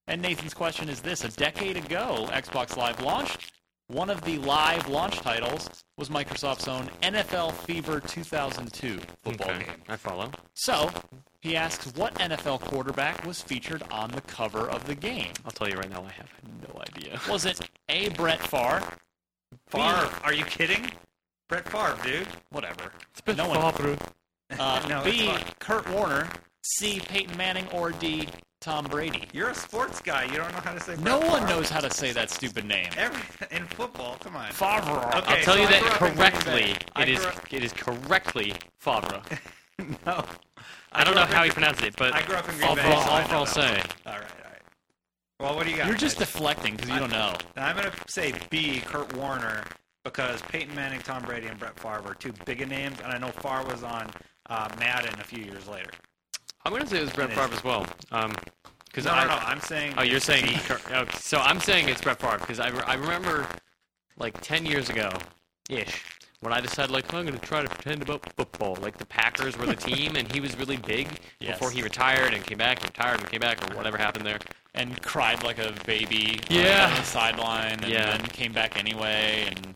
And 0.07 0.21
Nathan's 0.21 0.53
question 0.53 0.87
is 0.87 1.01
this: 1.01 1.23
A 1.23 1.29
decade 1.29 1.77
ago, 1.77 2.27
Xbox 2.31 2.77
Live 2.77 3.01
launched. 3.01 3.53
One 3.87 4.09
of 4.09 4.21
the 4.21 4.37
live 4.39 4.87
launch 4.87 5.17
titles 5.19 5.69
was 5.97 6.09
Microsoft's 6.09 6.67
own 6.67 6.89
NFL 7.01 7.53
Fever 7.53 7.99
2002 7.99 8.99
football 9.23 9.49
Okay, 9.51 9.65
game. 9.65 9.75
I 9.89 9.95
follow. 9.97 10.31
So, 10.53 10.89
he 11.41 11.55
asks 11.57 11.93
what 11.95 12.13
NFL 12.15 12.61
quarterback 12.61 13.25
was 13.25 13.41
featured 13.41 13.83
on 13.91 14.09
the 14.11 14.21
cover 14.21 14.69
of 14.69 14.85
the 14.85 14.95
game. 14.95 15.31
I'll 15.45 15.51
tell 15.51 15.67
you 15.69 15.75
right 15.75 15.89
now, 15.89 16.03
I 16.03 16.11
have 16.13 16.29
no 16.61 16.81
idea. 16.81 17.19
Was 17.29 17.45
it 17.45 17.59
A. 17.89 18.09
Brett 18.09 18.39
Favre? 18.39 18.81
Favre, 19.67 20.09
are 20.23 20.33
you 20.33 20.45
kidding? 20.45 20.89
Brett 21.49 21.67
Favre, 21.69 21.97
dude. 22.03 22.27
Whatever. 22.51 22.91
It's 23.11 23.21
been 23.21 23.35
no 23.37 23.49
one. 23.49 23.97
Uh, 24.59 24.85
No, 24.89 25.03
B. 25.03 25.33
Kurt 25.59 25.87
Warner. 25.91 26.29
C. 26.63 27.01
Peyton 27.01 27.35
Manning. 27.37 27.67
Or 27.73 27.91
D. 27.91 28.27
Tom 28.63 28.85
Brady. 28.85 29.23
You're 29.33 29.49
a 29.49 29.55
sports 29.55 29.99
guy. 30.01 30.23
You 30.23 30.37
don't 30.37 30.51
know 30.53 30.59
how 30.59 30.73
to 30.73 30.79
say. 30.79 30.95
No 30.95 31.19
Brett 31.19 31.31
one 31.31 31.41
Favre. 31.41 31.55
knows 31.55 31.69
how 31.69 31.81
to 31.81 31.91
say 31.91 32.11
that 32.13 32.29
stupid 32.29 32.65
name. 32.65 32.87
Every 32.97 33.21
in 33.55 33.65
football. 33.67 34.15
Come 34.21 34.35
on. 34.37 34.51
Favre. 34.51 34.79
Okay, 34.79 35.11
I'll 35.11 35.21
tell 35.43 35.55
so 35.55 35.61
you 35.61 35.67
I 35.67 35.71
that 35.71 35.81
grew 35.81 35.89
up 35.89 36.01
in 36.01 36.07
Green 36.07 36.15
correctly. 36.17 36.53
Bay. 36.73 36.77
I 36.95 37.01
It 37.03 37.09
is 37.09 37.19
grew 37.19 37.27
up- 37.27 37.53
it 37.53 37.63
is 37.63 37.73
correctly 37.73 38.53
Favre. 38.79 39.21
No. 40.05 40.23
I 40.91 41.03
don't 41.03 41.13
grew 41.13 41.15
know 41.15 41.21
up 41.23 41.29
in 41.29 41.35
how 41.35 41.43
he 41.43 41.49
pronounced 41.49 41.83
it, 41.83 41.95
but 41.97 42.13
I 42.13 42.21
grew 42.21 42.35
up 42.35 42.47
in 42.47 42.55
Green 42.55 42.69
all 42.69 42.75
Bay. 42.75 42.83
so 42.83 42.87
I 42.89 42.93
all 42.93 43.23
for 43.25 43.31
know 43.31 43.37
all 43.39 43.45
that. 43.45 43.53
say. 43.53 43.61
All 44.05 44.13
right, 44.13 44.21
all 44.21 44.51
right. 44.51 44.61
Well, 45.39 45.55
what 45.55 45.65
do 45.65 45.71
you 45.71 45.77
got? 45.77 45.87
You're 45.87 45.97
just 45.97 46.19
guys? 46.19 46.27
deflecting 46.31 46.75
because 46.75 46.89
you 46.91 46.99
don't 46.99 47.11
know. 47.11 47.33
I'm 47.57 47.75
gonna 47.75 47.91
say 48.07 48.33
B. 48.49 48.79
Kurt 48.85 49.11
Warner 49.17 49.63
because 50.03 50.41
Peyton 50.43 50.73
Manning, 50.75 51.01
Tom 51.01 51.23
Brady, 51.23 51.47
and 51.47 51.59
Brett 51.59 51.77
Favre 51.79 52.03
are 52.05 52.13
two 52.15 52.33
big 52.45 52.65
names, 52.69 52.97
and 53.03 53.11
I 53.11 53.17
know 53.17 53.29
Favre 53.31 53.63
was 53.65 53.83
on 53.83 54.09
uh, 54.49 54.69
Madden 54.79 55.19
a 55.19 55.23
few 55.23 55.43
years 55.43 55.67
later. 55.67 55.89
I'm 56.65 56.71
gonna 56.71 56.87
say 56.87 56.97
it 56.99 57.01
was 57.03 57.11
Brett. 57.13 57.29
Favre 57.31 57.53
as 57.53 57.63
well. 57.63 57.85
Um, 58.11 58.33
because 58.85 59.05
No, 59.05 59.11
I, 59.11 59.23
no, 59.23 59.29
no. 59.31 59.35
I'm 59.37 59.59
saying. 59.59 59.95
Oh, 59.97 60.03
you're 60.03 60.19
saying. 60.19 60.59
Oh, 60.93 61.05
so 61.19 61.39
I'm 61.39 61.59
saying 61.59 61.89
it's 61.89 62.01
Brett 62.01 62.19
Favre 62.19 62.37
because 62.39 62.59
I, 62.59 62.69
re- 62.69 62.83
I 62.85 62.93
remember 62.93 63.47
like 64.17 64.39
10 64.41 64.65
years 64.67 64.89
ago 64.91 65.09
ish 65.69 66.03
when 66.41 66.53
I 66.53 66.61
decided 66.61 66.91
like 66.91 67.11
I'm 67.13 67.25
going 67.25 67.37
to 67.39 67.43
try 67.43 67.63
to 67.63 67.69
pretend 67.69 68.03
about 68.03 68.31
football 68.33 68.77
like 68.81 68.97
the 68.97 69.05
Packers 69.07 69.57
were 69.57 69.65
the 69.65 69.75
team 69.89 70.15
and 70.15 70.31
he 70.31 70.39
was 70.39 70.55
really 70.57 70.77
big 70.77 71.07
Yes. 71.39 71.57
before 71.57 71.71
he 71.71 71.81
retired 71.81 72.33
and 72.35 72.43
came 72.45 72.59
back 72.59 72.81
and 72.81 72.89
retired 72.89 73.19
and 73.19 73.29
came 73.29 73.39
back 73.39 73.67
or 73.71 73.75
whatever 73.75 73.97
happened 73.97 74.25
there. 74.27 74.37
And 74.75 75.01
cried 75.01 75.43
like 75.43 75.57
a 75.57 75.73
baby 75.87 76.39
Yeah. 76.49 76.89
on 76.91 76.95
the 76.95 77.03
sideline 77.03 77.79
and 77.81 77.87
Yeah. 77.91 78.15
then 78.15 78.25
came 78.27 78.51
back 78.53 78.77
anyway. 78.77 79.45
And 79.47 79.73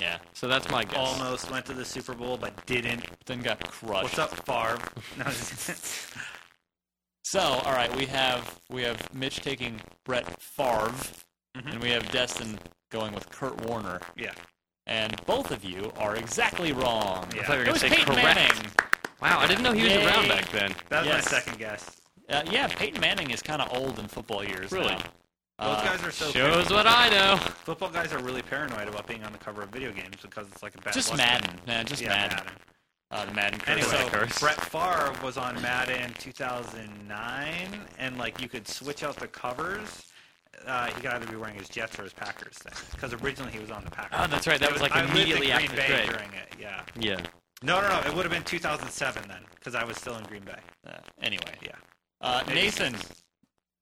yeah, 0.00 0.18
So 0.34 0.46
that's 0.48 0.68
my 0.70 0.84
guess. 0.84 0.96
Almost 0.98 1.50
went 1.50 1.66
to 1.66 1.72
the 1.72 1.84
Super 1.84 2.14
Bowl, 2.14 2.36
but 2.36 2.64
didn't. 2.66 3.04
then 3.26 3.40
got 3.40 3.60
crushed. 3.70 4.02
What's 4.04 4.18
up, 4.18 4.30
Favre? 4.46 4.78
No, 5.18 5.24
So, 7.24 7.40
all 7.40 7.72
right, 7.72 7.94
we 7.96 8.06
have 8.06 8.60
we 8.70 8.82
have 8.82 9.12
Mitch 9.12 9.40
taking 9.40 9.80
Brett 10.04 10.40
Favre, 10.40 10.92
and 11.54 11.80
we 11.82 11.90
have 11.90 12.08
Destin 12.12 12.56
going 12.90 13.12
with 13.14 13.28
Kurt 13.30 13.60
Warner. 13.66 14.00
Yeah. 14.16 14.32
And 14.86 15.20
both 15.26 15.50
of 15.50 15.64
you 15.64 15.92
are 15.96 16.14
exactly 16.14 16.72
wrong. 16.72 17.28
Yeah. 17.34 17.42
I 17.42 17.44
thought 17.44 17.52
you 17.54 17.58
were 17.58 17.62
It 17.62 17.64
gonna 17.64 17.72
was 17.72 17.80
say 17.80 17.88
Peyton 17.88 18.04
correct. 18.14 18.36
Manning. 18.38 18.66
Wow, 19.20 19.40
I 19.40 19.46
didn't 19.48 19.64
know 19.64 19.72
he 19.72 19.82
was 19.82 19.92
Yay. 19.92 20.06
around 20.06 20.28
back 20.28 20.48
then. 20.52 20.72
That 20.88 21.00
was 21.00 21.08
Yes. 21.08 21.24
my 21.24 21.30
second 21.38 21.58
guess. 21.58 21.96
Uh, 22.28 22.42
yeah, 22.50 22.68
Peyton 22.68 23.00
Manning 23.00 23.30
is 23.32 23.42
kind 23.42 23.60
of 23.60 23.76
old 23.76 23.98
in 23.98 24.06
football 24.06 24.44
years. 24.44 24.70
Really? 24.70 24.90
now. 24.94 25.02
Those 25.58 25.68
Uh, 25.78 25.84
guys 25.84 26.04
are 26.04 26.10
so 26.10 26.30
Shows 26.32 26.68
what 26.70 26.86
I 26.86 27.08
know. 27.08 27.36
Football 27.64 27.88
guys 27.88 28.12
are 28.12 28.18
really 28.22 28.42
paranoid 28.42 28.88
about 28.88 29.06
being 29.06 29.24
on 29.24 29.32
the 29.32 29.38
cover 29.38 29.62
of 29.62 29.70
video 29.70 29.90
games 29.90 30.16
because 30.20 30.46
it's 30.48 30.62
like 30.62 30.74
a 30.74 30.80
bad 30.82 30.92
just 30.92 31.08
luck 31.08 31.16
Madden, 31.18 31.50
thing. 31.56 31.66
man, 31.66 31.86
just 31.86 32.02
Yeah, 32.02 32.08
Madden. 32.08 32.36
Madden. 32.36 32.52
Uh, 33.10 33.24
the 33.24 33.32
Madden 33.32 33.60
curse. 33.60 33.68
Anyway, 33.92 34.02
So- 34.04 34.08
curse. 34.10 34.38
Brett 34.38 34.60
Favre 34.66 35.14
was 35.22 35.38
on 35.38 35.60
Madden 35.62 36.12
2009, 36.14 37.86
and 37.98 38.18
like 38.18 38.40
you 38.40 38.48
could 38.48 38.68
switch 38.68 39.02
out 39.02 39.16
the 39.16 39.28
covers. 39.28 40.02
Uh, 40.66 40.86
he 40.86 40.92
could 40.94 41.06
either 41.06 41.26
be 41.26 41.36
wearing 41.36 41.54
his 41.54 41.68
Jets 41.68 41.98
or 41.98 42.02
his 42.02 42.12
Packers 42.12 42.54
thing, 42.58 42.72
because 42.92 43.12
originally 43.14 43.52
he 43.52 43.58
was 43.58 43.70
on 43.70 43.84
the 43.84 43.90
Packers. 43.90 44.18
Oh, 44.20 44.26
that's 44.26 44.46
right. 44.46 44.58
That 44.60 44.70
It 44.70 44.72
was 44.72 44.82
like 44.82 44.92
I 44.92 45.00
lived 45.02 45.10
in 45.10 45.16
immediately 45.16 45.46
Green 45.46 45.58
after 45.58 45.68
the 45.70 45.76
Bay 45.76 46.06
during 46.06 46.32
it. 46.34 46.52
Yeah. 46.58 46.82
Yeah. 46.98 47.20
No, 47.62 47.80
no, 47.80 47.88
no. 47.88 48.00
It 48.06 48.14
would 48.14 48.24
have 48.24 48.32
been 48.32 48.42
2007 48.44 49.26
then, 49.28 49.42
because 49.54 49.74
I 49.74 49.84
was 49.84 49.96
still 49.96 50.16
in 50.16 50.24
Green 50.24 50.42
Bay. 50.44 50.58
uh, 50.86 50.92
anyway, 51.22 51.56
Yeah. 51.62 51.72
uh, 52.20 52.42
Maybe 52.46 52.60
Nathan, 52.62 52.96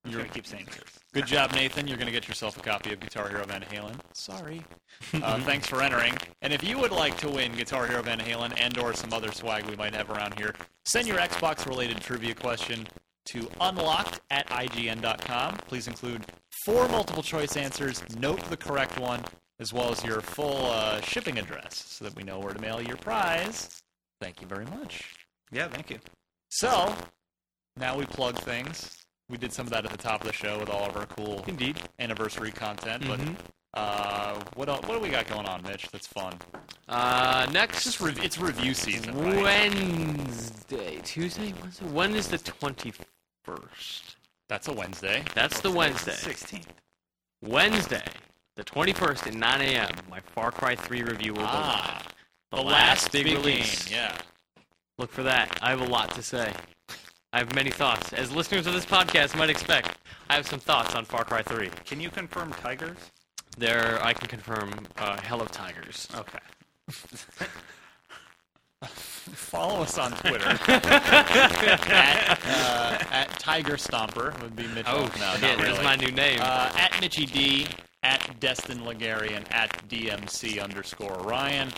You're, 0.06 0.20
gonna 0.20 0.32
keep 0.34 0.46
saying 0.46 0.66
yours. 0.66 0.84
good 1.14 1.26
job, 1.26 1.52
Nathan. 1.52 1.86
You're 1.88 1.96
going 1.96 2.06
to 2.06 2.12
get 2.12 2.28
yourself 2.28 2.58
a 2.58 2.60
copy 2.60 2.92
of 2.92 3.00
Guitar 3.00 3.28
Hero 3.28 3.44
Van 3.46 3.62
Halen. 3.62 3.94
Sorry. 4.12 4.62
Uh, 5.14 5.38
thanks 5.40 5.66
for 5.66 5.82
entering. 5.82 6.14
And 6.42 6.52
if 6.52 6.62
you 6.62 6.78
would 6.78 6.92
like 6.92 7.16
to 7.18 7.28
win 7.28 7.52
Guitar 7.52 7.86
Hero 7.86 8.00
Van 8.02 8.18
Halen 8.18 8.52
and/or 8.60 8.94
some 8.94 9.12
other 9.12 9.32
swag 9.32 9.64
we 9.66 9.76
might 9.76 9.94
have 9.94 10.08
around 10.10 10.38
here, 10.38 10.54
send 10.84 11.06
your 11.08 11.18
Xbox-related 11.18 12.00
trivia 12.00 12.34
question 12.34 12.86
to 13.26 13.48
unlocked 13.60 14.20
at 14.30 14.46
ign.com. 14.48 15.56
Please 15.68 15.88
include 15.88 16.24
four 16.64 16.88
multiple-choice 16.88 17.56
answers. 17.56 18.02
Note 18.18 18.40
the 18.50 18.56
correct 18.56 18.98
one, 19.00 19.22
as 19.60 19.72
well 19.72 19.90
as 19.90 20.04
your 20.04 20.20
full 20.20 20.66
uh, 20.66 21.00
shipping 21.00 21.38
address, 21.38 21.74
so 21.88 22.04
that 22.04 22.14
we 22.16 22.22
know 22.22 22.38
where 22.38 22.52
to 22.54 22.60
mail 22.60 22.80
your 22.80 22.96
prize. 22.96 23.82
Thank 24.20 24.40
you 24.40 24.46
very 24.46 24.66
much. 24.66 25.12
Yeah, 25.50 25.68
thank 25.68 25.90
you. 25.90 25.98
So 26.50 26.94
now 27.76 27.96
we 27.96 28.06
plug 28.06 28.36
things. 28.38 29.03
We 29.28 29.38
did 29.38 29.52
some 29.52 29.66
of 29.66 29.72
that 29.72 29.84
at 29.84 29.90
the 29.90 29.96
top 29.98 30.20
of 30.20 30.26
the 30.26 30.32
show 30.32 30.58
with 30.58 30.68
all 30.68 30.84
of 30.88 30.96
our 30.96 31.06
cool 31.06 31.42
Indeed. 31.46 31.80
anniversary 31.98 32.52
content. 32.52 33.02
Mhm. 33.04 33.36
But 33.72 33.80
uh, 33.80 34.40
what 34.54 34.68
else, 34.68 34.86
what 34.86 34.94
do 34.96 35.00
we 35.00 35.08
got 35.08 35.26
going 35.26 35.46
on, 35.46 35.62
Mitch? 35.62 35.88
That's 35.90 36.06
fun. 36.06 36.34
Uh, 36.88 37.46
next 37.50 37.84
just 37.84 38.00
rev- 38.00 38.22
it's 38.22 38.38
review 38.38 38.74
season. 38.74 39.16
Right? 39.18 39.42
Wednesday, 39.42 41.00
Tuesday, 41.02 41.52
Wednesday. 41.60 41.86
When 41.86 42.14
is 42.14 42.28
the 42.28 42.38
twenty 42.38 42.92
first? 43.44 44.16
That's 44.48 44.68
a 44.68 44.72
Wednesday. 44.72 45.24
That's 45.34 45.60
the 45.60 45.70
Wednesday. 45.70 46.12
16th. 46.12 46.66
Wednesday, 47.42 48.04
the 48.56 48.64
twenty 48.64 48.92
first 48.92 49.26
at 49.26 49.34
nine 49.34 49.62
a.m. 49.62 49.90
My 50.10 50.20
Far 50.20 50.52
Cry 50.52 50.76
Three 50.76 51.02
review 51.02 51.32
will 51.32 51.40
go 51.42 51.48
Ah, 51.48 52.02
live. 52.04 52.14
the 52.62 52.68
last 52.68 53.10
big, 53.10 53.26
release. 53.26 53.86
game. 53.88 53.98
Yeah. 53.98 54.16
Look 54.98 55.10
for 55.10 55.22
that. 55.24 55.58
I 55.62 55.70
have 55.70 55.80
a 55.80 55.86
lot 55.86 56.14
to 56.14 56.22
say. 56.22 56.52
I 57.34 57.38
have 57.38 57.52
many 57.52 57.70
thoughts. 57.72 58.12
As 58.12 58.30
listeners 58.30 58.68
of 58.68 58.74
this 58.74 58.86
podcast 58.86 59.36
might 59.36 59.50
expect, 59.50 59.98
I 60.30 60.36
have 60.36 60.46
some 60.46 60.60
thoughts 60.60 60.94
on 60.94 61.04
Far 61.04 61.24
Cry 61.24 61.42
3. 61.42 61.68
Can 61.84 62.00
you 62.00 62.08
confirm 62.08 62.52
Tigers? 62.52 62.96
There, 63.58 63.98
I 64.00 64.12
can 64.12 64.28
confirm 64.28 64.72
uh, 64.98 65.20
Hello 65.20 65.44
Tigers. 65.46 66.06
Okay. 66.14 66.38
Follow 68.84 69.82
us 69.82 69.98
on 69.98 70.12
Twitter 70.12 70.46
at, 70.68 72.38
uh, 72.46 72.98
at 73.10 73.30
Tiger 73.40 73.78
Stomper 73.78 74.40
would 74.40 74.54
be 74.54 74.68
Mitchell. 74.68 74.94
Oh, 74.94 75.00
no, 75.00 75.08
shit, 75.08 75.20
not 75.20 75.40
that's 75.40 75.60
really. 75.60 75.82
my 75.82 75.96
new 75.96 76.12
name. 76.12 76.38
Uh, 76.40 76.70
at 76.76 76.92
Mitchie 76.92 77.32
D, 77.32 77.66
at 78.04 78.38
Destin 78.38 78.78
Legarian, 78.78 79.44
at 79.50 79.70
DMC 79.88 80.62
underscore 80.62 81.18
Ryan. 81.24 81.72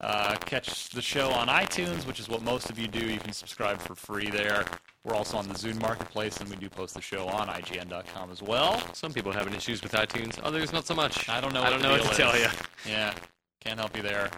Uh, 0.00 0.36
catch 0.46 0.88
the 0.88 1.02
show 1.02 1.30
on 1.30 1.48
iTunes, 1.48 2.06
which 2.06 2.20
is 2.20 2.26
what 2.26 2.42
most 2.42 2.70
of 2.70 2.78
you 2.78 2.88
do. 2.88 3.00
You 3.00 3.18
can 3.18 3.34
subscribe 3.34 3.80
for 3.80 3.94
free 3.94 4.30
there. 4.30 4.64
We're 5.04 5.14
also 5.14 5.36
on 5.36 5.46
the 5.48 5.54
Zune 5.54 5.80
Marketplace, 5.82 6.38
and 6.38 6.48
we 6.48 6.56
do 6.56 6.70
post 6.70 6.94
the 6.94 7.02
show 7.02 7.26
on 7.28 7.48
IGN.com 7.48 8.30
as 8.30 8.42
well. 8.42 8.82
Some 8.94 9.12
people 9.12 9.32
having 9.32 9.52
issues 9.52 9.82
with 9.82 9.92
iTunes, 9.92 10.40
others 10.42 10.72
not 10.72 10.86
so 10.86 10.94
much. 10.94 11.28
I 11.28 11.40
don't 11.42 11.52
know. 11.52 11.62
I 11.62 11.68
don't 11.70 11.82
the 11.82 11.88
know 11.88 11.92
what 11.92 12.02
deal 12.02 12.10
to 12.10 12.16
tell 12.16 12.38
you. 12.38 12.46
Yeah, 12.88 13.12
can't 13.60 13.78
help 13.78 13.94
you 13.96 14.02
there. 14.02 14.30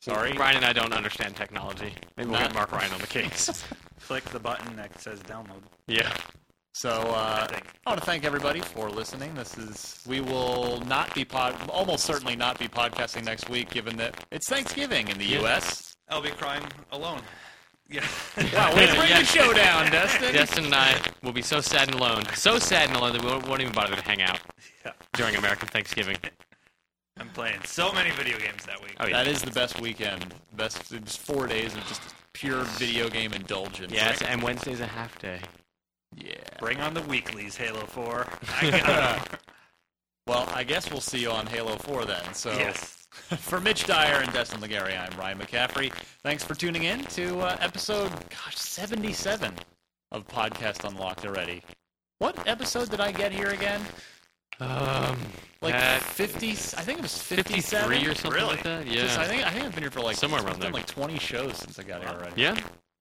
Sorry. 0.00 0.32
Ryan 0.32 0.56
and 0.56 0.64
I 0.66 0.72
don't 0.72 0.92
understand 0.92 1.36
technology. 1.36 1.92
Maybe 2.16 2.30
we'll 2.30 2.40
Not- 2.40 2.48
get 2.48 2.54
Mark 2.54 2.72
Ryan 2.72 2.92
on 2.92 3.00
the 3.00 3.06
case. 3.06 3.64
Click 4.06 4.24
the 4.24 4.38
button 4.40 4.76
that 4.76 4.98
says 5.00 5.20
download. 5.20 5.62
yeah. 5.86 6.12
So 6.76 6.90
uh, 6.90 7.46
I. 7.50 7.60
I 7.86 7.90
want 7.90 8.00
to 8.00 8.06
thank 8.06 8.24
everybody 8.24 8.60
for 8.60 8.90
listening. 8.90 9.32
This 9.34 9.56
is 9.56 10.02
we 10.08 10.20
will 10.20 10.80
not 10.86 11.14
be 11.14 11.24
pod, 11.24 11.54
almost 11.68 12.04
certainly 12.04 12.34
not 12.34 12.58
be 12.58 12.66
podcasting 12.66 13.24
next 13.24 13.48
week, 13.48 13.70
given 13.70 13.96
that 13.98 14.24
it's 14.32 14.48
Thanksgiving 14.48 15.06
in 15.08 15.16
the 15.18 15.26
U.S. 15.38 15.94
I'll 16.08 16.20
be 16.20 16.30
crying 16.30 16.64
alone. 16.90 17.20
Yeah. 17.88 18.06
Wow, 18.54 18.74
way 18.74 18.86
to 18.86 18.94
bring 18.94 19.08
Yeah. 19.10 19.20
the 19.20 19.24
show 19.26 19.52
down, 19.52 19.90
Destin. 19.90 20.32
Destin 20.32 20.64
and 20.66 20.74
I 20.74 21.00
will 21.22 21.32
be 21.32 21.42
so 21.42 21.60
sad 21.60 21.88
and 21.88 21.98
alone. 21.98 22.24
So 22.34 22.58
sad 22.58 22.88
and 22.88 22.96
alone 22.96 23.12
that 23.12 23.22
we 23.22 23.28
won't, 23.30 23.46
won't 23.46 23.60
even 23.60 23.72
bother 23.74 23.94
to 23.94 24.02
hang 24.02 24.22
out 24.22 24.40
Yeah. 24.84 24.92
during 25.12 25.36
American 25.36 25.68
Thanksgiving. 25.68 26.16
I'm 27.18 27.28
playing 27.28 27.60
so 27.64 27.92
many 27.92 28.10
video 28.10 28.38
games 28.38 28.64
that 28.66 28.82
week. 28.82 28.96
Oh, 28.98 29.06
yeah. 29.06 29.22
That 29.22 29.28
is 29.28 29.42
the 29.42 29.50
best 29.50 29.80
weekend. 29.80 30.34
Best 30.54 30.90
just 30.90 31.20
four 31.20 31.46
days 31.46 31.74
of 31.76 31.86
just 31.86 32.00
pure 32.32 32.62
video 32.64 33.08
game 33.08 33.32
indulgence. 33.32 33.92
Yes, 33.92 34.20
and 34.22 34.42
Wednesday's 34.42 34.80
a 34.80 34.86
half 34.86 35.16
day. 35.20 35.40
Yeah. 36.16 36.34
Bring 36.58 36.80
on 36.80 36.94
the 36.94 37.02
weeklies, 37.02 37.56
Halo 37.56 37.86
4. 37.86 38.26
I 38.62 38.70
got 38.70 39.18
'em. 39.32 39.38
Well, 40.26 40.48
I 40.54 40.64
guess 40.64 40.90
we'll 40.90 41.02
see 41.02 41.18
you 41.18 41.30
on 41.30 41.46
Halo 41.46 41.76
4 41.76 42.06
then. 42.06 42.32
So 42.32 42.50
yes. 42.52 43.03
for 43.38 43.60
Mitch 43.60 43.86
Dyer 43.86 44.20
and 44.22 44.32
Destin 44.32 44.60
Legarie, 44.60 44.98
I'm 44.98 45.18
Ryan 45.18 45.38
McCaffrey. 45.38 45.92
Thanks 46.22 46.44
for 46.44 46.54
tuning 46.54 46.84
in 46.84 47.04
to 47.06 47.40
uh, 47.40 47.56
episode, 47.60 48.10
gosh, 48.30 48.56
77 48.56 49.54
of 50.12 50.26
Podcast 50.28 50.88
Unlocked 50.88 51.24
already. 51.26 51.62
What 52.18 52.46
episode 52.46 52.90
did 52.90 53.00
I 53.00 53.12
get 53.12 53.32
here 53.32 53.48
again? 53.50 53.80
Um, 54.60 55.18
Like 55.60 55.74
at 55.74 56.02
50, 56.02 56.50
I 56.50 56.52
think 56.52 56.98
it 56.98 57.02
was 57.02 57.20
57. 57.20 57.88
53 57.90 58.10
or 58.10 58.14
something 58.14 58.30
Really? 58.40 58.54
like 58.54 58.62
that. 58.62 58.86
Yeah. 58.86 59.02
Just, 59.02 59.18
I 59.18 59.26
think 59.26 59.44
I 59.44 59.50
think 59.50 59.64
I've 59.64 59.74
been 59.74 59.82
here 59.82 59.90
for 59.90 60.00
like 60.00 60.16
Somewhere 60.16 60.42
around 60.44 60.60
there. 60.60 60.70
like 60.70 60.86
20 60.86 61.18
shows 61.18 61.56
since 61.56 61.78
I 61.78 61.82
got 61.82 62.00
here 62.02 62.10
already. 62.10 62.40
yeah. 62.40 62.56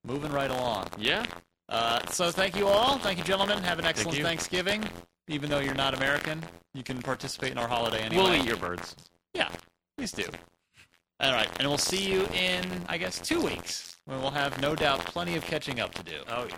Moving 0.06 0.32
right 0.32 0.50
along. 0.50 0.88
Yeah. 0.98 1.26
Uh, 1.70 2.00
so 2.08 2.32
thank 2.32 2.56
you 2.56 2.68
all. 2.68 2.98
Thank 2.98 3.18
you, 3.20 3.24
gentlemen. 3.24 3.60
Have 3.64 3.80
an 3.80 3.86
excellent 3.86 4.18
you. 4.18 4.24
Thanksgiving. 4.24 4.84
Even 5.30 5.50
though 5.50 5.60
you're 5.60 5.74
not 5.76 5.94
American, 5.94 6.44
you 6.74 6.84
can 6.84 7.02
participate 7.02 7.52
in 7.52 7.58
our 7.58 7.68
holiday 7.68 8.02
anyway. 8.02 8.24
We'll 8.24 8.34
eat 8.36 8.46
your 8.46 8.58
birds. 8.58 8.96
Yeah, 9.34 9.48
please 10.04 10.26
do. 10.26 10.30
All 11.22 11.32
right, 11.32 11.47
and 11.60 11.68
we'll 11.70 11.78
see 11.78 12.12
you 12.12 12.26
in, 12.34 12.66
I 12.89 12.97
guess, 12.97 13.20
two 13.20 13.39
weeks 13.39 13.95
when 14.04 14.20
we'll 14.20 14.32
have 14.32 14.60
no 14.60 14.76
doubt 14.76 14.99
plenty 15.06 15.36
of 15.36 15.45
catching 15.45 15.80
up 15.80 15.93
to 15.93 16.04
do. 16.04 16.18
Oh, 16.28 16.45
yeah. 16.49 16.56